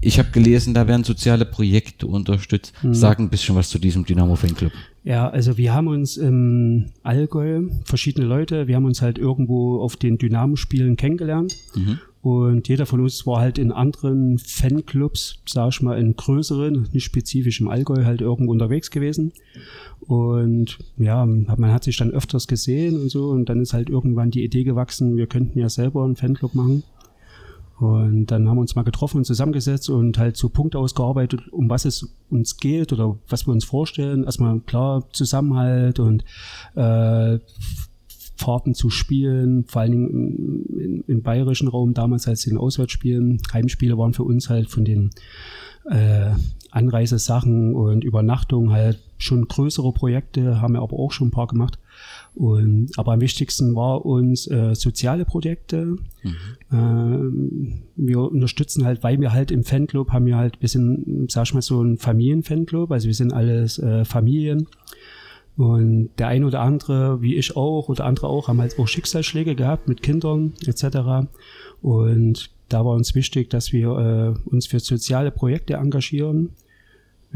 Ich 0.00 0.18
habe 0.18 0.30
gelesen, 0.30 0.74
da 0.74 0.88
werden 0.88 1.04
soziale 1.04 1.44
Projekte 1.44 2.06
unterstützt. 2.06 2.72
Mhm. 2.82 2.94
Sag 2.94 3.18
ein 3.18 3.28
bisschen 3.28 3.54
was 3.54 3.68
zu 3.68 3.78
diesem 3.78 4.04
Dynamo 4.04 4.36
Fanclub. 4.36 4.72
Ja, 5.06 5.28
also 5.28 5.56
wir 5.56 5.72
haben 5.72 5.86
uns 5.86 6.16
im 6.16 6.86
Allgäu, 7.04 7.68
verschiedene 7.84 8.26
Leute, 8.26 8.66
wir 8.66 8.74
haben 8.74 8.86
uns 8.86 9.02
halt 9.02 9.18
irgendwo 9.18 9.78
auf 9.80 9.94
den 9.94 10.18
Dynamo-Spielen 10.18 10.96
kennengelernt. 10.96 11.56
Mhm. 11.76 12.00
Und 12.22 12.66
jeder 12.66 12.86
von 12.86 12.98
uns 12.98 13.24
war 13.24 13.38
halt 13.38 13.56
in 13.56 13.70
anderen 13.70 14.38
Fanclubs, 14.38 15.38
sag 15.46 15.68
ich 15.68 15.80
mal, 15.80 15.96
in 15.96 16.16
größeren, 16.16 16.88
nicht 16.92 17.04
spezifisch 17.04 17.60
im 17.60 17.68
Allgäu, 17.68 18.04
halt 18.04 18.20
irgendwo 18.20 18.50
unterwegs 18.50 18.90
gewesen. 18.90 19.32
Und 20.00 20.78
ja, 20.96 21.24
man 21.24 21.72
hat 21.72 21.84
sich 21.84 21.96
dann 21.96 22.10
öfters 22.10 22.48
gesehen 22.48 23.00
und 23.00 23.08
so. 23.08 23.28
Und 23.28 23.48
dann 23.48 23.60
ist 23.60 23.74
halt 23.74 23.88
irgendwann 23.88 24.32
die 24.32 24.42
Idee 24.42 24.64
gewachsen, 24.64 25.16
wir 25.16 25.28
könnten 25.28 25.56
ja 25.56 25.68
selber 25.68 26.04
einen 26.04 26.16
Fanclub 26.16 26.56
machen. 26.56 26.82
Und 27.78 28.26
dann 28.26 28.48
haben 28.48 28.56
wir 28.56 28.62
uns 28.62 28.74
mal 28.74 28.84
getroffen 28.84 29.18
und 29.18 29.24
zusammengesetzt 29.24 29.90
und 29.90 30.18
halt 30.18 30.36
so 30.36 30.48
Punkte 30.48 30.78
ausgearbeitet, 30.78 31.48
um 31.50 31.68
was 31.68 31.84
es 31.84 32.16
uns 32.30 32.56
geht 32.56 32.92
oder 32.92 33.18
was 33.28 33.46
wir 33.46 33.52
uns 33.52 33.64
vorstellen. 33.64 34.24
Erstmal 34.24 34.60
klar 34.60 35.04
Zusammenhalt 35.12 35.98
und 35.98 36.24
äh, 36.74 37.38
Fahrten 38.36 38.74
zu 38.74 38.90
spielen, 38.90 39.64
vor 39.66 39.82
allen 39.82 39.92
Dingen 39.92 40.10
im, 40.10 40.80
im, 40.80 41.04
im 41.06 41.22
bayerischen 41.22 41.68
Raum 41.68 41.94
damals 41.94 42.26
als 42.28 42.46
in 42.46 42.56
Auswärtsspielen. 42.56 43.40
Heimspiele 43.52 43.98
waren 43.98 44.14
für 44.14 44.24
uns 44.24 44.48
halt 44.48 44.70
von 44.70 44.84
den 44.84 45.10
äh, 45.90 46.30
Anreisesachen 46.70 47.74
und 47.74 48.04
Übernachtung 48.04 48.72
halt 48.72 49.00
schon 49.18 49.48
größere 49.48 49.92
Projekte, 49.92 50.60
haben 50.60 50.74
wir 50.74 50.82
aber 50.82 50.98
auch 50.98 51.12
schon 51.12 51.28
ein 51.28 51.32
paar 51.32 51.46
gemacht. 51.46 51.78
Und, 52.36 52.90
aber 52.98 53.14
am 53.14 53.22
wichtigsten 53.22 53.74
war 53.74 54.04
uns 54.04 54.46
äh, 54.46 54.74
soziale 54.74 55.24
Projekte. 55.24 55.96
Mhm. 56.22 56.36
Ähm, 56.70 57.72
wir 57.96 58.20
unterstützen 58.20 58.84
halt, 58.84 59.02
weil 59.02 59.18
wir 59.20 59.32
halt 59.32 59.50
im 59.50 59.64
Fanclub 59.64 60.10
haben 60.10 60.26
wir 60.26 60.36
halt, 60.36 60.60
wir 60.60 60.68
sind, 60.68 61.30
sag 61.30 61.44
ich 61.46 61.54
mal, 61.54 61.62
so 61.62 61.82
ein 61.82 61.96
Familienfanclub, 61.96 62.92
also 62.92 63.06
wir 63.06 63.14
sind 63.14 63.32
alles 63.32 63.78
äh, 63.78 64.04
Familien. 64.04 64.68
Und 65.56 66.10
der 66.18 66.28
eine 66.28 66.46
oder 66.46 66.60
andere, 66.60 67.22
wie 67.22 67.36
ich 67.36 67.56
auch, 67.56 67.88
oder 67.88 68.04
andere 68.04 68.28
auch, 68.28 68.48
haben 68.48 68.60
halt 68.60 68.78
auch 68.78 68.86
Schicksalsschläge 68.86 69.54
gehabt 69.54 69.88
mit 69.88 70.02
Kindern 70.02 70.52
etc. 70.66 71.28
Und 71.80 72.50
da 72.68 72.84
war 72.84 72.94
uns 72.94 73.14
wichtig, 73.14 73.48
dass 73.48 73.72
wir 73.72 74.36
äh, 74.44 74.50
uns 74.50 74.66
für 74.66 74.80
soziale 74.80 75.30
Projekte 75.30 75.74
engagieren. 75.74 76.50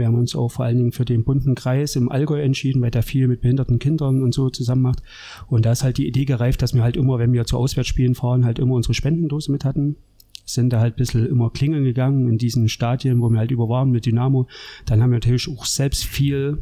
Wir 0.01 0.07
haben 0.07 0.17
uns 0.17 0.35
auch 0.35 0.49
vor 0.49 0.65
allen 0.65 0.79
Dingen 0.79 0.93
für 0.93 1.05
den 1.05 1.23
bunten 1.23 1.55
Kreis 1.55 1.95
im 1.95 2.11
Allgäu 2.11 2.41
entschieden, 2.41 2.83
weil 2.83 2.91
der 2.91 3.05
viel 3.05 3.29
mit 3.29 3.43
behinderten 3.43 3.79
Kindern 3.79 4.23
und 4.23 4.35
so 4.35 4.51
zusammen 4.51 4.83
macht. 4.83 5.03
Und 5.47 5.65
da 5.65 5.73
ist 5.73 5.85
halt 5.85 5.99
die 5.99 6.09
Idee 6.09 6.25
gereift, 6.25 6.63
dass 6.63 6.75
wir 6.75 6.83
halt 6.83 6.97
immer, 6.97 7.19
wenn 7.19 7.33
wir 7.33 7.45
zu 7.45 7.57
Auswärtsspielen 7.57 8.15
fahren, 8.15 8.45
halt 8.45 8.59
immer 8.59 8.75
unsere 8.75 8.95
Spendendose 8.95 9.53
mit 9.53 9.65
hatten. 9.65 9.97
Sind 10.45 10.73
da 10.73 10.81
halt 10.81 10.95
ein 10.95 10.97
bisschen 10.97 11.27
immer 11.27 11.51
klingeln 11.51 11.85
gegangen 11.85 12.29
in 12.29 12.39
diesen 12.39 12.69
Stadien, 12.69 13.21
wo 13.21 13.29
wir 13.29 13.39
halt 13.39 13.53
über 13.53 13.69
waren 13.69 13.91
mit 13.93 14.07
Dynamo. 14.07 14.49
Dann 14.87 15.01
haben 15.01 15.11
wir 15.11 15.17
natürlich 15.17 15.49
auch 15.49 15.65
selbst 15.65 16.05
viel 16.05 16.59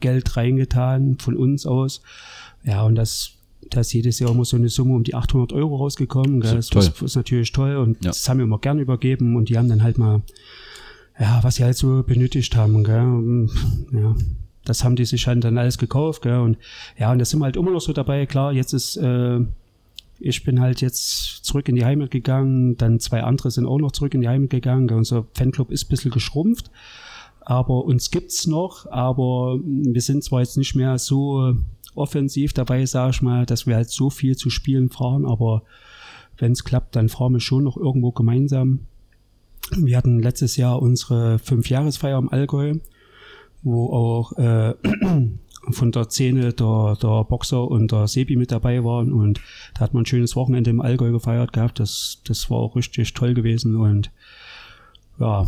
Geld 0.00 0.36
reingetan 0.36 1.16
von 1.18 1.36
uns 1.36 1.64
aus. 1.64 2.02
Ja, 2.64 2.82
und 2.82 2.96
das 2.96 3.38
da 3.70 3.80
ist 3.80 3.92
jedes 3.92 4.18
Jahr 4.18 4.30
immer 4.30 4.44
so 4.44 4.56
eine 4.56 4.68
Summe 4.68 4.94
um 4.94 5.04
die 5.04 5.14
800 5.14 5.52
Euro 5.52 5.76
rausgekommen. 5.76 6.40
Das, 6.40 6.68
das 6.68 6.88
ist, 6.88 7.02
ist, 7.02 7.16
natürlich 7.16 7.52
toll 7.52 7.76
und 7.76 8.04
ja. 8.04 8.10
das 8.10 8.28
haben 8.28 8.38
wir 8.38 8.44
immer 8.44 8.58
gern 8.58 8.78
übergeben 8.78 9.36
und 9.36 9.48
die 9.48 9.58
haben 9.58 9.68
dann 9.68 9.82
halt 9.82 9.98
mal 9.98 10.22
ja, 11.18 11.42
was 11.42 11.56
sie 11.56 11.64
halt 11.64 11.76
so 11.76 12.02
benötigt 12.02 12.56
haben, 12.56 12.84
gell. 12.84 13.48
Ja, 13.92 14.14
das 14.64 14.84
haben 14.84 14.96
die 14.96 15.04
sich 15.04 15.26
halt 15.26 15.44
dann 15.44 15.58
alles 15.58 15.78
gekauft, 15.78 16.22
gell. 16.22 16.40
Und 16.40 16.56
ja, 16.98 17.12
und 17.12 17.18
das 17.18 17.30
sind 17.30 17.40
wir 17.40 17.44
halt 17.44 17.56
immer 17.56 17.70
noch 17.70 17.80
so 17.80 17.92
dabei. 17.92 18.26
Klar, 18.26 18.52
jetzt 18.52 18.72
ist, 18.72 18.96
äh, 18.96 19.40
ich 20.20 20.44
bin 20.44 20.60
halt 20.60 20.80
jetzt 20.80 21.44
zurück 21.44 21.68
in 21.68 21.76
die 21.76 21.84
Heimat 21.84 22.10
gegangen, 22.10 22.76
dann 22.76 23.00
zwei 23.00 23.22
andere 23.22 23.50
sind 23.50 23.66
auch 23.66 23.78
noch 23.78 23.92
zurück 23.92 24.14
in 24.14 24.20
die 24.20 24.28
Heimat 24.28 24.50
gegangen. 24.50 24.86
Gell? 24.86 24.98
Unser 24.98 25.26
Fanclub 25.34 25.70
ist 25.70 25.86
ein 25.86 25.88
bisschen 25.88 26.10
geschrumpft, 26.12 26.70
aber 27.40 27.84
uns 27.84 28.10
gibt's 28.10 28.46
noch, 28.46 28.90
aber 28.90 29.58
wir 29.62 30.00
sind 30.00 30.24
zwar 30.24 30.40
jetzt 30.40 30.56
nicht 30.56 30.74
mehr 30.74 30.98
so 30.98 31.54
offensiv 31.94 32.52
dabei, 32.52 32.86
sag 32.86 33.10
ich 33.10 33.22
mal, 33.22 33.46
dass 33.46 33.66
wir 33.66 33.76
halt 33.76 33.90
so 33.90 34.10
viel 34.10 34.36
zu 34.36 34.48
spielen 34.48 34.88
fahren, 34.88 35.26
aber 35.26 35.62
wenn 36.38 36.52
es 36.52 36.64
klappt, 36.64 36.96
dann 36.96 37.08
fahren 37.08 37.34
wir 37.34 37.40
schon 37.40 37.64
noch 37.64 37.76
irgendwo 37.76 38.12
gemeinsam. 38.12 38.80
Wir 39.70 39.96
hatten 39.96 40.20
letztes 40.20 40.56
Jahr 40.56 40.82
unsere 40.82 41.38
Fünfjahresfeier 41.38 42.18
im 42.18 42.28
Allgäu, 42.28 42.74
wo 43.62 43.92
auch 43.92 44.32
äh, 44.38 44.74
von 45.70 45.92
der 45.92 46.04
Szene 46.04 46.52
der, 46.52 46.96
der 47.00 47.24
Boxer 47.24 47.68
und 47.70 47.92
der 47.92 48.08
Sebi 48.08 48.36
mit 48.36 48.50
dabei 48.50 48.84
waren 48.84 49.12
und 49.12 49.40
da 49.74 49.80
hat 49.80 49.94
man 49.94 50.02
ein 50.02 50.06
schönes 50.06 50.36
Wochenende 50.36 50.70
im 50.70 50.80
Allgäu 50.80 51.12
gefeiert 51.12 51.52
gehabt. 51.52 51.78
Das, 51.78 52.20
das 52.24 52.50
war 52.50 52.58
auch 52.58 52.76
richtig 52.76 53.14
toll 53.14 53.34
gewesen 53.34 53.76
und 53.76 54.10
ja, 55.20 55.46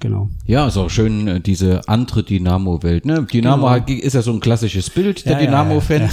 genau. 0.00 0.28
Ja, 0.46 0.68
ist 0.68 0.76
auch 0.76 0.90
schön, 0.90 1.26
äh, 1.26 1.40
diese 1.40 1.88
andere 1.88 2.22
Dynamo-Welt. 2.22 3.04
Ne? 3.04 3.24
Dynamo 3.24 3.56
genau. 3.62 3.70
halt, 3.70 3.90
ist 3.90 4.12
ja 4.12 4.22
so 4.22 4.32
ein 4.32 4.40
klassisches 4.40 4.90
Bild, 4.90 5.24
der 5.24 5.32
ja, 5.32 5.38
Dynamo-Fan. 5.46 6.02
Ja, 6.02 6.08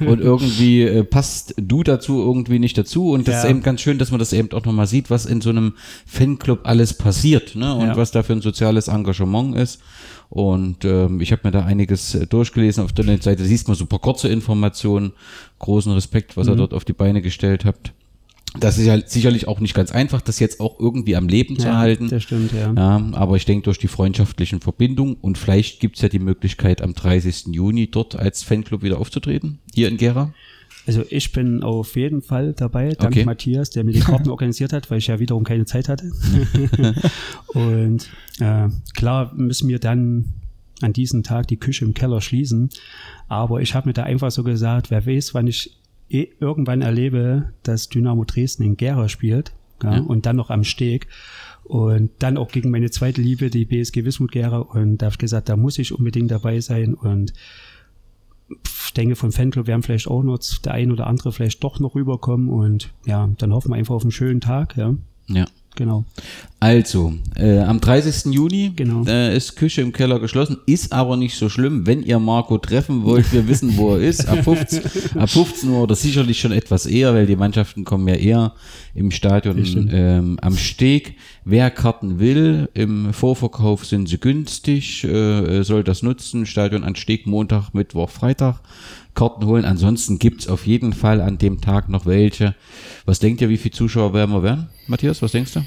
ja. 0.00 0.06
Und 0.06 0.20
irgendwie 0.20 0.82
äh, 0.82 1.04
passt 1.04 1.54
du 1.58 1.82
dazu 1.82 2.22
irgendwie 2.22 2.58
nicht 2.58 2.78
dazu. 2.78 3.10
Und 3.10 3.28
das 3.28 3.44
ist 3.44 3.50
eben 3.50 3.62
ganz 3.62 3.80
schön, 3.82 3.98
dass 3.98 4.10
man 4.10 4.20
das 4.20 4.32
eben 4.32 4.52
auch 4.52 4.64
nochmal 4.64 4.86
sieht, 4.86 5.10
was 5.10 5.26
in 5.26 5.40
so 5.40 5.50
einem 5.50 5.74
Fanclub 6.06 6.60
alles 6.62 6.94
passiert 6.94 7.56
ne? 7.56 7.74
und 7.74 7.96
was 7.96 8.10
da 8.10 8.22
für 8.22 8.32
ein 8.32 8.42
soziales 8.42 8.88
Engagement 8.88 9.56
ist. 9.56 9.80
Und 10.28 10.84
ähm, 10.84 11.20
ich 11.20 11.32
habe 11.32 11.42
mir 11.44 11.52
da 11.52 11.64
einiges 11.64 12.14
äh, 12.14 12.26
durchgelesen. 12.26 12.84
Auf 12.84 12.92
der 12.92 13.04
Seite 13.20 13.44
siehst 13.44 13.68
man 13.68 13.76
super 13.76 13.98
kurze 13.98 14.28
Informationen. 14.28 15.12
Großen 15.58 15.92
Respekt, 15.92 16.36
was 16.36 16.46
mhm. 16.46 16.54
ihr 16.54 16.56
dort 16.56 16.74
auf 16.74 16.84
die 16.84 16.92
Beine 16.92 17.22
gestellt 17.22 17.64
habt. 17.64 17.92
Das 18.60 18.78
ist 18.78 18.86
ja 18.86 18.98
sicherlich 19.06 19.48
auch 19.48 19.60
nicht 19.60 19.74
ganz 19.74 19.92
einfach, 19.92 20.20
das 20.20 20.38
jetzt 20.40 20.60
auch 20.60 20.78
irgendwie 20.78 21.16
am 21.16 21.28
Leben 21.28 21.58
zu 21.58 21.68
ja, 21.68 21.78
halten. 21.78 22.08
Das 22.08 22.22
stimmt, 22.22 22.52
ja. 22.52 22.72
ja. 22.72 23.10
Aber 23.12 23.36
ich 23.36 23.44
denke, 23.44 23.64
durch 23.64 23.78
die 23.78 23.88
freundschaftlichen 23.88 24.60
Verbindungen 24.60 25.16
und 25.20 25.38
vielleicht 25.38 25.80
gibt's 25.80 26.02
ja 26.02 26.08
die 26.08 26.18
Möglichkeit, 26.18 26.82
am 26.82 26.94
30. 26.94 27.46
Juni 27.48 27.90
dort 27.90 28.16
als 28.16 28.42
Fanclub 28.42 28.82
wieder 28.82 28.98
aufzutreten, 28.98 29.58
hier 29.74 29.88
in 29.88 29.96
Gera. 29.96 30.32
Also 30.86 31.02
ich 31.10 31.32
bin 31.32 31.64
auf 31.64 31.96
jeden 31.96 32.22
Fall 32.22 32.52
dabei, 32.52 32.90
dank 32.90 33.12
okay. 33.12 33.24
Matthias, 33.24 33.70
der 33.70 33.82
mir 33.82 33.92
die 33.92 34.00
Karten 34.00 34.30
organisiert 34.30 34.72
hat, 34.72 34.88
weil 34.90 34.98
ich 34.98 35.08
ja 35.08 35.18
wiederum 35.18 35.42
keine 35.42 35.64
Zeit 35.64 35.88
hatte. 35.88 36.12
und 37.48 38.08
äh, 38.38 38.68
klar 38.94 39.32
müssen 39.34 39.68
wir 39.68 39.80
dann 39.80 40.32
an 40.82 40.92
diesem 40.92 41.22
Tag 41.22 41.48
die 41.48 41.56
Küche 41.56 41.84
im 41.84 41.94
Keller 41.94 42.20
schließen. 42.20 42.70
Aber 43.28 43.60
ich 43.60 43.74
habe 43.74 43.88
mir 43.88 43.94
da 43.94 44.04
einfach 44.04 44.30
so 44.30 44.44
gesagt, 44.44 44.90
wer 44.90 45.06
weiß, 45.06 45.34
wann 45.34 45.48
ich 45.48 45.72
eh 46.10 46.28
irgendwann 46.40 46.82
erlebe, 46.82 47.52
dass 47.62 47.88
Dynamo 47.88 48.24
Dresden 48.24 48.62
in 48.62 48.76
Gera 48.76 49.08
spielt 49.08 49.52
ja, 49.82 49.96
ja. 49.96 50.00
und 50.00 50.26
dann 50.26 50.36
noch 50.36 50.50
am 50.50 50.64
Steg 50.64 51.08
und 51.64 52.10
dann 52.20 52.36
auch 52.36 52.48
gegen 52.48 52.70
meine 52.70 52.90
zweite 52.90 53.20
Liebe, 53.20 53.50
die 53.50 53.64
BSG 53.64 54.04
Wismut 54.04 54.32
Gera 54.32 54.58
und 54.58 54.98
da 54.98 55.06
habe 55.06 55.14
ich 55.14 55.18
gesagt, 55.18 55.48
da 55.48 55.56
muss 55.56 55.78
ich 55.78 55.92
unbedingt 55.92 56.30
dabei 56.30 56.60
sein 56.60 56.94
und 56.94 57.32
ich 58.48 58.92
denke, 58.94 59.16
von 59.16 59.32
Fanclub 59.32 59.66
werden 59.66 59.82
vielleicht 59.82 60.06
auch 60.06 60.22
noch 60.22 60.38
der 60.64 60.72
ein 60.72 60.92
oder 60.92 61.08
andere 61.08 61.32
vielleicht 61.32 61.62
doch 61.64 61.80
noch 61.80 61.94
rüberkommen 61.94 62.48
und 62.48 62.92
ja, 63.04 63.28
dann 63.38 63.52
hoffen 63.52 63.72
wir 63.72 63.76
einfach 63.76 63.94
auf 63.94 64.02
einen 64.02 64.12
schönen 64.12 64.40
Tag, 64.40 64.76
ja. 64.76 64.94
Ja. 65.28 65.46
Genau. 65.76 66.04
Also, 66.58 67.12
äh, 67.36 67.60
am 67.60 67.80
30. 67.80 68.32
Juni 68.32 68.72
genau. 68.74 69.04
äh, 69.06 69.36
ist 69.36 69.56
Küche 69.56 69.82
im 69.82 69.92
Keller 69.92 70.18
geschlossen, 70.18 70.56
ist 70.64 70.90
aber 70.90 71.18
nicht 71.18 71.36
so 71.36 71.50
schlimm, 71.50 71.86
wenn 71.86 72.02
ihr 72.02 72.18
Marco 72.18 72.56
treffen 72.56 73.04
wollt. 73.04 73.30
Wir 73.30 73.46
wissen, 73.46 73.76
wo 73.76 73.94
er 73.94 74.00
ist. 74.00 74.26
Ab 74.26 74.42
15, 74.42 74.82
ab 75.20 75.28
15 75.28 75.68
Uhr 75.68 75.82
oder 75.82 75.94
sicherlich 75.94 76.40
schon 76.40 76.52
etwas 76.52 76.86
eher, 76.86 77.12
weil 77.12 77.26
die 77.26 77.36
Mannschaften 77.36 77.84
kommen 77.84 78.08
ja 78.08 78.14
eher 78.14 78.54
im 78.94 79.10
Stadion 79.10 79.90
ähm, 79.92 80.38
am 80.40 80.56
Steg. 80.56 81.16
Wer 81.44 81.70
Karten 81.70 82.18
will, 82.18 82.70
im 82.72 83.12
Vorverkauf 83.12 83.84
sind 83.84 84.08
sie 84.08 84.18
günstig, 84.18 85.04
äh, 85.04 85.62
soll 85.62 85.84
das 85.84 86.02
nutzen. 86.02 86.46
Stadion 86.46 86.84
an 86.84 86.96
Steg 86.96 87.26
Montag, 87.26 87.74
Mittwoch, 87.74 88.08
Freitag. 88.08 88.60
Karten 89.16 89.44
holen. 89.46 89.64
Ansonsten 89.64 90.20
gibt's 90.20 90.46
auf 90.46 90.66
jeden 90.66 90.92
Fall 90.92 91.20
an 91.20 91.38
dem 91.38 91.60
Tag 91.60 91.88
noch 91.88 92.06
welche. 92.06 92.54
Was 93.04 93.18
denkt 93.18 93.40
ihr, 93.40 93.48
wie 93.48 93.56
viele 93.56 93.72
Zuschauer 93.72 94.14
werden 94.14 94.30
wir 94.32 94.44
werden? 94.44 94.68
Matthias, 94.86 95.20
was 95.22 95.32
denkst 95.32 95.54
du? 95.54 95.62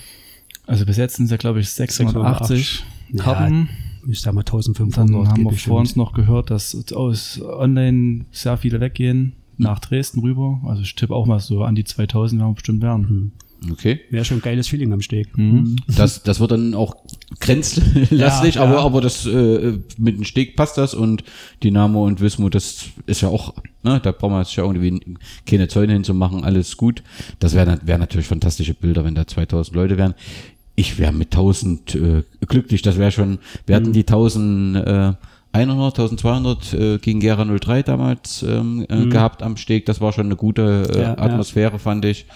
Also 0.66 0.86
bis 0.86 0.95
jetzt 0.95 1.18
sind 1.18 1.26
es 1.26 1.32
ja, 1.32 1.38
glaube 1.38 1.60
ich, 1.60 1.70
680 1.70 2.86
Karten. 3.18 3.68
Ja, 4.06 4.12
ich 4.12 4.22
sag 4.22 4.34
mal 4.34 4.41
1500. 4.41 4.97
Dann 4.97 5.28
haben 5.28 5.43
wir 5.43 5.58
vor 5.58 5.80
uns 5.80 5.97
noch 5.97 6.14
gehört, 6.14 6.52
dass 6.52 6.93
aus 6.93 7.41
online 7.41 8.26
sehr 8.32 8.56
viele 8.56 8.80
weggehen 8.80 9.34
nach 9.58 9.80
Dresden 9.80 10.22
rüber. 10.22 10.62
Also 10.66 10.84
ich 10.84 10.95
tippe 10.95 11.14
auch 11.14 11.26
mal 11.26 11.39
so 11.39 11.64
an 11.64 11.76
die 11.76 11.84
2000 11.84 12.39
werden 12.39 12.52
wir 12.52 12.54
bestimmt 12.54 12.82
werden. 12.82 13.02
Mhm. 13.02 13.32
Okay. 13.72 13.99
Wäre 14.10 14.24
schon 14.24 14.38
ein 14.38 14.41
geiles 14.41 14.68
Feeling 14.68 14.93
am 14.93 15.01
Steg. 15.01 15.38
Mhm. 15.38 15.76
Das, 15.88 16.24
das 16.24 16.39
wird 16.39 16.51
dann 16.51 16.74
auch 16.74 16.95
grenzlastig, 17.39 18.55
ja, 18.55 18.62
aber, 18.62 18.76
ja. 18.76 18.80
aber 18.80 19.01
das 19.01 19.26
äh, 19.26 19.80
mit 19.97 20.18
dem 20.18 20.24
Steg 20.24 20.55
passt 20.55 20.78
das 20.78 20.93
und 20.93 21.24
Dynamo 21.64 22.05
und 22.05 22.22
Wismut, 22.22 22.55
das 22.55 22.86
ist 23.05 23.22
ja 23.22 23.30
auch, 23.30 23.55
ne, 23.84 23.99
da 24.01 24.12
brauchen 24.12 24.34
wir 24.34 24.39
jetzt 24.39 24.55
ja 24.55 24.64
irgendwie 24.64 25.18
keine 25.45 25.68
Zäune 25.68 25.93
hinzumachen, 25.93 26.43
alles 26.43 26.78
gut. 26.78 27.03
Das 27.39 27.53
wären 27.53 27.80
wär 27.84 27.97
natürlich 27.97 28.28
fantastische 28.28 28.74
Bilder, 28.74 29.03
wenn 29.03 29.16
da 29.16 29.28
2000 29.28 29.76
Leute 29.76 29.97
wären. 29.97 30.16
Ich 30.76 30.97
wäre 30.97 31.12
mit 31.12 31.34
1000 31.34 31.95
äh, 31.95 32.24
glücklich, 32.47 32.82
das 32.82 32.97
wäre 32.97 33.12
schon, 33.12 33.39
wir 33.66 33.76
hatten 33.76 33.89
mhm. 33.89 33.93
die 33.93 34.07
1000 34.07 34.76
äh, 34.78 35.14
100, 35.52 35.97
1200 35.97 36.74
äh, 36.74 36.97
gegen 37.00 37.20
Gera 37.20 37.43
03 37.43 37.82
damals 37.84 38.43
ähm, 38.43 38.86
äh, 38.88 39.06
gehabt 39.08 39.41
am 39.41 39.58
Steg. 39.58 39.86
Das 39.88 40.00
war 40.00 40.14
schon 40.14 40.28
eine 40.28 40.36
gute 40.36 40.88
äh, 40.93 40.97
Ja, 40.97 41.02
ja. 41.02 41.18
Atmosphäre, 41.18 41.80
fand 41.80 42.06
ich. 42.06 42.28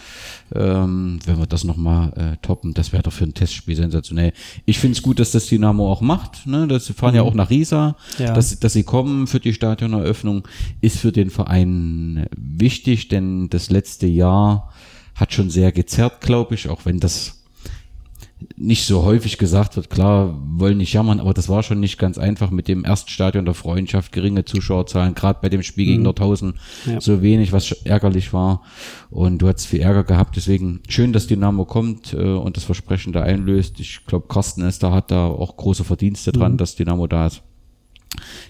Ähm, 0.56 1.20
wenn 1.26 1.38
wir 1.38 1.46
das 1.46 1.64
nochmal 1.64 2.12
äh, 2.16 2.38
toppen, 2.46 2.74
das 2.74 2.92
wäre 2.92 3.04
doch 3.04 3.14
für 3.14 3.24
ein 3.26 3.34
Testspiel 3.36 3.76
sensationell. 3.76 4.34
Ich 4.66 4.80
finde 4.80 4.98
es 4.98 5.04
gut, 5.04 5.20
dass 5.20 5.32
das 5.32 5.46
Dynamo 5.48 5.92
auch 5.92 6.02
macht. 6.02 6.48
Ne? 6.48 6.68
Das 6.68 6.86
sie 6.88 6.94
fahren 6.94 7.14
ja 7.16 7.22
auch 7.22 7.34
nach 7.36 7.50
Riesa, 7.52 7.96
Ja. 8.18 8.34
dass, 8.34 8.60
dass 8.60 8.74
sie 8.74 8.84
kommen 8.84 9.28
für 9.28 9.40
die 9.40 9.54
Stadioneröffnung, 9.54 10.48
ist 10.82 10.98
für 11.00 11.12
den 11.12 11.30
Verein 11.30 12.26
wichtig, 12.36 13.10
denn 13.10 13.48
das 13.50 13.70
letzte 13.70 14.08
Jahr 14.08 14.72
hat 15.16 15.34
schon 15.34 15.52
sehr 15.52 15.72
gezerrt, 15.72 16.22
glaube 16.22 16.56
ich, 16.56 16.68
auch 16.70 16.86
wenn 16.86 17.00
das 17.00 17.43
nicht 18.56 18.86
so 18.86 19.04
häufig 19.04 19.38
gesagt 19.38 19.76
wird, 19.76 19.90
klar, 19.90 20.40
wollen 20.46 20.78
nicht 20.78 20.94
jammern, 20.94 21.20
aber 21.20 21.34
das 21.34 21.50
war 21.50 21.64
schon 21.64 21.80
nicht 21.80 21.98
ganz 21.98 22.18
einfach 22.18 22.52
mit 22.52 22.68
dem 22.68 22.84
ersten 22.84 23.10
Stadion 23.10 23.46
der 23.46 23.54
Freundschaft, 23.54 24.12
geringe 24.12 24.46
Zuschauerzahlen, 24.46 25.16
gerade 25.16 25.40
bei 25.42 25.50
dem 25.50 25.64
Spiel 25.64 25.86
gegen 25.86 26.04
Nordhausen 26.04 26.56
Ja. 26.86 27.02
so 27.02 27.22
wenig, 27.22 27.52
was 27.52 27.72
ärgerlich 27.84 28.34
war. 28.34 28.62
Und 29.10 29.40
du 29.40 29.48
hast 29.48 29.66
viel 29.66 29.82
Ärger 29.82 30.04
gehabt, 30.04 30.36
deswegen 30.36 30.82
schön, 30.88 31.14
dass 31.14 31.28
Dynamo 31.28 31.66
kommt 31.66 32.14
äh, 32.14 32.18
und 32.18 32.58
das 32.58 32.64
Versprechen 32.64 33.14
da 33.14 33.22
einlöst. 33.22 33.80
Ich 33.80 34.06
glaube, 34.06 34.28
Carsten 34.28 34.64
Ester 34.64 34.92
hat 34.92 35.12
da 35.12 35.28
auch 35.28 35.56
große 35.58 35.84
Verdienste 35.84 36.32
dran, 36.32 36.58
dass 36.58 36.76
Dynamo 36.76 37.08
da 37.08 37.28
ist. 37.28 37.42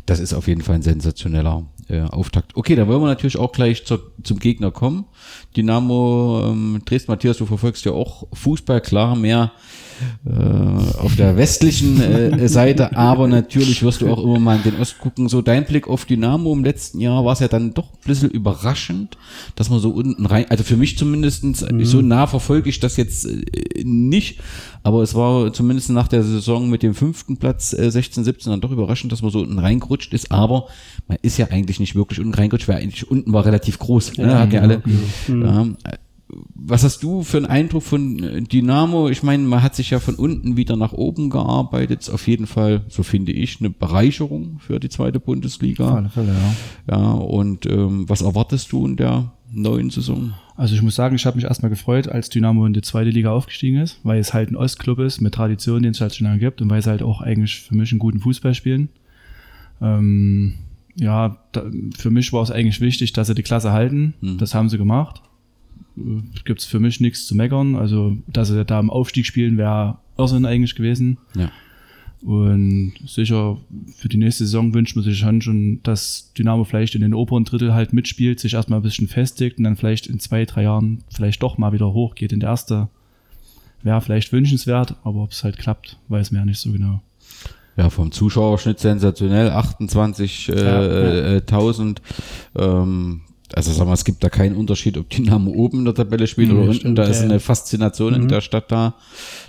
Das 0.05 0.19
ist 0.19 0.33
auf 0.33 0.47
jeden 0.47 0.61
Fall 0.61 0.75
ein 0.75 0.81
sensationeller 0.81 1.65
äh, 1.89 2.01
Auftakt. 2.01 2.55
Okay, 2.55 2.75
da 2.75 2.87
wollen 2.87 3.01
wir 3.01 3.07
natürlich 3.07 3.37
auch 3.37 3.51
gleich 3.51 3.85
zur, 3.85 4.11
zum 4.23 4.39
Gegner 4.39 4.71
kommen. 4.71 5.05
Dynamo 5.55 6.43
ähm, 6.47 6.81
Dresden, 6.85 7.11
Matthias, 7.11 7.37
du 7.37 7.45
verfolgst 7.45 7.85
ja 7.85 7.91
auch 7.91 8.27
Fußball, 8.33 8.81
klar, 8.81 9.15
mehr 9.15 9.51
äh, 10.25 10.99
auf 10.99 11.15
der 11.15 11.37
westlichen 11.37 12.01
äh, 12.01 12.47
Seite, 12.47 12.95
aber 12.97 13.27
natürlich 13.27 13.83
wirst 13.83 14.01
du 14.01 14.09
auch 14.09 14.23
immer 14.23 14.39
mal 14.39 14.57
in 14.57 14.63
den 14.63 14.79
Ost 14.79 14.99
gucken. 14.99 15.29
So 15.29 15.41
dein 15.41 15.65
Blick 15.65 15.87
auf 15.87 16.05
Dynamo 16.05 16.53
im 16.53 16.63
letzten 16.63 16.99
Jahr 16.99 17.23
war 17.25 17.33
es 17.33 17.39
ja 17.39 17.47
dann 17.47 17.73
doch 17.73 17.91
ein 17.93 17.99
bisschen 18.05 18.29
überraschend, 18.29 19.17
dass 19.55 19.69
man 19.69 19.79
so 19.79 19.91
unten 19.91 20.25
rein, 20.25 20.45
also 20.49 20.63
für 20.63 20.77
mich 20.77 20.97
zumindestens 20.97 21.65
so 21.81 22.01
nah 22.01 22.27
verfolge 22.27 22.69
ich 22.69 22.79
das 22.79 22.97
jetzt 22.97 23.25
äh, 23.25 23.83
nicht, 23.83 24.39
aber 24.83 25.01
es 25.01 25.15
war 25.15 25.53
zumindest 25.53 25.89
nach 25.91 26.07
der 26.07 26.23
Saison 26.23 26.69
mit 26.69 26.83
dem 26.83 26.95
fünften 26.95 27.37
Platz 27.37 27.73
äh, 27.73 27.89
16, 27.89 28.23
17 28.23 28.51
dann 28.51 28.61
doch 28.61 28.71
überraschend, 28.71 29.11
dass 29.11 29.21
man 29.21 29.31
so 29.31 29.39
unten 29.39 29.59
reingerutscht 29.59 30.13
ist, 30.13 30.31
aber 30.31 30.67
man 31.07 31.17
ist 31.21 31.37
ja 31.37 31.47
eigentlich 31.49 31.72
nicht 31.79 31.95
wirklich 31.95 32.19
unten 32.19 32.33
reingerutscht, 32.33 32.67
weil 32.67 32.77
eigentlich 32.77 33.09
unten 33.09 33.33
war 33.33 33.45
relativ 33.45 33.79
groß. 33.79 34.17
ne? 34.17 34.47
Ja 34.51 34.61
alle. 34.61 34.81
Ja, 35.27 35.65
was 36.55 36.83
hast 36.83 37.03
du 37.03 37.23
für 37.23 37.37
einen 37.37 37.45
Eindruck 37.45 37.83
von 37.83 38.23
äh, 38.23 38.41
Dynamo? 38.41 39.09
Ich 39.09 39.23
meine, 39.23 39.43
man 39.43 39.61
hat 39.61 39.75
sich 39.75 39.89
ja 39.91 39.99
von 39.99 40.15
unten 40.15 40.57
wieder 40.57 40.75
nach 40.75 40.93
oben 40.93 41.29
gearbeitet. 41.29 42.01
Ist 42.01 42.09
auf 42.09 42.27
jeden 42.27 42.47
Fall, 42.47 42.81
so 42.87 43.03
finde 43.03 43.31
ich, 43.31 43.59
eine 43.59 43.69
Bereicherung 43.69 44.59
für 44.59 44.79
die 44.79 44.89
zweite 44.89 45.19
Auf 45.19 45.25
Bundesliga. 45.25 45.93
alle 45.93 46.09
Fälle, 46.09 46.33
ja. 46.87 46.97
Ja, 46.97 47.11
und 47.11 47.65
ähm, 47.65 48.09
was 48.09 48.21
erwartest 48.21 48.71
du 48.71 48.85
in 48.85 48.95
der 48.95 49.31
neuen 49.51 49.89
Saison? 49.89 50.33
Also 50.55 50.75
ich 50.75 50.81
muss 50.81 50.95
sagen, 50.95 51.15
ich 51.15 51.25
habe 51.25 51.35
mich 51.35 51.45
erstmal 51.45 51.69
gefreut, 51.69 52.07
als 52.07 52.29
Dynamo 52.29 52.65
in 52.65 52.73
die 52.73 52.81
zweite 52.81 53.09
Liga 53.09 53.31
aufgestiegen 53.31 53.79
ist, 53.79 53.99
weil 54.03 54.19
es 54.19 54.33
halt 54.33 54.51
ein 54.51 54.55
Ostclub 54.55 54.99
ist 54.99 55.21
mit 55.21 55.33
Tradition, 55.33 55.83
den 55.83 55.91
es 55.91 56.01
halt 56.01 56.15
schon 56.15 56.25
lange 56.27 56.39
gibt 56.39 56.61
und 56.61 56.69
weil 56.69 56.81
sie 56.81 56.89
halt 56.89 57.03
auch 57.03 57.21
eigentlich 57.21 57.61
für 57.61 57.75
mich 57.75 57.91
einen 57.91 57.99
guten 57.99 58.19
Fußball 58.19 58.53
spielen. 58.53 58.89
Ähm, 59.81 60.55
ja, 60.95 61.37
da, 61.51 61.65
für 61.97 62.11
mich 62.11 62.33
war 62.33 62.43
es 62.43 62.51
eigentlich 62.51 62.81
wichtig, 62.81 63.13
dass 63.13 63.27
sie 63.27 63.35
die 63.35 63.43
Klasse 63.43 63.71
halten. 63.71 64.13
Das 64.37 64.53
haben 64.53 64.69
sie 64.69 64.77
gemacht. 64.77 65.21
Gibt 66.45 66.61
es 66.61 66.65
für 66.65 66.79
mich 66.79 66.99
nichts 66.99 67.25
zu 67.25 67.35
meckern. 67.35 67.75
Also, 67.75 68.17
dass 68.27 68.49
sie 68.49 68.65
da 68.65 68.79
im 68.79 68.89
Aufstieg 68.89 69.25
spielen, 69.25 69.57
wäre 69.57 69.97
Irrsinn 70.17 70.45
eigentlich 70.45 70.75
gewesen. 70.75 71.17
Ja. 71.35 71.51
Und 72.23 72.93
sicher 73.05 73.57
für 73.97 74.07
die 74.07 74.17
nächste 74.17 74.45
Saison 74.45 74.73
wünscht 74.73 74.95
man 74.95 75.03
sich 75.03 75.19
schon, 75.19 75.41
schon, 75.41 75.81
dass 75.83 76.31
Dynamo 76.37 76.63
vielleicht 76.63 76.95
in 76.95 77.01
den 77.01 77.13
oberen 77.13 77.43
Drittel 77.43 77.73
halt 77.73 77.91
mitspielt, 77.91 78.39
sich 78.39 78.53
erstmal 78.53 78.79
ein 78.79 78.83
bisschen 78.83 79.09
festigt 79.09 79.57
und 79.57 79.65
dann 79.65 79.75
vielleicht 79.75 80.07
in 80.07 80.19
zwei, 80.19 80.45
drei 80.45 80.63
Jahren 80.63 81.03
vielleicht 81.09 81.43
doch 81.43 81.57
mal 81.57 81.73
wieder 81.73 81.91
hochgeht 81.91 82.31
in 82.31 82.39
der 82.39 82.49
erste. 82.49 82.87
Wäre 83.81 83.99
vielleicht 83.99 84.31
wünschenswert, 84.31 84.95
aber 85.03 85.23
ob 85.23 85.31
es 85.31 85.43
halt 85.43 85.57
klappt, 85.57 85.99
weiß 86.07 86.31
man 86.31 86.41
ja 86.41 86.45
nicht 86.45 86.59
so 86.59 86.71
genau. 86.71 87.01
Ja, 87.75 87.89
vom 87.89 88.11
Zuschauerschnitt 88.11 88.79
sensationell, 88.79 89.49
28.000. 89.49 90.51
Äh, 90.53 91.37
äh, 91.37 91.41
1000. 91.41 92.01
ähm, 92.55 93.21
also 93.55 93.71
sag 93.71 93.85
mal, 93.85 93.93
es 93.93 94.03
gibt 94.03 94.23
da 94.23 94.29
keinen 94.29 94.55
Unterschied, 94.55 94.97
ob 94.97 95.09
Dynamo 95.11 95.51
oben 95.51 95.79
in 95.79 95.85
der 95.85 95.93
Tabelle 95.93 96.25
spielt 96.25 96.49
Mhm, 96.49 96.55
oder 96.55 96.61
unten. 96.63 96.73
stimmt, 96.75 96.97
Da 96.97 97.03
ist 97.03 97.19
ja, 97.19 97.25
Mhm. 97.25 97.31
eine 97.31 97.39
Faszination 97.39 98.15
in 98.15 98.27
der 98.27 98.41
Stadt 98.41 98.71
da. 98.71 98.95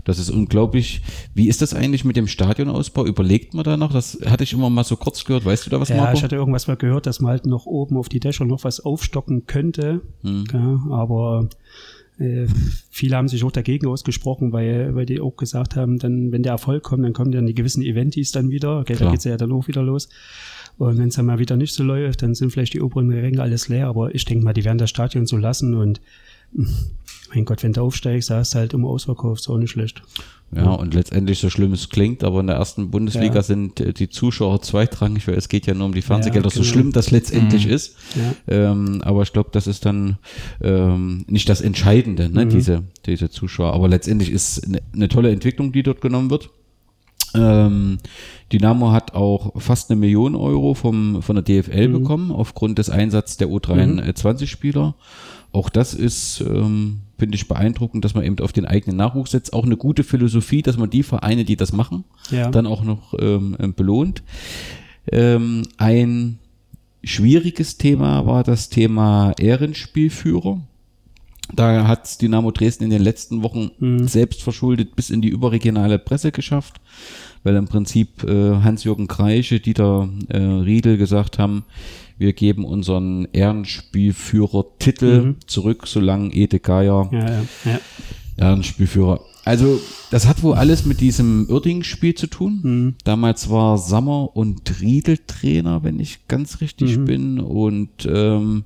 Das 0.05 0.19
ist 0.19 0.29
unglaublich. 0.31 1.01
Wie 1.35 1.49
ist 1.49 1.63
das 1.63 1.73
eigentlich 1.73 2.05
mit 2.05 2.15
dem 2.17 2.27
Stadionausbau? 2.27 3.07
Überlegt 3.07 3.55
man 3.55 3.65
da 3.65 3.79
noch? 3.79 3.93
Das 3.95 4.19
hatte 4.27 4.45
ich 4.45 4.53
immer 4.53 4.69
mal 4.69 4.85
so 4.85 4.97
kurz 4.97 5.25
gehört. 5.25 5.47
Weißt 5.47 5.65
du 5.65 5.71
da 5.71 5.81
was, 5.81 5.89
Ja, 5.89 5.97
Marco? 5.97 6.19
ich 6.19 6.23
hatte 6.23 6.37
irgendwas 6.37 6.67
mal 6.67 6.77
gehört, 6.77 7.07
dass 7.07 7.21
man 7.21 7.31
halt 7.31 7.47
noch 7.47 7.65
oben 7.65 7.97
auf 7.97 8.11
die 8.11 8.21
Dächer 8.21 8.45
noch 8.45 8.65
was 8.65 8.81
aufstocken 8.81 9.47
könnte. 9.47 10.03
Hm. 10.23 10.45
Ja, 10.53 10.81
aber 10.95 11.49
äh, 12.19 12.47
viele 12.91 13.17
haben 13.17 13.29
sich 13.29 13.43
auch 13.45 13.53
dagegen 13.53 13.87
ausgesprochen, 13.87 14.53
weil, 14.53 14.95
weil 14.95 15.07
die 15.07 15.21
auch 15.21 15.37
gesagt 15.37 15.77
haben, 15.77 15.99
dann, 15.99 16.31
wenn 16.33 16.43
der 16.43 16.53
Erfolg 16.53 16.83
kommt, 16.85 17.05
dann 17.05 17.13
kommen 17.13 17.33
dann 17.33 17.47
die 17.47 17.55
gewissen 17.55 17.83
Eventis 17.83 18.33
dann 18.33 18.51
wieder. 18.51 18.85
Da 18.85 18.95
Klar. 18.95 19.11
geht's 19.11 19.25
ja 19.25 19.37
dann 19.37 19.53
auch 19.53 19.67
wieder 19.69 19.83
los. 19.83 20.09
Und 20.79 20.99
wenn 20.99 21.09
es 21.09 21.17
dann 21.17 21.27
mal 21.27 21.39
wieder 21.39 21.57
nicht 21.57 21.75
so 21.75 21.85
läuft, 21.85 22.23
dann 22.23 22.35
sind 22.35 22.51
vielleicht 22.51 22.75
die 22.75 22.81
oberen 22.81 23.11
Ränge 23.11 23.43
alles 23.43 23.69
leer. 23.69 23.89
Aber 23.89 24.15
ich 24.15 24.25
denke 24.25 24.45
mal, 24.45 24.53
die 24.53 24.65
werden 24.65 24.79
das 24.79 24.91
Stadion 24.91 25.27
so 25.27 25.37
lassen 25.37 25.75
und 25.75 26.01
mein 27.35 27.45
Gott, 27.45 27.63
wenn 27.63 27.73
du 27.73 27.83
aufsteigst, 27.83 28.31
da 28.31 28.37
hast 28.39 28.55
du 28.55 28.59
halt 28.59 28.73
immer 28.75 28.89
ausverkauft, 28.89 29.41
ist 29.43 29.49
auch 29.49 29.59
nicht 29.59 29.71
schlecht. 29.71 30.03
Ja, 30.55 30.71
und 30.71 30.95
letztendlich, 30.95 31.41
so 31.41 31.51
schlimm 31.51 31.73
es 31.73 31.89
klingt, 31.89 32.23
aber 32.23 32.39
in 32.41 32.47
der 32.47 32.57
ersten 32.57 32.91
Bundesliga 32.91 33.37
Ja. 33.37 33.43
sind 33.43 33.81
äh, 33.81 33.93
die 33.93 34.09
Zuschauer 34.09 34.63
zweitrangig, 34.63 35.27
weil 35.27 35.35
es 35.35 35.49
geht 35.49 35.67
ja 35.67 35.75
nur 35.75 35.87
um 35.87 35.95
die 35.95 36.03
Fernsehgelder, 36.03 36.49
Ja, 36.49 36.55
so 36.55 36.61
genau. 36.61 36.73
schlimm 36.73 36.93
das 36.93 37.11
letztendlich 37.11 37.67
ist. 37.67 37.97
Ja. 38.15 38.71
Ähm, 38.71 39.01
aber 39.03 39.23
ich 39.23 39.33
glaube, 39.33 39.49
das 39.53 39.67
ist 39.67 39.85
dann 39.85 40.19
ähm, 40.63 41.25
nicht 41.29 41.49
das 41.49 41.61
Entscheidende, 41.61 42.29
Mhm. 42.29 42.35
ne, 42.35 42.47
diese, 42.47 42.85
diese 43.07 43.31
Zuschauer. 43.31 43.73
Aber 43.73 43.89
letztendlich 43.89 44.31
ist 44.31 44.65
eine, 44.65 44.81
eine 44.93 45.09
tolle 45.09 45.33
Entwicklung, 45.33 45.73
die 45.73 45.83
dort 45.83 46.01
genommen 46.01 46.31
wird. 46.31 46.51
Ähm, 47.35 47.99
Dynamo 48.53 48.93
hat 48.93 49.15
auch 49.15 49.61
fast 49.61 49.91
eine 49.91 49.99
Million 49.99 50.37
Euro 50.37 50.75
vom, 50.75 51.21
von 51.21 51.35
der 51.35 51.43
DFL 51.43 51.89
Mhm. 51.89 51.93
bekommen, 51.95 52.31
aufgrund 52.31 52.79
des 52.79 52.91
Einsatzes 52.91 53.39
der 53.39 53.49
U23-Spieler. 53.49 54.95
Auch 55.51 55.69
das 55.69 55.95
ist, 55.95 56.41
ähm, 56.43 57.01
finde 57.19 57.37
ich, 57.37 57.49
beeindruckend, 57.49 58.05
dass 58.05 58.15
man 58.15 58.25
eben 58.25 58.39
auf 58.41 58.53
den 58.53 58.65
eigenen 58.67 58.97
Nachwuchs 58.97 59.31
setzt. 59.31 59.53
Auch 59.53 59.65
eine 59.65 59.77
gute 59.77 60.05
Philosophie, 60.05 60.63
dass 60.63 60.77
man 60.77 60.91
die 60.91 61.03
Vereine, 61.03 61.45
die 61.45 61.57
das 61.57 61.73
machen, 61.73 62.05
Ja. 62.31 62.51
dann 62.51 62.67
auch 62.67 62.83
noch 62.85 63.15
ähm, 63.19 63.57
belohnt. 63.77 64.23
Ähm, 65.11 65.63
ein 65.77 66.39
schwieriges 67.03 67.77
Thema 67.77 68.27
war 68.27 68.43
das 68.45 68.69
Thema 68.71 69.33
Ehrenspielführer. 69.39 70.61
Da 71.53 71.87
hat 71.87 72.23
Dynamo 72.23 72.51
Dresden 72.51 72.85
in 72.85 72.91
den 72.91 73.03
letzten 73.03 73.43
Wochen 73.43 73.71
selbst 74.09 74.43
verschuldet 74.43 74.97
bis 74.97 75.11
in 75.11 75.21
die 75.21 75.29
überregionale 75.29 75.99
Presse 75.99 76.33
geschafft, 76.33 76.81
weil 77.43 77.55
im 77.57 77.69
Prinzip 77.69 78.25
äh, 78.25 78.57
Hans-Jürgen 78.63 79.09
Kreische, 79.09 79.61
Dieter 79.61 80.09
äh, 80.29 80.39
Riedel 80.39 80.97
gesagt 80.97 81.39
haben, 81.39 81.65
wir 82.19 82.33
geben 82.33 82.65
unseren 82.65 83.27
Ehrenspielführer-Titel 83.33 85.35
zurück, 85.47 85.87
solange 85.87 86.33
Ede 86.33 86.61
Geier 86.61 87.09
Ja, 87.13 87.31
ja, 87.31 87.43
ja. 87.65 87.81
Ehrenspielführer. 88.37 89.21
Also, 89.45 89.79
das 90.11 90.27
hat 90.27 90.43
wohl 90.43 90.55
alles 90.55 90.87
mit 90.87 91.01
diesem 91.01 91.47
Uerdingen-Spiel 91.51 92.15
zu 92.15 92.27
tun. 92.29 92.61
Mhm. 92.63 92.95
Damals 93.05 93.51
war 93.51 93.77
Sammer 93.79 94.35
und 94.37 94.81
Riedel 94.81 95.19
Trainer, 95.27 95.83
wenn 95.85 96.01
ich 96.01 96.27
ganz 96.29 96.61
richtig 96.63 96.97
Mhm. 96.97 97.05
bin. 97.05 97.41
Und 97.41 98.07
ähm, 98.07 98.65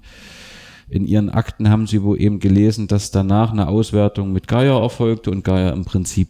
in 0.88 1.06
ihren 1.06 1.30
Akten 1.30 1.68
haben 1.68 1.86
sie 1.86 2.02
wohl 2.02 2.20
eben 2.20 2.38
gelesen, 2.38 2.86
dass 2.86 3.10
danach 3.10 3.50
eine 3.52 3.68
Auswertung 3.68 4.32
mit 4.32 4.46
Geier 4.46 4.80
erfolgte 4.80 5.30
und 5.30 5.42
Geier 5.44 5.72
im 5.72 5.84
Prinzip 5.84 6.28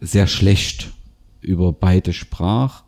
sehr 0.00 0.26
schlecht 0.26 0.90
über 1.40 1.72
beide 1.72 2.12
sprach. 2.12 2.82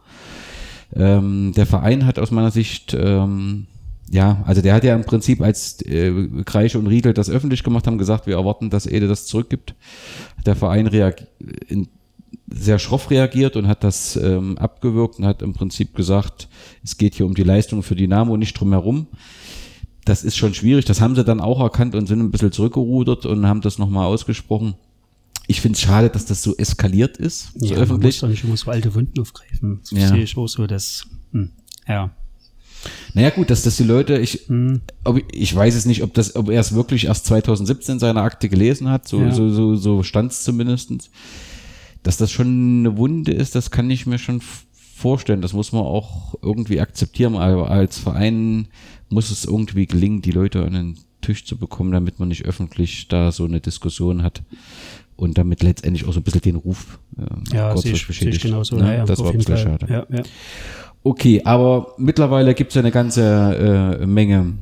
Ähm, 0.95 1.53
der 1.57 1.67
Verein 1.67 2.07
hat 2.07 2.19
aus 2.19 2.31
meiner 2.31 2.51
Sicht, 2.51 2.97
ähm, 2.99 3.67
ja, 4.11 4.43
also 4.47 4.63
der 4.63 4.75
hat 4.75 4.85
ja 4.85 4.95
im 4.95 5.05
Prinzip, 5.05 5.41
als 5.41 5.81
äh, 5.83 6.13
Kreische 6.45 6.79
und 6.79 6.87
Riedel 6.87 7.15
das 7.15 7.31
öffentlich 7.31 7.65
gemacht 7.65 7.87
haben, 7.87 7.99
gesagt, 7.99 8.27
wir 8.27 8.37
erwarten, 8.37 8.71
dass 8.71 8.87
Ede 8.87 9.09
das 9.09 9.27
zurückgibt. 9.27 9.75
Der 10.47 10.57
Verein 10.57 10.87
in, 11.69 11.89
sehr 12.47 12.79
schroff 12.79 13.11
reagiert 13.11 13.57
und 13.57 13.67
hat 13.67 13.83
das 13.83 14.17
ähm, 14.17 14.59
abgewürgt 14.59 15.19
und 15.19 15.27
hat 15.27 15.43
im 15.43 15.55
Prinzip 15.55 15.95
gesagt, 15.95 16.49
es 16.83 16.97
geht 16.99 17.15
hier 17.15 17.27
um 17.27 17.35
die 17.35 17.43
Leistung 17.43 17.83
für 17.83 17.97
Dynamo, 17.97 18.37
nicht 18.37 18.59
drum 18.59 18.71
herum. 18.71 19.07
Das 20.05 20.23
ist 20.23 20.37
schon 20.37 20.55
schwierig, 20.55 20.85
das 20.85 21.01
haben 21.01 21.17
sie 21.17 21.25
dann 21.25 21.41
auch 21.41 21.61
erkannt 21.61 21.95
und 21.95 22.07
sind 22.07 22.21
ein 22.21 22.31
bisschen 22.31 22.53
zurückgerudert 22.53 23.25
und 23.25 23.47
haben 23.47 23.63
das 23.63 23.79
nochmal 23.79 24.07
ausgesprochen. 24.07 24.75
Ich 25.47 25.61
finde 25.61 25.77
es 25.77 25.83
schade, 25.83 26.09
dass 26.11 26.25
das 26.25 26.43
so 26.43 26.57
eskaliert 26.57 27.17
ist, 27.19 27.51
so 27.55 27.67
Ja, 27.67 27.73
man 27.75 27.83
öffentlich. 27.83 28.15
muss 28.15 28.21
doch 28.21 28.29
nicht 28.29 28.45
immer 28.45 28.57
so 28.57 28.71
alte 28.71 28.95
Wunden 28.95 29.21
aufgreifen. 29.21 29.81
Das 29.83 29.91
Ja. 29.91 30.09
sehe 30.09 30.23
ich 30.23 30.37
auch 30.37 30.47
so, 30.47 30.67
dass, 30.67 31.07
hm, 31.33 31.51
ja. 31.87 32.11
Naja 33.15 33.31
gut, 33.31 33.49
dass 33.51 33.63
das 33.63 33.77
die 33.77 33.83
Leute, 33.85 34.19
ich, 34.19 34.43
ob, 35.05 35.21
ich 35.33 35.55
weiß 35.55 35.75
es 35.75 35.87
nicht, 35.87 36.03
ob 36.03 36.13
das, 36.15 36.37
ob 36.37 36.51
er 36.51 36.61
es 36.61 36.75
wirklich 36.75 37.07
erst 37.07 37.27
2017 37.27 37.95
in 37.95 37.99
seiner 37.99 38.23
Akte 38.23 38.49
gelesen 38.49 38.89
hat, 38.91 39.09
so, 39.09 39.21
Ja. 39.21 39.33
so, 39.33 39.51
so, 39.51 39.75
so 39.77 40.03
stand 40.03 40.33
es 40.33 40.43
zumindestens. 40.45 41.11
Dass 42.03 42.19
das 42.19 42.31
schon 42.31 42.81
eine 42.81 42.97
Wunde 42.99 43.33
ist, 43.33 43.55
das 43.55 43.71
kann 43.71 43.89
ich 43.91 44.05
mir 44.07 44.19
schon 44.19 44.43
vorstellen. 44.97 45.41
Das 45.41 45.55
muss 45.55 45.73
man 45.73 45.83
auch 45.83 46.35
irgendwie 46.43 46.81
akzeptieren. 46.81 47.37
Aber 47.37 47.71
als 47.71 47.99
Verein 47.99 48.69
muss 49.09 49.31
es 49.31 49.45
irgendwie 49.47 49.87
gelingen, 49.87 50.21
die 50.21 50.31
Leute 50.31 50.65
an 50.65 50.75
den 50.75 50.99
Tisch 51.23 51.47
zu 51.47 51.57
bekommen, 51.57 51.93
damit 51.93 52.19
man 52.19 52.29
nicht 52.29 52.45
öffentlich 52.45 53.09
da 53.09 53.33
so 53.33 53.45
eine 53.47 53.61
Diskussion 53.61 54.23
hat 54.23 54.43
und 55.17 55.39
damit 55.39 55.63
letztendlich 55.63 56.07
auch 56.07 56.13
so 56.13 56.21
ein 56.21 56.23
bisschen 56.23 56.41
den 56.41 56.57
Ruf 56.57 56.99
äh, 57.19 57.57
ja, 57.57 57.77
sehe 57.77 57.93
ich, 57.93 58.07
sehe 58.07 58.31
ich 58.31 58.41
genauso. 58.41 58.77
Ne? 58.77 58.85
Ja, 58.85 58.95
ja, 58.95 59.05
das 59.05 59.19
war 59.21 59.31
ein 59.31 59.39
bisschen 59.39 59.57
Fall. 59.57 59.79
schade. 59.79 59.87
Ja, 59.93 60.07
ja. 60.17 60.23
Okay, 61.03 61.43
aber 61.45 61.95
mittlerweile 61.99 62.55
gibt 62.55 62.71
es 62.71 62.77
ja 62.77 62.81
eine 62.81 62.91
ganze 62.91 63.99
äh, 64.01 64.07
Menge 64.07 64.55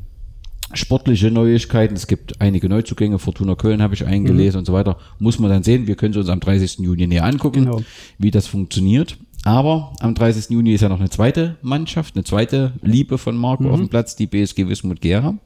sportliche 0.74 1.30
Neuigkeiten. 1.30 1.94
Es 1.94 2.06
gibt 2.06 2.40
einige 2.40 2.68
Neuzugänge. 2.68 3.18
Fortuna 3.18 3.54
Köln 3.54 3.82
habe 3.82 3.94
ich 3.94 4.04
eingelesen 4.04 4.58
mhm. 4.58 4.60
und 4.60 4.64
so 4.66 4.72
weiter. 4.72 4.96
Muss 5.18 5.38
man 5.38 5.50
dann 5.50 5.62
sehen. 5.62 5.86
Wir 5.86 5.94
können 5.94 6.12
es 6.12 6.18
uns 6.18 6.28
am 6.28 6.40
30. 6.40 6.78
Juni 6.80 7.06
näher 7.06 7.24
angucken, 7.24 7.66
genau. 7.66 7.82
wie 8.18 8.30
das 8.30 8.46
funktioniert. 8.46 9.16
Aber 9.44 9.92
am 10.00 10.14
30. 10.14 10.50
Juni 10.50 10.72
ist 10.72 10.82
ja 10.82 10.88
noch 10.88 11.00
eine 11.00 11.10
zweite 11.10 11.56
Mannschaft, 11.62 12.14
eine 12.14 12.24
zweite 12.24 12.72
Liebe 12.80 13.18
von 13.18 13.36
Marco 13.36 13.64
mhm. 13.64 13.70
auf 13.70 13.78
dem 13.78 13.88
Platz, 13.88 14.16
die 14.16 14.26
BSG 14.26 14.68
Wismut 14.68 15.00
Gera. 15.00 15.36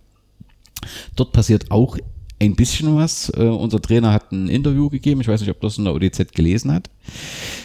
Dort 1.16 1.32
passiert 1.32 1.70
auch 1.70 1.96
ein 2.40 2.54
bisschen 2.54 2.94
was. 2.96 3.32
Uh, 3.36 3.54
unser 3.54 3.80
Trainer 3.80 4.12
hat 4.12 4.32
ein 4.32 4.48
Interview 4.48 4.88
gegeben. 4.88 5.20
Ich 5.20 5.28
weiß 5.28 5.40
nicht, 5.40 5.50
ob 5.50 5.60
das 5.60 5.78
in 5.78 5.84
der 5.84 5.94
ODZ 5.94 6.32
gelesen 6.34 6.72
hat. 6.72 6.90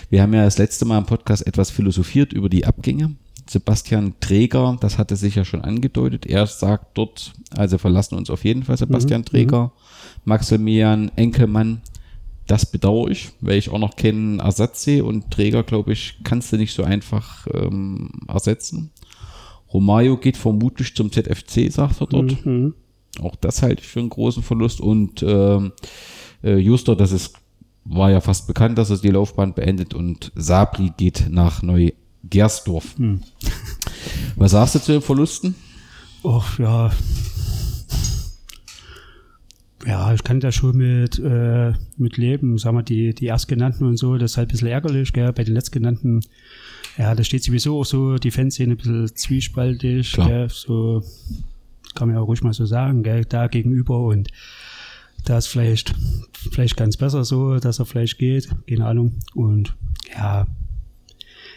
Wir 0.09 0.21
haben 0.21 0.33
ja 0.33 0.43
das 0.43 0.57
letzte 0.57 0.85
Mal 0.85 0.97
im 0.97 1.05
Podcast 1.05 1.45
etwas 1.45 1.71
philosophiert 1.71 2.33
über 2.33 2.49
die 2.49 2.65
Abgänge. 2.65 3.15
Sebastian 3.49 4.13
Träger, 4.21 4.77
das 4.79 4.97
hatte 4.97 5.15
sich 5.15 5.35
ja 5.35 5.43
schon 5.43 5.61
angedeutet. 5.61 6.25
Er 6.25 6.47
sagt 6.47 6.97
dort, 6.97 7.33
also 7.55 7.77
verlassen 7.77 8.15
uns 8.15 8.29
auf 8.29 8.45
jeden 8.45 8.63
Fall 8.63 8.77
Sebastian 8.77 9.21
mhm. 9.21 9.25
Träger. 9.25 9.71
Maximilian 10.23 11.11
Enkelmann. 11.15 11.81
Das 12.47 12.65
bedauere 12.65 13.11
ich, 13.11 13.31
weil 13.39 13.57
ich 13.57 13.69
auch 13.69 13.79
noch 13.79 13.95
keinen 13.95 14.39
Ersatz 14.39 14.83
sehe 14.83 15.03
und 15.03 15.31
Träger, 15.31 15.63
glaube 15.63 15.93
ich, 15.93 16.19
kannst 16.23 16.51
du 16.51 16.57
nicht 16.57 16.73
so 16.73 16.83
einfach 16.83 17.47
ähm, 17.53 18.09
ersetzen. 18.27 18.91
Romario 19.73 20.17
geht 20.17 20.37
vermutlich 20.37 20.95
zum 20.95 21.11
ZFC, 21.11 21.71
sagt 21.71 22.01
er 22.01 22.07
dort. 22.07 22.45
Mhm. 22.45 22.73
Auch 23.19 23.35
das 23.35 23.61
halte 23.61 23.81
ich 23.81 23.87
für 23.87 23.99
einen 23.99 24.09
großen 24.09 24.43
Verlust. 24.43 24.79
Und 24.79 25.23
ähm, 25.23 25.73
äh, 26.43 26.57
Juster, 26.57 26.95
das 26.95 27.11
ist, 27.11 27.35
war 27.83 28.11
ja 28.11 28.21
fast 28.21 28.47
bekannt, 28.47 28.77
dass 28.77 28.89
er 28.89 28.97
die 28.97 29.09
Laufbahn 29.09 29.53
beendet. 29.53 29.93
Und 29.93 30.31
Sabri 30.35 30.91
geht 30.95 31.27
nach 31.29 31.61
Neu-Gersdorf. 31.61 32.97
Hm. 32.97 33.21
Was 34.35 34.51
sagst 34.51 34.75
du 34.75 34.79
zu 34.79 34.91
den 34.93 35.01
Verlusten? 35.01 35.55
Och, 36.23 36.59
ja. 36.59 36.91
Ja, 39.85 40.13
ich 40.13 40.23
kann 40.23 40.39
da 40.39 40.51
schon 40.51 40.77
mit, 40.77 41.17
äh, 41.19 41.73
mit 41.97 42.17
leben. 42.17 42.57
Sagen 42.57 42.77
wir, 42.77 42.83
die, 42.83 43.15
die 43.15 43.25
Erstgenannten 43.25 43.85
und 43.85 43.97
so, 43.97 44.17
das 44.17 44.31
ist 44.31 44.37
halt 44.37 44.49
ein 44.49 44.51
bisschen 44.51 44.67
ärgerlich, 44.67 45.11
gell? 45.11 45.33
Bei 45.33 45.43
den 45.43 45.55
Letztgenannten, 45.55 46.21
ja, 46.97 47.15
da 47.15 47.23
steht 47.23 47.43
sowieso 47.43 47.79
auch 47.79 47.85
so 47.85 48.17
die 48.17 48.31
Fanszene 48.31 48.73
ein 48.73 48.77
bisschen 48.77 49.07
zwiespaltig, 49.15 50.13
Klar. 50.13 50.27
Gell? 50.27 50.49
So, 50.49 51.03
kann 51.95 52.07
man 52.07 52.17
ja 52.17 52.21
ruhig 52.21 52.43
mal 52.43 52.53
so 52.53 52.65
sagen, 52.65 53.03
gell, 53.03 53.25
da 53.25 53.47
gegenüber 53.47 53.99
und 53.99 54.29
da 55.25 55.37
ist 55.37 55.47
vielleicht, 55.47 55.93
vielleicht 56.51 56.77
ganz 56.77 56.97
besser 56.97 57.23
so, 57.23 57.57
dass 57.57 57.79
er 57.79 57.85
vielleicht 57.85 58.17
geht, 58.17 58.49
keine 58.67 58.85
Ahnung. 58.85 59.19
Und 59.35 59.75
ja, 60.15 60.47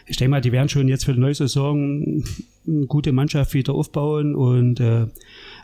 ich 0.06 0.16
denke 0.16 0.30
mal, 0.30 0.40
die 0.40 0.52
werden 0.52 0.68
schon 0.68 0.88
jetzt 0.88 1.04
für 1.04 1.14
die 1.14 1.20
neue 1.20 1.34
Saison 1.34 2.22
eine 2.66 2.86
gute 2.86 3.12
Mannschaft 3.12 3.54
wieder 3.54 3.74
aufbauen 3.74 4.34
und 4.34 4.80
äh, 4.80 5.06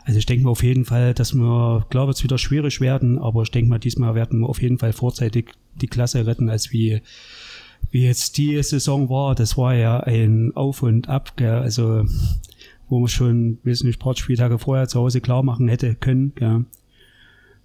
also 0.03 0.17
ich 0.17 0.25
denke 0.25 0.45
mal 0.45 0.51
auf 0.51 0.63
jeden 0.63 0.85
Fall, 0.85 1.13
dass 1.13 1.33
wir, 1.33 1.85
klar 1.89 2.07
wird 2.07 2.17
es 2.17 2.23
wieder 2.23 2.37
schwierig 2.37 2.81
werden, 2.81 3.19
aber 3.19 3.43
ich 3.43 3.51
denke 3.51 3.69
mal, 3.69 3.79
diesmal 3.79 4.15
werden 4.15 4.39
wir 4.39 4.49
auf 4.49 4.61
jeden 4.61 4.79
Fall 4.79 4.93
vorzeitig 4.93 5.51
die 5.75 5.87
Klasse 5.87 6.25
retten, 6.25 6.49
als 6.49 6.71
wie, 6.71 7.01
wie 7.91 8.05
jetzt 8.05 8.37
die 8.37 8.61
Saison 8.63 9.09
war. 9.09 9.35
Das 9.35 9.57
war 9.57 9.75
ja 9.75 9.99
ein 9.99 10.55
Auf 10.55 10.81
und 10.81 11.07
Ab, 11.07 11.37
gell? 11.37 11.59
also 11.59 12.03
wo 12.91 12.99
man 12.99 13.07
schon, 13.07 13.57
weiß 13.63 13.83
nicht, 13.83 13.99
paar 13.99 14.17
Spieltage 14.17 14.59
vorher 14.59 14.87
zu 14.87 14.99
Hause 14.99 15.21
klar 15.21 15.43
machen 15.43 15.69
hätte 15.69 15.95
können. 15.95 16.33
Ja. 16.39 16.63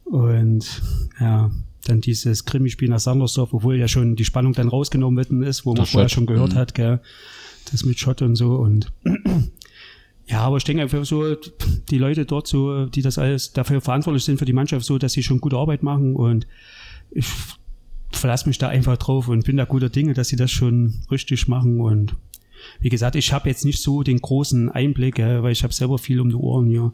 Und 0.05 0.83
ja, 1.21 1.51
dann 1.85 2.01
dieses 2.01 2.45
Krimi-Spiel 2.45 2.89
nach 2.89 3.01
Sandersdorf, 3.01 3.53
obwohl 3.53 3.77
ja 3.77 3.89
schon 3.89 4.15
die 4.15 4.25
Spannung 4.25 4.53
dann 4.53 4.69
rausgenommen 4.69 5.17
worden 5.19 5.43
ist, 5.43 5.67
wo 5.67 5.75
das 5.75 5.89
man 5.89 5.93
vorher 5.93 6.09
schon 6.09 6.27
gehört 6.27 6.53
mhm. 6.53 6.57
hat, 6.57 6.75
gell, 6.75 7.01
das 7.71 7.85
mit 7.85 7.99
Schott 7.99 8.23
und 8.23 8.37
so. 8.37 8.55
Und 8.55 8.93
ja, 10.29 10.43
aber 10.43 10.59
ich 10.59 10.65
denke 10.65 10.83
einfach 10.83 11.05
so, 11.05 11.35
die 11.91 11.99
Leute 11.99 12.25
dort 12.25 12.47
so, 12.47 12.87
die 12.87 13.03
das 13.03 13.19
alles 13.19 13.53
dafür 13.53 13.81
verantwortlich 13.81 14.23
sind 14.23 14.39
für 14.39 14.45
die 14.45 14.53
Mannschaft, 14.53 14.87
so, 14.87 14.97
dass 14.97 15.13
sie 15.13 15.25
schon 15.25 15.41
gute 15.41 15.57
Arbeit 15.57 15.83
machen 15.83 16.15
und 16.15 16.47
ich 17.11 17.27
verlasse 18.13 18.49
mich 18.49 18.59
da 18.59 18.69
einfach 18.69 18.97
drauf 18.97 19.27
und 19.27 19.45
bin 19.45 19.57
da 19.57 19.65
guter 19.65 19.89
Dinge, 19.89 20.15
dass 20.15 20.29
sie 20.29 20.37
das 20.37 20.53
schon 20.53 20.95
richtig 21.11 21.49
machen 21.49 21.81
und 21.81 22.15
wie 22.81 22.89
gesagt, 22.89 23.17
ich 23.17 23.33
habe 23.33 23.49
jetzt 23.49 23.65
nicht 23.65 23.81
so 23.81 24.03
den 24.03 24.19
großen 24.19 24.71
Einblick, 24.71 25.19
ja, 25.19 25.43
weil 25.43 25.53
ich 25.53 25.63
habe 25.63 25.73
selber 25.73 25.99
viel 25.99 26.21
um 26.21 26.31
die 26.31 26.37
Ohren 26.37 26.67
hier. 26.67 26.93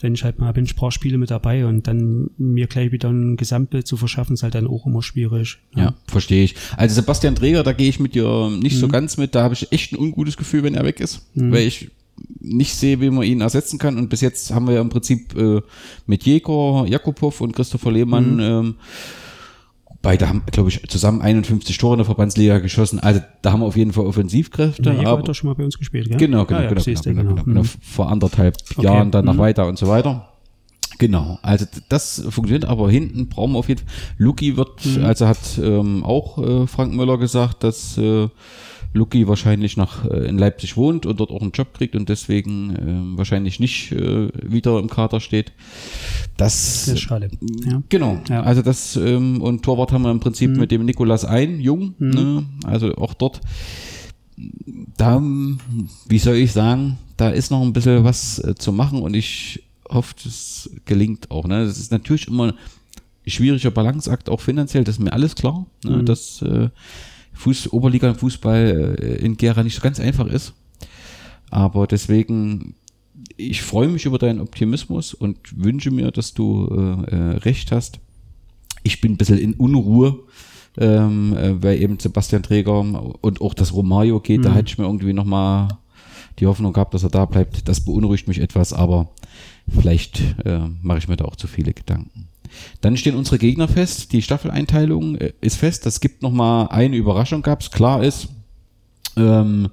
Wenn 0.00 0.14
ich 0.14 0.24
halt 0.24 0.38
mal 0.38 0.52
bin, 0.52 0.64
ich 0.64 0.76
paar 0.76 0.90
Spiele 0.90 1.18
mit 1.18 1.30
dabei 1.30 1.66
und 1.66 1.86
dann 1.86 2.30
mir 2.36 2.66
gleich 2.66 2.92
wieder 2.92 3.08
ein 3.10 3.36
Gesamtbild 3.36 3.86
zu 3.86 3.96
verschaffen, 3.96 4.34
ist 4.34 4.42
halt 4.42 4.54
dann 4.54 4.66
auch 4.66 4.86
immer 4.86 5.02
schwierig. 5.02 5.58
Ja, 5.74 5.84
ja 5.84 5.94
verstehe 6.06 6.44
ich. 6.44 6.54
Also 6.76 6.96
Sebastian 6.96 7.36
Träger, 7.36 7.62
da 7.62 7.72
gehe 7.72 7.88
ich 7.88 8.00
mit 8.00 8.14
dir 8.14 8.50
nicht 8.50 8.76
mhm. 8.76 8.80
so 8.80 8.88
ganz 8.88 9.16
mit. 9.16 9.34
Da 9.34 9.42
habe 9.42 9.54
ich 9.54 9.70
echt 9.72 9.92
ein 9.92 9.98
ungutes 9.98 10.36
Gefühl, 10.36 10.62
wenn 10.64 10.74
er 10.74 10.84
weg 10.84 11.00
ist, 11.00 11.26
mhm. 11.34 11.52
weil 11.52 11.66
ich 11.66 11.90
nicht 12.40 12.74
sehe, 12.74 13.00
wie 13.00 13.10
man 13.10 13.24
ihn 13.24 13.40
ersetzen 13.40 13.78
kann. 13.78 13.96
Und 13.96 14.08
bis 14.08 14.20
jetzt 14.20 14.52
haben 14.52 14.66
wir 14.66 14.74
ja 14.74 14.80
im 14.80 14.88
Prinzip 14.88 15.36
äh, 15.36 15.60
mit 16.06 16.24
Jekor, 16.24 16.86
Jakubow 16.86 17.34
und 17.40 17.54
Christopher 17.54 17.92
Lehmann 17.92 18.34
mhm. 18.34 18.40
ähm, 18.40 18.74
Beide 20.04 20.28
haben, 20.28 20.42
glaube 20.52 20.68
ich, 20.68 20.86
zusammen 20.88 21.20
51 21.20 21.76
Tore 21.78 21.94
in 21.94 21.98
der 21.98 22.04
Verbandsliga 22.04 22.58
geschossen. 22.58 23.00
Also 23.00 23.20
da 23.42 23.52
haben 23.52 23.60
wir 23.60 23.66
auf 23.66 23.76
jeden 23.76 23.92
Fall 23.92 24.06
Offensivkräfte. 24.06 24.90
Ja, 24.90 25.08
aber, 25.08 25.18
hat 25.18 25.28
doch 25.28 25.34
schon 25.34 25.48
mal 25.48 25.54
bei 25.54 25.64
uns 25.64 25.78
gespielt, 25.78 26.08
gell? 26.08 26.18
Genau, 26.18 26.44
genau, 26.44 26.60
ah, 26.60 26.62
ja, 26.64 26.68
genau, 26.68 26.82
genau, 26.84 27.02
genau, 27.02 27.22
genau, 27.22 27.44
genau, 27.44 27.62
Vor 27.82 28.10
anderthalb 28.10 28.56
okay. 28.76 28.84
Jahren 28.84 29.10
dann 29.10 29.24
noch 29.24 29.34
mhm. 29.34 29.38
weiter 29.38 29.66
und 29.66 29.78
so 29.78 29.88
weiter. 29.88 30.28
Genau, 30.98 31.38
also 31.42 31.66
das 31.88 32.24
funktioniert, 32.28 32.66
aber 32.66 32.90
hinten 32.90 33.28
brauchen 33.28 33.52
wir 33.52 33.58
auf 33.58 33.68
jeden 33.68 33.80
Fall. 33.80 33.88
Luki 34.18 34.56
wird, 34.56 34.84
mhm. 34.86 35.04
also 35.04 35.26
hat 35.26 35.58
ähm, 35.60 36.04
auch 36.04 36.38
äh, 36.38 36.66
Frank 36.66 36.94
Müller 36.94 37.18
gesagt, 37.18 37.64
dass 37.64 37.98
äh, 37.98 38.28
Luki 38.94 39.26
wahrscheinlich 39.26 39.76
nach 39.76 40.04
äh, 40.06 40.28
in 40.28 40.38
Leipzig 40.38 40.76
wohnt 40.76 41.04
und 41.04 41.18
dort 41.18 41.30
auch 41.30 41.42
einen 41.42 41.50
Job 41.50 41.74
kriegt 41.74 41.96
und 41.96 42.08
deswegen 42.08 42.76
äh, 42.76 43.18
wahrscheinlich 43.18 43.58
nicht 43.58 43.90
äh, 43.92 44.28
wieder 44.40 44.78
im 44.78 44.88
Kader 44.88 45.20
steht. 45.20 45.52
Das, 46.36 46.86
das 46.86 46.94
ist 46.94 47.00
schade. 47.00 47.28
Ja. 47.66 47.82
Genau. 47.88 48.20
Ja. 48.28 48.44
Also 48.44 48.62
das 48.62 48.96
ähm, 48.96 49.42
und 49.42 49.64
Torwart 49.64 49.92
haben 49.92 50.02
wir 50.02 50.12
im 50.12 50.20
Prinzip 50.20 50.50
mhm. 50.50 50.60
mit 50.60 50.70
dem 50.70 50.84
Nikolas 50.84 51.24
ein, 51.24 51.60
jung. 51.60 51.94
Mhm. 51.98 52.10
Ne? 52.10 52.46
Also 52.64 52.94
auch 52.94 53.14
dort. 53.14 53.40
Da, 54.96 55.22
wie 56.08 56.18
soll 56.18 56.36
ich 56.36 56.52
sagen, 56.52 56.98
da 57.16 57.30
ist 57.30 57.50
noch 57.50 57.62
ein 57.62 57.72
bisschen 57.72 58.04
was 58.04 58.38
äh, 58.38 58.54
zu 58.54 58.72
machen 58.72 59.02
und 59.02 59.14
ich 59.14 59.64
hoffe, 59.88 60.14
es 60.24 60.70
gelingt 60.84 61.30
auch. 61.32 61.46
Ne? 61.46 61.64
Das 61.66 61.78
ist 61.78 61.90
natürlich 61.90 62.28
immer 62.28 62.52
ein 62.52 62.54
schwieriger 63.26 63.70
Balanceakt, 63.70 64.28
auch 64.28 64.40
finanziell, 64.40 64.84
das 64.84 64.96
ist 64.96 65.02
mir 65.02 65.12
alles 65.12 65.34
klar. 65.34 65.66
Ne? 65.84 65.98
Mhm. 65.98 66.06
Das 66.06 66.42
Fuß, 67.34 67.72
Oberliga-Fußball 67.72 68.96
äh, 69.00 69.24
in 69.24 69.36
Gera 69.36 69.62
nicht 69.62 69.74
so 69.76 69.82
ganz 69.82 70.00
einfach 70.00 70.26
ist. 70.26 70.54
Aber 71.50 71.86
deswegen, 71.86 72.74
ich 73.36 73.62
freue 73.62 73.88
mich 73.88 74.06
über 74.06 74.18
deinen 74.18 74.40
Optimismus 74.40 75.14
und 75.14 75.38
wünsche 75.56 75.90
mir, 75.90 76.10
dass 76.10 76.34
du 76.34 76.66
äh, 76.70 77.14
äh, 77.14 77.36
recht 77.38 77.70
hast. 77.72 78.00
Ich 78.82 79.00
bin 79.00 79.12
ein 79.12 79.16
bisschen 79.16 79.38
in 79.38 79.54
Unruhe, 79.54 80.20
ähm, 80.78 81.36
äh, 81.36 81.62
weil 81.62 81.80
eben 81.80 81.98
Sebastian 81.98 82.42
Träger 82.42 82.78
und 83.20 83.40
auch 83.40 83.54
das 83.54 83.72
Romario 83.72 84.20
geht. 84.20 84.40
Mhm. 84.40 84.42
Da 84.42 84.54
hätte 84.54 84.68
ich 84.68 84.78
mir 84.78 84.84
irgendwie 84.84 85.12
nochmal 85.12 85.68
die 86.38 86.46
Hoffnung 86.46 86.72
gehabt, 86.72 86.94
dass 86.94 87.04
er 87.04 87.10
da 87.10 87.24
bleibt. 87.24 87.68
Das 87.68 87.84
beunruhigt 87.84 88.28
mich 88.28 88.40
etwas, 88.40 88.72
aber 88.72 89.08
vielleicht 89.68 90.20
äh, 90.44 90.60
mache 90.82 90.98
ich 90.98 91.08
mir 91.08 91.16
da 91.16 91.24
auch 91.24 91.36
zu 91.36 91.46
viele 91.46 91.72
Gedanken. 91.72 92.28
Dann 92.80 92.96
stehen 92.96 93.16
unsere 93.16 93.38
Gegner 93.38 93.68
fest. 93.68 94.12
Die 94.12 94.22
Staffeleinteilung 94.22 95.16
äh, 95.16 95.32
ist 95.40 95.56
fest. 95.56 95.86
Es 95.86 96.00
gibt 96.00 96.22
noch 96.22 96.32
mal 96.32 96.66
eine 96.66 96.96
Überraschung 96.96 97.42
gab's. 97.42 97.70
Klar 97.70 98.02
ist, 98.02 98.28
ähm, 99.16 99.70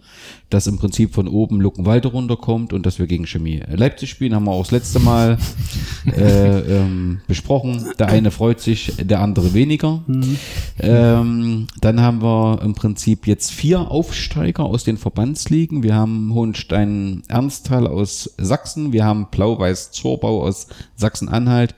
dass 0.50 0.68
im 0.68 0.78
Prinzip 0.78 1.14
von 1.14 1.28
oben 1.28 1.62
Luckenwalde 1.62 2.10
runterkommt 2.10 2.74
und 2.74 2.86
dass 2.86 3.00
wir 3.00 3.08
gegen 3.08 3.26
Chemie 3.26 3.64
Leipzig 3.68 4.10
spielen, 4.10 4.36
haben 4.36 4.46
wir 4.46 4.52
auch 4.52 4.64
das 4.64 4.72
letzte 4.72 5.00
Mal 5.00 5.38
äh, 6.06 6.60
ähm, 6.60 7.22
besprochen. 7.28 7.86
Der 7.98 8.10
eine 8.10 8.32
freut 8.32 8.60
sich, 8.60 8.94
der 9.00 9.22
andere 9.22 9.54
weniger. 9.54 10.04
Mhm. 10.08 10.38
Ähm, 10.80 11.68
dann 11.80 12.02
haben 12.02 12.22
wir 12.22 12.62
im 12.64 12.76
Prinzip 12.76 13.28
jetzt 13.28 13.52
vier 13.52 13.90
Aufsteiger 13.90 14.66
aus 14.66 14.84
den 14.84 14.98
Verbandsligen. 14.98 15.84
Wir 15.84 15.96
haben 15.96 16.34
Hohenstein-Ernsthal 16.34 17.88
aus 17.88 18.34
Sachsen, 18.38 18.92
wir 18.92 19.06
haben 19.06 19.28
Blau-Weiß-Zorbau 19.32 20.44
aus 20.44 20.68
Sachsen-Anhalt, 20.96 21.76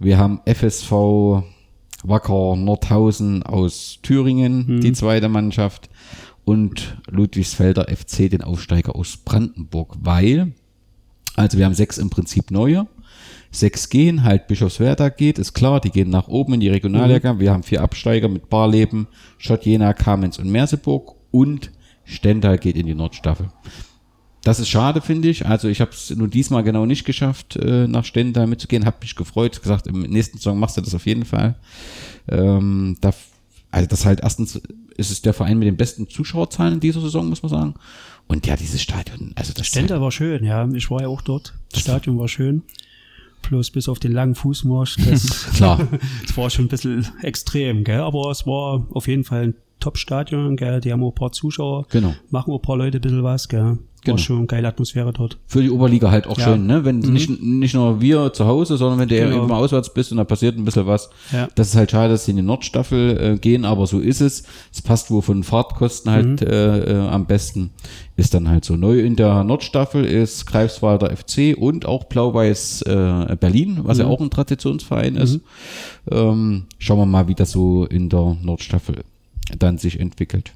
wir 0.00 0.18
haben 0.18 0.40
FSV 0.46 1.44
Wacker 2.02 2.56
Nordhausen 2.56 3.42
aus 3.42 3.98
Thüringen, 4.02 4.66
mhm. 4.66 4.80
die 4.80 4.92
zweite 4.92 5.28
Mannschaft, 5.28 5.90
und 6.44 6.96
Ludwigsfelder 7.08 7.86
FC, 7.94 8.30
den 8.30 8.42
Aufsteiger 8.42 8.96
aus 8.96 9.18
Brandenburg, 9.18 9.94
weil, 10.00 10.52
also 11.36 11.58
wir 11.58 11.66
haben 11.66 11.74
sechs 11.74 11.98
im 11.98 12.10
Prinzip 12.10 12.50
neue, 12.50 12.88
sechs 13.52 13.88
gehen, 13.88 14.24
halt 14.24 14.46
Bischofswerda 14.46 15.10
geht, 15.10 15.38
ist 15.38 15.52
klar, 15.52 15.80
die 15.80 15.90
gehen 15.90 16.10
nach 16.10 16.28
oben 16.28 16.54
in 16.54 16.60
die 16.60 16.68
Regionalliga. 16.68 17.34
Mhm. 17.34 17.40
Wir 17.40 17.52
haben 17.52 17.62
vier 17.62 17.82
Absteiger 17.82 18.28
mit 18.28 18.48
Barleben, 18.48 19.06
Schott, 19.38 19.64
Jena, 19.64 19.92
Kamenz 19.92 20.38
und 20.38 20.50
Merseburg 20.50 21.14
und 21.30 21.70
Stendal 22.04 22.58
geht 22.58 22.76
in 22.76 22.86
die 22.86 22.94
Nordstaffel. 22.94 23.48
Das 24.42 24.58
ist 24.58 24.68
schade, 24.68 25.00
finde 25.00 25.28
ich. 25.28 25.46
Also 25.46 25.68
ich 25.68 25.80
habe 25.80 25.90
es 25.90 26.10
nur 26.10 26.28
diesmal 26.28 26.62
genau 26.62 26.86
nicht 26.86 27.04
geschafft, 27.04 27.56
äh, 27.56 27.86
nach 27.86 28.04
Stendal 28.04 28.46
mitzugehen. 28.46 28.86
Habe 28.86 28.98
mich 29.02 29.14
gefreut, 29.14 29.60
gesagt, 29.60 29.86
im 29.86 30.00
nächsten 30.02 30.38
Song 30.38 30.58
machst 30.58 30.76
du 30.76 30.80
das 30.80 30.94
auf 30.94 31.06
jeden 31.06 31.24
Fall. 31.26 31.56
Ähm, 32.28 32.96
da, 33.00 33.12
also 33.70 33.86
das 33.86 34.06
halt 34.06 34.20
erstens 34.20 34.60
ist 34.96 35.10
es 35.10 35.22
der 35.22 35.34
Verein 35.34 35.58
mit 35.58 35.66
den 35.66 35.76
besten 35.76 36.08
Zuschauerzahlen 36.08 36.74
in 36.74 36.80
dieser 36.80 37.00
Saison, 37.00 37.28
muss 37.28 37.42
man 37.42 37.50
sagen. 37.50 37.74
Und 38.28 38.46
ja, 38.46 38.56
dieses 38.56 38.80
Stadion, 38.80 39.32
also 39.34 39.52
das 39.52 39.66
Stendal 39.66 40.00
war 40.00 40.12
schön, 40.12 40.44
ja. 40.44 40.68
Ich 40.72 40.90
war 40.90 41.02
ja 41.02 41.08
auch 41.08 41.20
dort. 41.20 41.54
Das 41.72 41.80
Stadion 41.80 42.18
war 42.18 42.28
schön. 42.28 42.62
Plus 43.42 43.70
bis 43.70 43.88
auf 43.88 43.98
den 43.98 44.12
langen 44.12 44.34
Fußmarsch. 44.34 44.96
Das, 45.04 45.50
Klar. 45.54 45.86
das 46.26 46.36
war 46.36 46.48
schon 46.48 46.66
ein 46.66 46.68
bisschen 46.68 47.06
extrem, 47.22 47.84
gell? 47.84 48.00
Aber 48.00 48.30
es 48.30 48.46
war 48.46 48.86
auf 48.90 49.08
jeden 49.08 49.24
Fall 49.24 49.42
ein 49.42 49.54
Top-Stadion, 49.80 50.56
gell? 50.56 50.80
Die 50.80 50.92
haben 50.92 51.02
auch 51.02 51.10
ein 51.10 51.14
paar 51.14 51.32
Zuschauer. 51.32 51.86
Genau. 51.90 52.14
Machen 52.30 52.52
auch 52.52 52.58
ein 52.58 52.62
paar 52.62 52.76
Leute 52.76 52.98
ein 52.98 53.00
bisschen 53.00 53.22
was, 53.22 53.48
gell? 53.48 53.78
War 54.02 54.14
Genau. 54.14 54.16
schon 54.18 54.38
eine 54.38 54.46
geile 54.46 54.68
Atmosphäre 54.68 55.12
dort. 55.12 55.36
für 55.46 55.60
die 55.62 55.68
Oberliga 55.70 56.10
halt 56.10 56.26
auch 56.26 56.38
Ja. 56.38 56.44
schön, 56.44 56.66
ne? 56.66 56.86
Wenn 56.86 57.00
nicht, 57.00 57.28
nicht 57.42 57.74
nur 57.74 58.00
wir 58.00 58.32
zu 58.32 58.46
Hause, 58.46 58.78
sondern 58.78 58.98
wenn 58.98 59.08
du 59.10 59.14
Genau. 59.14 59.36
irgendwo 59.36 59.54
auswärts 59.54 59.92
bist 59.92 60.10
und 60.10 60.16
da 60.16 60.24
passiert 60.24 60.56
ein 60.56 60.64
bisschen 60.64 60.86
was. 60.86 61.10
Ja. 61.32 61.48
Das 61.54 61.68
ist 61.68 61.76
halt 61.76 61.90
schade, 61.90 62.10
dass 62.14 62.24
sie 62.24 62.30
in 62.30 62.38
die 62.38 62.42
Nordstaffel 62.42 63.34
äh, 63.34 63.38
gehen, 63.38 63.66
aber 63.66 63.86
so 63.86 64.00
ist 64.00 64.22
es. 64.22 64.44
Es 64.72 64.80
passt 64.80 65.10
wohl 65.10 65.20
von 65.20 65.42
Fahrtkosten 65.42 66.10
halt 66.10 66.40
äh, 66.40 66.78
äh, 66.98 67.08
am 67.08 67.26
besten. 67.26 67.70
Ist 68.16 68.32
dann 68.32 68.48
halt 68.48 68.64
so. 68.64 68.76
Neu 68.76 69.00
in 69.00 69.16
der 69.16 69.44
Nordstaffel 69.44 70.04
ist 70.06 70.46
Greifswalder 70.46 71.10
FC 71.14 71.54
und 71.58 71.84
auch 71.84 72.04
Blau-Weiß 72.04 72.82
äh, 72.82 73.36
Berlin, 73.38 73.80
was 73.82 73.98
ja 73.98 74.06
auch 74.06 74.20
ein 74.20 74.30
Traditionsverein 74.30 75.16
ist. 75.16 75.40
Ähm, 76.10 76.64
schauen 76.78 76.98
wir 76.98 77.06
mal, 77.06 77.28
wie 77.28 77.34
das 77.34 77.50
so 77.52 77.84
in 77.84 78.08
der 78.08 78.36
Nordstaffel 78.42 79.04
dann 79.58 79.76
sich 79.78 80.00
entwickelt. 80.00 80.52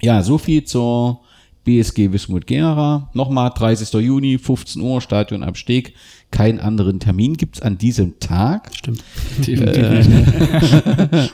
Ja, 0.00 0.22
so 0.22 0.38
viel 0.38 0.64
zur 0.64 1.20
BSG 1.68 2.12
Wismut 2.12 2.46
Gera. 2.46 3.10
Nochmal 3.12 3.50
30. 3.54 3.92
Juni, 4.00 4.38
15 4.38 4.80
Uhr, 4.80 5.02
Stadion 5.02 5.42
am 5.42 5.54
Steg. 5.54 5.92
Keinen 6.30 6.60
anderen 6.60 6.98
Termin 6.98 7.36
gibt's 7.36 7.60
an 7.60 7.76
diesem 7.76 8.18
Tag. 8.20 8.70
Stimmt. 8.74 9.04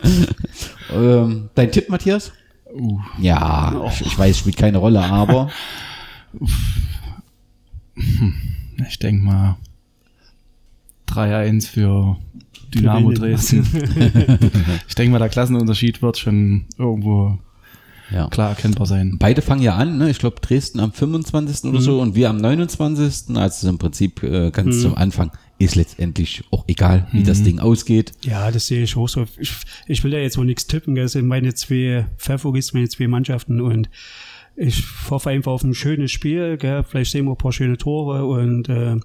Ähm, 0.93 1.49
dein 1.55 1.73
Tipp, 1.73 1.89
Matthias? 1.89 2.31
Uh, 2.73 3.01
Ja, 3.19 3.85
ich, 3.89 4.03
ich 4.07 4.19
weiß, 4.19 4.39
spielt 4.39 4.57
keine 4.57 4.79
Rolle, 4.79 5.03
aber 5.03 5.51
ich 8.87 8.99
denke 9.01 9.25
mal 9.25 9.57
3-1 11.09 11.69
für 11.69 12.17
Dynamo? 12.73 13.13
Dresden. 13.13 13.67
ich 14.89 14.95
denke 14.95 15.11
mal, 15.11 15.19
der 15.19 15.31
Klassenunterschied 15.31 16.03
wird 16.03 16.19
schon 16.19 16.67
irgendwo 16.79 17.39
ja. 18.11 18.29
klar 18.29 18.51
erkennbar 18.51 18.87
sein. 18.87 19.17
Beide 19.19 19.43
fangen 19.43 19.63
ja 19.63 19.77
an, 19.77 19.99
ne? 19.99 20.11
Ich 20.11 20.19
glaube 20.19 20.41
Dresden 20.41 20.81
am 20.81 20.93
25. 20.93 21.71
oder 21.71 21.81
so 21.81 22.01
und 22.01 22.15
wir 22.15 22.31
am 22.31 22.37
29. 22.37 23.37
Also 23.37 23.69
im 23.69 23.79
Prinzip 23.79 24.23
äh, 24.23 24.51
ganz 24.51 24.81
zum 24.81 24.95
Anfang 24.95 25.31
ist 25.59 25.77
letztendlich 25.77 26.45
auch 26.51 26.65
egal, 26.67 27.07
wie 27.13 27.23
das 27.23 27.43
Ding 27.43 27.61
ausgeht. 27.61 28.13
Ja, 28.23 28.51
das 28.51 28.67
sehe 28.67 28.83
ich 28.83 28.97
auch 28.97 29.09
so. 29.09 29.25
Ich, 29.39 29.53
ich 29.87 30.03
will 30.03 30.13
ja 30.13 30.19
jetzt 30.19 30.37
wohl 30.37 30.47
nichts 30.47 30.67
tippen? 30.67 30.95
Das 30.95 31.13
sind 31.13 31.27
meine 31.27 31.55
zwei 31.55 32.07
Favorites, 32.17 32.73
meine 32.73 32.89
zwei 32.89 33.09
Mannschaften 33.09 33.61
und 33.61 33.89
ich 34.57 34.85
hoffe 35.11 35.31
einfach 35.31 35.53
auf 35.53 35.65
ein 35.65 35.75
schönes 35.75 36.13
Spiel, 36.13 36.57
gell? 36.57 36.85
Vielleicht 36.85 37.11
sehen 37.11 37.25
wir 37.25 37.33
ein 37.33 37.39
paar 37.39 37.53
schöne 37.53 37.77
Tore 37.77 38.25
und 38.25 38.69
äh, 38.69 38.97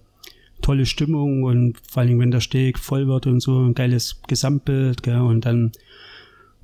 tolle 0.62 0.86
Stimmung 0.86 1.44
und 1.44 1.78
vor 1.88 2.04
allem, 2.04 2.20
wenn 2.20 2.32
der 2.32 2.42
Steg 2.42 2.78
voll 2.78 3.08
wird 3.08 3.28
und 3.28 3.40
so, 3.40 3.60
ein 3.60 3.74
geiles 3.74 4.22
Gesamtbild, 4.28 5.04
gell? 5.04 5.22
Und 5.22 5.46
dann, 5.46 5.72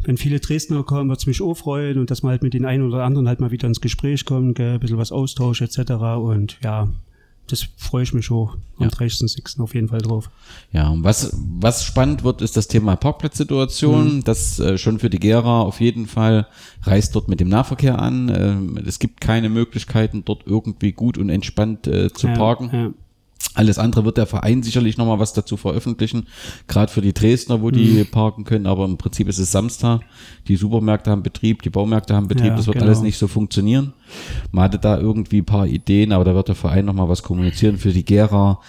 wenn 0.05 0.17
viele 0.17 0.39
Dresdner 0.39 0.83
kommen, 0.83 1.09
wird 1.09 1.19
es 1.19 1.27
mich 1.27 1.41
auch 1.41 1.55
freuen 1.55 1.97
und 1.99 2.09
dass 2.11 2.23
man 2.23 2.31
halt 2.31 2.43
mit 2.43 2.53
den 2.53 2.65
einen 2.65 2.83
oder 2.87 3.03
anderen 3.03 3.27
halt 3.27 3.39
mal 3.41 3.51
wieder 3.51 3.67
ins 3.67 3.81
Gespräch 3.81 4.23
kommt, 4.25 4.55
gell? 4.55 4.75
Ein 4.75 4.79
bisschen 4.79 4.97
was 4.97 5.11
austauscht 5.11 5.61
etc. 5.61 5.91
Und 6.17 6.57
ja, 6.63 6.87
das 7.47 7.67
freue 7.77 8.01
ich 8.03 8.13
mich 8.13 8.31
auch 8.31 8.55
am 8.77 8.85
Ja. 8.85 8.89
30.06. 8.89 9.61
auf 9.61 9.75
jeden 9.75 9.87
Fall 9.89 10.01
drauf. 10.01 10.29
Ja, 10.71 10.89
und 10.89 11.03
was, 11.03 11.35
was 11.59 11.83
spannend 11.83 12.23
wird, 12.23 12.41
ist 12.41 12.57
das 12.57 12.67
Thema 12.67 12.95
Parkplatzsituation. 12.95 14.23
Das 14.23 14.59
äh, 14.59 14.77
schon 14.77 14.97
für 14.99 15.09
die 15.09 15.19
Gera 15.19 15.61
auf 15.61 15.79
jeden 15.79 16.07
Fall 16.07 16.47
reißt 16.83 17.15
dort 17.15 17.27
mit 17.27 17.39
dem 17.39 17.49
Nahverkehr 17.49 17.99
an. 17.99 18.31
Ähm, 18.35 18.79
es 18.85 18.97
gibt 18.99 19.21
keine 19.21 19.49
Möglichkeiten, 19.49 20.23
dort 20.25 20.43
irgendwie 20.47 20.91
gut 20.91 21.17
und 21.17 21.29
entspannt 21.29 21.85
äh, 21.87 22.11
zu 22.11 22.27
Ja, 22.27 22.33
parken. 22.33 22.69
Ja. 22.73 22.91
Alles 23.53 23.77
andere 23.79 24.03
wird 24.03 24.17
der 24.17 24.25
Verein 24.25 24.63
sicherlich 24.63 24.97
nochmal 24.97 25.19
was 25.19 25.31
dazu 25.33 25.55
veröffentlichen, 25.55 26.27
gerade 26.67 26.91
für 26.91 27.01
die 27.01 27.13
Dresdner, 27.13 27.61
wo 27.61 27.71
die 27.71 28.03
Mhm. 28.03 28.07
parken 28.07 28.43
können, 28.43 28.65
aber 28.65 28.83
im 28.85 28.97
Prinzip 28.97 29.29
ist 29.29 29.37
es 29.37 29.51
Samstag, 29.51 30.01
die 30.47 30.57
Supermärkte 30.57 31.09
haben 31.11 31.23
Betrieb, 31.23 31.61
die 31.61 31.69
Baumärkte 31.69 32.15
haben 32.15 32.27
Betrieb, 32.27 32.47
Ja, 32.47 32.55
das 32.57 32.67
wird 32.67 32.75
genau. 32.77 32.87
alles 32.87 33.01
nicht 33.01 33.17
so 33.17 33.27
funktionieren. 33.27 33.93
Man 34.51 34.65
hatte 34.65 34.77
da 34.79 34.99
irgendwie 34.99 35.37
ein 35.41 35.45
paar 35.45 35.67
Ideen, 35.67 36.11
aber 36.11 36.25
da 36.25 36.35
wird 36.35 36.49
der 36.49 36.55
Verein 36.55 36.85
nochmal 36.85 37.07
was 37.07 37.23
kommunizieren. 37.23 37.77
Für 37.77 37.93
die 37.93 38.03
Gera 38.03 38.59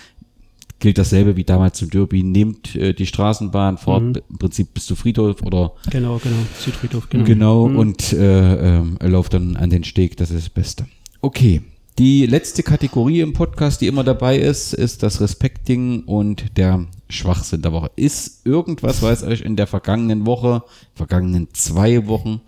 gilt 0.79 0.99
dasselbe 0.99 1.37
wie 1.37 1.45
damals 1.45 1.79
zum 1.79 1.91
Derby, 1.91 2.23
nehmt 2.23 2.77
äh, 2.77 2.93
die 2.93 3.07
Straßenbahn, 3.07 3.79
fahrt 3.79 4.03
Mhm. 4.03 4.15
im 4.31 4.39
Prinzip 4.39 4.75
bis 4.75 4.87
zu 4.87 4.95
Friedhof 4.95 5.43
oder 5.43 5.73
Genau, 5.91 6.19
genau. 6.23 6.37
Südfriedhof, 6.61 7.09
genau. 7.09 7.25
Genau, 7.25 7.63
und 7.65 8.13
äh, 8.13 8.77
ähm, 8.79 8.99
lauft 9.01 9.33
dann 9.35 9.57
an 9.57 9.71
den 9.71 9.85
Steg, 9.85 10.17
das 10.19 10.31
ist 10.31 10.45
das 10.47 10.51
Beste. 10.51 10.87
Okay, 11.23 11.63
die 11.99 12.27
letzte 12.27 12.63
Kategorie 12.63 13.21
im 13.21 13.33
Podcast, 13.33 13.81
die 13.81 13.87
immer 13.87 14.05
dabei 14.05 14.39
ist, 14.39 14.75
ist 14.75 15.03
das 15.03 15.21
Respekting 15.21 16.05
und 16.05 16.57
der 16.59 16.87
Schwachsinn 17.09 17.63
der 17.63 17.73
Woche. 17.73 17.91
Ist 17.97 18.45
irgendwas, 18.45 19.01
was 19.01 19.23
euch 19.23 19.41
in 19.41 19.57
der 19.57 19.67
vergangenen 19.67 20.27
Woche, 20.27 20.63
vergangenen 20.95 21.49
zwei 21.55 22.07
Wochen 22.07 22.43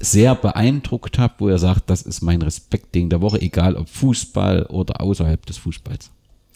sehr 0.00 0.34
beeindruckt 0.34 1.18
habt, 1.18 1.40
wo 1.40 1.48
ihr 1.48 1.58
sagt, 1.58 1.88
das 1.88 2.02
ist 2.02 2.20
mein 2.22 2.42
Respekting 2.42 3.08
der 3.08 3.20
Woche, 3.20 3.40
egal 3.40 3.76
ob 3.76 3.88
Fußball 3.88 4.66
oder 4.66 5.00
außerhalb 5.00 5.44
des 5.46 5.58
Fußballs? 5.58 6.10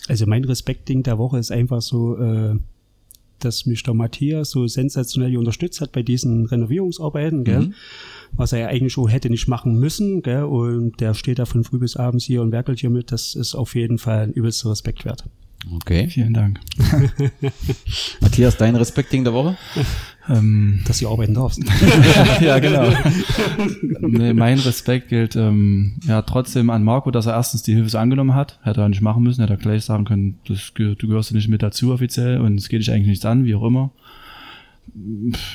Also 0.09 0.26
mein 0.26 0.45
Respektding 0.45 1.03
der 1.05 1.18
Woche 1.18 1.39
ist 1.39 1.53
einfach 1.53 1.82
so, 1.82 2.18
äh, 2.18 2.57
dass 3.45 3.67
mich 3.67 3.83
der 3.83 3.95
Matthias 3.95 4.51
so 4.51 4.67
sensationell 4.67 5.37
unterstützt 5.37 5.81
hat 5.81 5.93
bei 5.93 6.03
diesen 6.03 6.47
Renovierungsarbeiten, 6.47 7.45
gell? 7.45 7.71
was 8.33 8.53
er 8.53 8.61
ja 8.61 8.67
eigentlich 8.69 8.93
schon 8.93 9.09
hätte 9.09 9.31
nicht 9.31 9.49
machen 9.49 9.79
müssen. 9.79 10.23
Gell? 10.23 10.45
Und 10.45 11.01
der 11.01 11.15
steht 11.15 11.39
da 11.39 11.45
von 11.45 11.65
früh 11.65 11.79
bis 11.79 11.97
abends 11.97 12.25
hier 12.25 12.43
und 12.43 12.53
werkelt 12.53 12.81
hier 12.81 12.91
mit. 12.91 13.13
Das 13.13 13.35
ist 13.35 13.55
auf 13.55 13.75
jeden 13.75 13.99
Fall 13.99 14.25
ein 14.25 14.33
übelster 14.33 14.71
Respekt 14.71 15.05
wert. 15.05 15.25
Okay. 15.73 16.09
Vielen 16.09 16.35
Dank. 16.35 16.61
Matthias, 18.21 18.57
dein 18.57 18.77
Respekting 18.77 19.25
der 19.25 19.33
Woche? 19.33 19.57
Ähm, 20.29 20.81
Dass 20.87 20.99
du 20.99 21.09
arbeiten 21.09 21.35
darfst. 21.35 21.62
ja, 22.41 22.59
genau. 22.59 22.89
nee, 24.01 24.33
mein 24.33 24.59
Respekt 24.59 25.09
gilt 25.09 25.37
ähm, 25.37 25.97
ja 26.07 26.23
trotzdem 26.23 26.71
an 26.71 26.83
Marco, 26.83 27.11
dass 27.11 27.27
er 27.27 27.35
erstens 27.35 27.62
die 27.62 27.75
Hilfe 27.75 27.91
so 27.91 27.99
angenommen 27.99 28.35
hat. 28.35 28.59
Hätte 28.62 28.81
er 28.81 28.89
nicht 28.89 29.03
machen 29.03 29.23
müssen, 29.23 29.41
hätte 29.41 29.55
er 29.55 29.59
gleich 29.59 29.85
sagen 29.85 30.05
können, 30.05 30.39
das, 30.49 30.73
du 30.75 30.95
gehörst 30.97 31.33
nicht 31.33 31.49
mit 31.49 31.62
dazu 31.62 31.93
offiziell 31.93 32.41
und 32.41 32.57
es 32.57 32.69
geht 32.69 32.81
dich 32.81 32.91
eigentlich 32.91 33.09
nichts 33.09 33.27
an, 33.27 33.45
wie 33.45 33.55
auch 33.55 33.65
immer. 33.65 33.91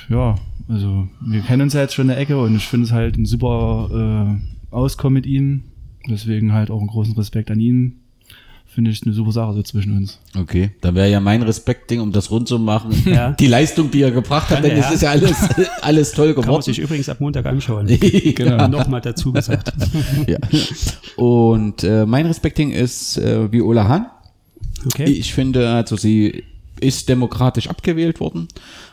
Ja, 0.10 0.36
also 0.68 1.08
wir 1.22 1.42
kennen 1.42 1.64
uns 1.64 1.74
ja 1.74 1.82
jetzt 1.82 1.94
schon 1.94 2.10
eine 2.10 2.20
Ecke 2.20 2.40
und 2.40 2.56
ich 2.56 2.68
finde 2.68 2.86
es 2.86 2.92
halt 2.92 3.18
ein 3.18 3.26
super 3.26 4.38
äh, 4.72 4.76
Auskommen 4.76 5.16
mit 5.16 5.26
ihm. 5.26 5.64
Deswegen 6.08 6.54
halt 6.54 6.72
auch 6.72 6.80
einen 6.80 6.88
großen 6.88 7.16
Respekt 7.16 7.52
an 7.52 7.60
ihn. 7.60 8.00
Finde 8.80 8.92
ich 8.92 9.04
eine 9.04 9.12
super 9.14 9.34
Sache 9.34 9.56
so 9.56 9.62
zwischen 9.62 9.98
uns. 9.98 10.20
Okay, 10.40 10.72
dann 10.80 10.96
wäre 10.96 11.12
ja 11.12 11.20
mein 11.20 11.42
Respektding, 11.42 12.00
um 12.00 12.14
das 12.14 12.32
rund 12.32 12.48
zu 12.48 12.58
machen, 12.60 12.92
Ja. 13.06 13.32
die 13.32 13.48
Leistung, 13.48 13.92
die 13.92 14.02
er 14.02 14.12
gebracht 14.12 14.50
hat, 14.52 14.64
denn 14.64 14.78
Ja. 14.78 14.86
es 14.88 14.92
ist 14.94 15.02
ja 15.02 15.10
alles, 15.10 15.36
alles 15.82 16.14
toll 16.14 16.28
Kann 16.28 16.36
man 16.36 16.44
geworden. 16.46 16.62
sich 16.64 16.80
übrigens 16.80 17.10
ab 17.10 17.20
Montag 17.20 17.46
anschauen. 17.46 17.88
genau. 18.36 18.70
Nochmal 18.70 19.02
dazu 19.02 19.34
gesagt. 19.34 19.74
Ja. 20.28 20.38
Und 21.18 21.84
äh, 21.84 22.06
mein 22.06 22.26
Respekting 22.26 22.72
ist 22.72 23.18
äh, 23.18 23.52
Viola 23.52 23.86
Hahn. 23.90 24.06
Okay. 24.86 25.04
Ich 25.04 25.34
finde, 25.34 25.68
also 25.72 25.98
sie 25.98 26.46
ist 26.80 27.10
demokratisch 27.10 27.68
abgewählt 27.70 28.22
worden, 28.22 28.48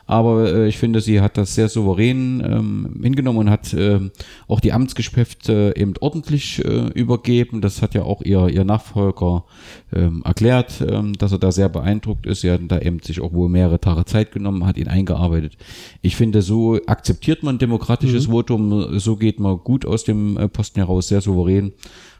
aber 0.07 0.53
äh, 0.53 0.69
ich 0.69 0.79
finde, 0.79 1.01
sie 1.01 1.21
hat 1.21 1.37
das 1.37 1.55
sehr 1.55 1.69
souverän 1.69 2.41
ähm, 2.45 3.01
hingenommen 3.03 3.41
und 3.41 3.51
hat 3.51 3.75
ähm, 3.75 4.13
auch 4.47 4.61
die 4.61 4.73
Amtsgeschäfte 4.73 5.75
eben 5.77 5.95
ordentlich 6.01 6.65
äh, 6.65 6.89
übergeben. 6.95 7.61
Das 7.61 7.83
hat 7.83 7.95
ja 7.95 8.03
auch 8.05 8.23
ihr, 8.23 8.49
ihr 8.49 8.65
Nachfolger 8.65 9.45
ähm, 9.93 10.23
erklärt, 10.25 10.85
ähm, 10.89 11.15
dass 11.15 11.33
er 11.33 11.39
da 11.39 11.51
sehr 11.51 11.69
beeindruckt 11.69 12.27
ist. 12.27 12.43
Sie 12.43 12.51
hat 12.51 12.61
da 12.69 12.79
eben 12.79 13.01
sich 13.01 13.21
auch 13.21 13.33
wohl 13.33 13.49
mehrere 13.49 13.81
Tage 13.81 14.05
Zeit 14.05 14.31
genommen, 14.31 14.65
hat 14.65 14.79
ihn 14.79 14.89
eingearbeitet. 14.89 15.57
Ich 16.03 16.15
finde, 16.15 16.41
so 16.41 16.79
akzeptiert 16.87 17.43
man 17.43 17.59
demokratisches 17.59 18.27
Votum, 18.27 18.99
so 18.99 19.17
geht 19.17 19.41
man 19.41 19.59
gut 19.59 19.85
aus 19.85 20.05
dem 20.05 20.37
äh, 20.37 20.49
Posten 20.49 20.79
heraus, 20.79 21.09
sehr 21.09 21.21
souverän. 21.21 21.73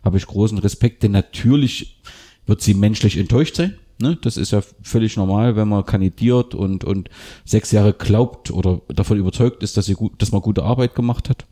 Habe 0.03 0.17
ich 0.19 0.27
großen 0.27 0.59
Respekt, 0.59 1.05
denn 1.05 1.13
natürlich 1.13 2.01
wird 2.47 2.61
sie 2.63 2.75
menschlich 2.75 3.17
enttäuscht 3.17 3.57
sein. 3.57 3.75
Ne? 3.99 4.19
Das 4.21 4.37
ist 4.37 4.53
ja 4.53 4.63
völlig 4.83 5.17
normal, 5.17 5.57
wenn 5.57 5.69
man 5.69 5.85
kandidiert 5.85 6.55
und, 6.55 6.85
und 6.85 7.09
sechs 7.45 7.73
Jahre 7.73 7.95
glaubt 7.95 8.51
oder 8.51 8.83
davon 8.89 9.17
überzeugt 9.19 9.63
ist, 9.63 9.77
dass, 9.77 9.87
sie 9.87 9.95
gut, 9.95 10.21
dass 10.21 10.33
man 10.33 10.43
gute 10.43 10.65
Arbeit 10.65 10.95
gemacht 10.95 11.31
hat. 11.31 11.47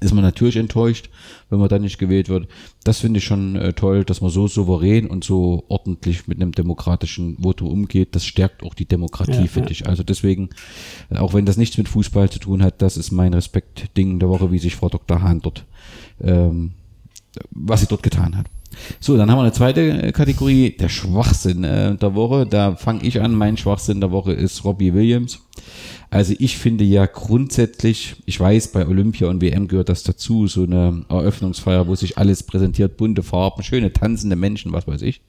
ist 0.00 0.12
man 0.12 0.24
natürlich 0.24 0.56
enttäuscht, 0.56 1.08
wenn 1.50 1.60
man 1.60 1.68
dann 1.68 1.82
nicht 1.82 1.98
gewählt 1.98 2.28
wird. 2.28 2.48
Das 2.82 2.98
finde 2.98 3.18
ich 3.18 3.24
schon 3.24 3.54
äh, 3.54 3.74
toll, 3.74 4.04
dass 4.04 4.20
man 4.20 4.30
so 4.30 4.48
souverän 4.48 5.06
und 5.06 5.22
so 5.22 5.64
ordentlich 5.68 6.26
mit 6.26 6.40
einem 6.40 6.50
demokratischen 6.52 7.36
Votum 7.40 7.68
umgeht. 7.68 8.16
Das 8.16 8.24
stärkt 8.24 8.64
auch 8.64 8.74
die 8.74 8.86
Demokratie, 8.86 9.32
Ja, 9.32 9.46
finde 9.46 9.68
ja. 9.68 9.72
ich. 9.72 9.86
Also 9.86 10.02
deswegen, 10.02 10.50
äh, 11.10 11.18
auch 11.18 11.32
wenn 11.32 11.46
das 11.46 11.56
nichts 11.56 11.78
mit 11.78 11.88
Fußball 11.88 12.28
zu 12.28 12.40
tun 12.40 12.62
hat, 12.62 12.82
das 12.82 12.96
ist 12.96 13.12
mein 13.12 13.34
Respekt-Ding 13.34 14.18
der 14.18 14.28
Woche, 14.28 14.50
wie 14.50 14.58
sich 14.58 14.74
Frau 14.74 14.88
Dr. 14.88 15.22
Hahn 15.22 15.40
dort, 15.42 15.64
ähm, 16.20 16.72
was 17.50 17.80
sie 17.80 17.86
dort 17.86 18.02
getan 18.02 18.36
hat. 18.36 18.46
So, 19.00 19.16
dann 19.16 19.30
haben 19.30 19.38
wir 19.38 19.42
eine 19.42 19.52
zweite 19.52 19.80
äh, 19.82 20.12
Kategorie, 20.12 20.70
der 20.70 20.88
Schwachsinn 20.88 21.64
äh, 21.64 21.94
der 21.96 22.14
Woche. 22.14 22.46
Da 22.46 22.76
fange 22.76 23.02
ich 23.04 23.20
an. 23.20 23.34
Mein 23.34 23.56
Schwachsinn 23.56 24.00
der 24.00 24.10
Woche 24.10 24.32
ist 24.32 24.64
Robbie 24.64 24.94
Williams. 24.94 25.40
Also 26.10 26.34
ich 26.38 26.56
finde 26.56 26.84
ja 26.84 27.04
grundsätzlich, 27.06 28.16
ich 28.24 28.40
weiß, 28.40 28.68
bei 28.68 28.86
Olympia 28.86 29.28
und 29.28 29.42
WM 29.42 29.68
gehört 29.68 29.90
das 29.90 30.02
dazu, 30.04 30.46
so 30.46 30.62
eine 30.62 31.04
Eröffnungsfeier, 31.10 31.86
wo 31.86 31.94
sich 31.94 32.16
alles 32.16 32.42
präsentiert, 32.42 32.96
bunte 32.96 33.22
Farben, 33.22 33.62
schöne 33.62 33.92
tanzende 33.92 34.34
Menschen, 34.36 34.72
was 34.72 34.86
weiß 34.86 35.02
ich. 35.02 35.20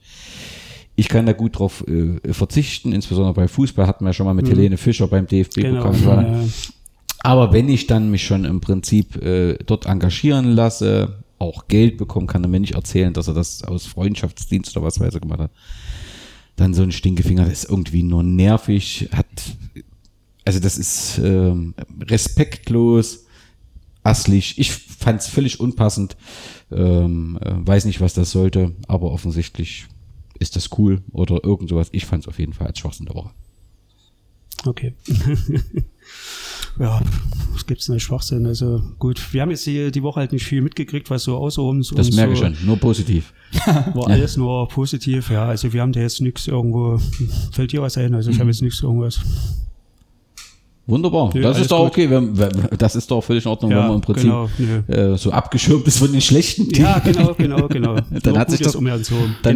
Ich 0.96 1.08
kann 1.08 1.26
da 1.26 1.32
gut 1.32 1.58
drauf 1.58 1.84
äh, 1.86 2.32
verzichten, 2.32 2.92
insbesondere 2.92 3.34
bei 3.34 3.48
Fußball 3.48 3.86
hatten 3.86 4.04
wir 4.04 4.10
ja 4.10 4.12
schon 4.14 4.26
mal 4.26 4.34
mit 4.34 4.48
Helene 4.48 4.76
Fischer 4.76 5.06
beim 5.06 5.26
DFB 5.26 5.56
Genau. 5.56 5.92
aber 7.22 7.52
wenn 7.52 7.68
ich 7.68 7.86
dann 7.86 8.10
mich 8.10 8.24
schon 8.24 8.44
im 8.44 8.60
Prinzip 8.60 9.16
äh, 9.22 9.56
dort 9.64 9.86
engagieren 9.86 10.52
lasse, 10.52 11.22
auch 11.40 11.66
Geld 11.68 11.96
bekommen, 11.96 12.26
kann 12.26 12.44
er 12.44 12.48
mir 12.48 12.60
nicht 12.60 12.74
erzählen, 12.74 13.12
dass 13.12 13.26
er 13.26 13.34
das 13.34 13.64
aus 13.64 13.86
Freundschaftsdienst 13.86 14.76
oder 14.76 14.86
was 14.86 15.00
weiß 15.00 15.14
er 15.14 15.20
gemacht 15.20 15.40
hat. 15.40 15.50
Dann 16.56 16.74
so 16.74 16.82
ein 16.82 16.92
Stinkefinger, 16.92 17.44
das 17.44 17.64
ist 17.64 17.70
irgendwie 17.70 18.02
nur 18.02 18.22
nervig, 18.22 19.08
hat, 19.12 19.26
also 20.44 20.60
das 20.60 20.76
ist 20.76 21.18
ähm, 21.18 21.74
respektlos, 22.02 23.24
asslig. 24.02 24.58
Ich 24.58 24.72
fand 24.72 25.22
es 25.22 25.28
völlig 25.28 25.60
unpassend, 25.60 26.16
ähm, 26.70 27.38
äh, 27.42 27.54
weiß 27.66 27.86
nicht, 27.86 28.00
was 28.00 28.12
das 28.12 28.30
sollte, 28.30 28.74
aber 28.86 29.10
offensichtlich 29.10 29.86
ist 30.38 30.56
das 30.56 30.68
cool 30.78 31.02
oder 31.12 31.42
irgend 31.42 31.70
sowas. 31.70 31.88
Ich 31.92 32.04
fand 32.04 32.24
es 32.24 32.28
auf 32.28 32.38
jeden 32.38 32.52
Fall 32.52 32.66
als 32.66 32.78
Schwachsinn 32.78 33.06
der 33.06 33.14
Woche. 33.14 33.30
Okay. 34.66 34.94
ja, 36.78 37.00
was 37.52 37.66
gibt's 37.66 37.86
denn 37.86 38.00
Schwachsinn? 38.00 38.46
Also 38.46 38.82
gut, 38.98 39.20
wir 39.32 39.42
haben 39.42 39.50
jetzt 39.50 39.66
die, 39.66 39.90
die 39.90 40.02
Woche 40.02 40.20
halt 40.20 40.32
nicht 40.32 40.44
viel 40.44 40.62
mitgekriegt, 40.62 41.10
was 41.10 41.24
so 41.24 41.36
außer 41.36 41.62
uns 41.62 41.88
Das 41.90 42.10
merke 42.12 42.36
so 42.36 42.44
ich 42.46 42.56
schon, 42.58 42.66
nur 42.66 42.76
positiv. 42.76 43.32
war 43.94 44.08
alles 44.08 44.36
nur 44.36 44.68
positiv. 44.68 45.30
Ja, 45.30 45.46
also 45.46 45.72
wir 45.72 45.80
haben 45.82 45.92
da 45.92 46.00
jetzt 46.00 46.20
nichts 46.20 46.46
irgendwo, 46.46 47.00
fällt 47.52 47.72
dir 47.72 47.82
was 47.82 47.98
ein? 47.98 48.14
Also 48.14 48.30
ich 48.30 48.36
Mhm. 48.36 48.40
habe 48.40 48.50
jetzt 48.50 48.62
nichts 48.62 48.80
irgendwas. 48.82 49.20
Wunderbar. 50.90 51.30
Nö, 51.32 51.40
das 51.40 51.58
ist 51.58 51.70
doch 51.70 51.78
gut. 51.84 51.88
okay. 51.88 52.10
Wenn, 52.10 52.36
wenn, 52.36 52.50
das 52.76 52.96
ist 52.96 53.10
doch 53.10 53.22
völlig 53.22 53.44
in 53.44 53.50
Ordnung, 53.50 53.70
wenn 53.70 53.78
man 53.78 53.94
im 53.94 54.00
Prinzip 54.00 54.30
genau. 54.58 54.82
äh, 54.88 55.16
so 55.16 55.30
abgeschirmt 55.30 55.86
ist 55.86 55.98
von 55.98 56.10
den 56.12 56.20
schlechten 56.20 56.68
Dingen. 56.68 56.86
Ja, 56.86 56.98
genau, 56.98 57.34
genau, 57.34 57.68
genau. 57.68 57.96
Dann 58.22 58.38
hat 58.38 58.50
sich 58.50 58.60
das- 58.60 58.74
um. 58.74 58.84
Dann, 58.86 59.02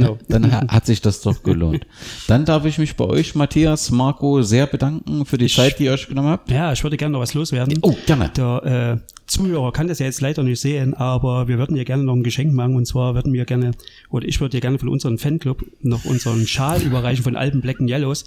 genau. 0.01 0.19
dann 0.29 0.53
ha- 0.53 0.67
hat 0.69 0.87
sich 0.87 1.01
das 1.01 1.21
doch 1.21 1.43
gelohnt. 1.43 1.87
Dann 2.29 2.45
darf 2.45 2.65
ich 2.65 2.79
mich 2.79 2.97
bei 2.97 3.05
euch, 3.05 3.35
Matthias, 3.35 3.91
Marco, 3.91 4.43
sehr 4.43 4.67
bedanken 4.67 5.27
für 5.27 5.39
die 5.39 5.49
Zeit, 5.49 5.79
die 5.79 5.85
ihr 5.85 5.93
euch 5.93 6.07
genommen 6.09 6.29
habt. 6.29 6.51
Ja, 6.51 6.73
ich 6.73 6.83
würde 6.85 6.97
gerne 6.97 7.13
noch 7.13 7.21
was 7.21 7.35
loswerden. 7.35 7.79
Oh, 7.83 7.95
gerne. 8.07 8.31
Der 8.37 9.01
äh, 9.03 9.13
Zuhörer 9.27 9.73
kann 9.73 9.89
das 9.89 9.99
ja 9.99 10.07
jetzt 10.07 10.21
leider 10.21 10.43
nicht 10.43 10.61
sehen, 10.61 10.95
aber 10.95 11.49
wir 11.49 11.59
würden 11.59 11.75
dir 11.75 11.85
gerne 11.85 12.05
noch 12.05 12.15
ein 12.15 12.23
Geschenk 12.23 12.53
machen 12.53 12.77
und 12.77 12.87
zwar 12.87 13.15
würden 13.15 13.33
wir 13.33 13.45
gerne, 13.45 13.73
oder 14.11 14.29
ich 14.29 14.41
würde 14.41 14.51
dir 14.51 14.61
gerne 14.61 14.79
von 14.79 14.89
unserem 14.89 15.19
Fanclub 15.19 15.65
noch 15.81 16.05
unseren 16.05 16.47
Schal 16.47 16.83
überreichen 16.83 17.25
von 17.25 17.35
Alpen 17.35 17.61
Black 17.61 17.81
and 17.81 17.91
Yellows 17.91 18.25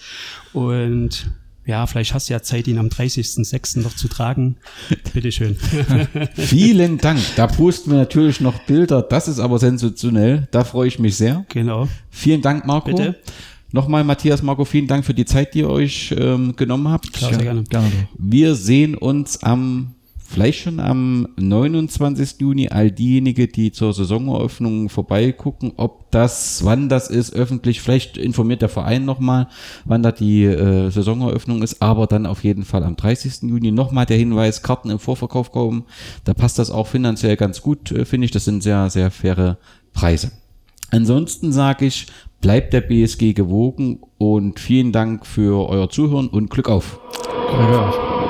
und 0.54 1.32
ja, 1.68 1.86
vielleicht 1.86 2.14
hast 2.14 2.30
du 2.30 2.34
ja 2.34 2.42
Zeit, 2.42 2.68
ihn 2.68 2.78
am 2.78 2.88
30.06. 2.88 3.82
noch 3.82 3.94
zu 3.94 4.08
tragen. 4.08 4.56
Bitteschön. 5.14 5.58
Vielen 6.36 6.98
Dank. 6.98 7.20
Da 7.36 7.46
posten 7.48 7.92
wir 7.92 7.98
natürlich 7.98 8.40
noch 8.40 8.58
Bilder. 8.62 9.02
Das 9.02 9.28
ist 9.28 9.40
aber 9.40 9.60
sensationell. 9.60 10.48
Da 10.52 10.64
freue 10.64 10.88
ich 10.88 10.98
mich 10.98 11.18
sehr. 11.18 11.46
genau. 11.50 11.90
Vielen 12.10 12.42
Dank, 12.42 12.66
Marco. 12.66 12.96
Bitte. 12.96 13.18
Nochmal, 13.74 14.06
Matthias, 14.06 14.42
Marco, 14.42 14.64
vielen 14.64 14.88
Dank 14.88 15.04
für 15.04 15.14
die 15.14 15.26
Zeit, 15.26 15.54
die 15.54 15.60
ihr 15.60 15.70
euch 15.70 16.16
ähm, 16.18 16.56
genommen 16.56 16.88
habt. 16.88 17.12
Klar, 17.12 17.34
sehr 17.34 17.44
gerne. 17.44 17.64
Gerne. 17.66 17.92
Wir 18.18 18.56
sehen 18.56 18.96
uns 18.96 19.44
am, 19.44 19.94
vielleicht 20.28 20.60
schon 20.60 20.80
am 20.80 21.28
29. 21.38 22.42
Juni, 22.42 22.68
all 22.70 22.92
diejenigen, 22.92 23.52
die 23.52 23.72
zur 23.72 23.94
Saisoneröffnung 23.94 24.90
vorbeigucken, 24.90 25.74
ob 25.78 26.12
das, 26.12 26.64
wann 26.66 26.90
das 26.90 27.10
ist, 27.10 27.34
öffentlich, 27.34 27.82
vielleicht 27.82 28.18
informiert 28.18 28.62
der 28.62 28.70
Verein 28.70 29.06
nochmal, 29.06 29.48
wann 29.86 30.04
da 30.04 30.12
die 30.12 30.44
äh, 30.44 30.90
Saisoneröffnung 30.90 31.64
ist, 31.64 31.82
aber 31.82 32.08
dann 32.08 32.26
auf 32.26 32.44
jeden 32.44 32.66
Fall 32.66 32.84
am 32.84 32.98
30. 32.98 33.44
Juni 33.44 33.72
nochmal 33.72 34.06
der 34.06 34.18
Hinweis, 34.18 34.62
Karten 34.62 34.90
im 34.90 35.00
Vorverkauf 35.00 35.52
kommen, 35.52 35.86
da 36.26 36.34
passt 36.34 36.60
das 36.60 36.72
auch 36.72 36.88
finanziell 36.88 37.38
ganz 37.38 37.62
gut, 37.62 37.92
äh, 37.92 38.06
finde 38.06 38.26
ich, 38.26 38.32
das 38.32 38.46
sind 38.46 38.62
sehr, 38.62 38.90
sehr 38.90 39.12
faire 39.12 39.58
Preise. 39.94 40.32
Ansonsten 40.92 41.52
sage 41.52 41.86
ich, 41.86 42.08
bleibt 42.42 42.74
der 42.74 42.82
BSG 42.82 43.34
gewogen 43.34 44.00
und 44.18 44.60
vielen 44.60 44.92
Dank 44.92 45.26
für 45.26 45.70
euer 45.70 45.90
Zuhören 45.90 46.28
und 46.28 46.50
Glück 46.50 46.70
auf. 46.70 47.00
Glück 47.50 47.80
auf. 47.80 48.27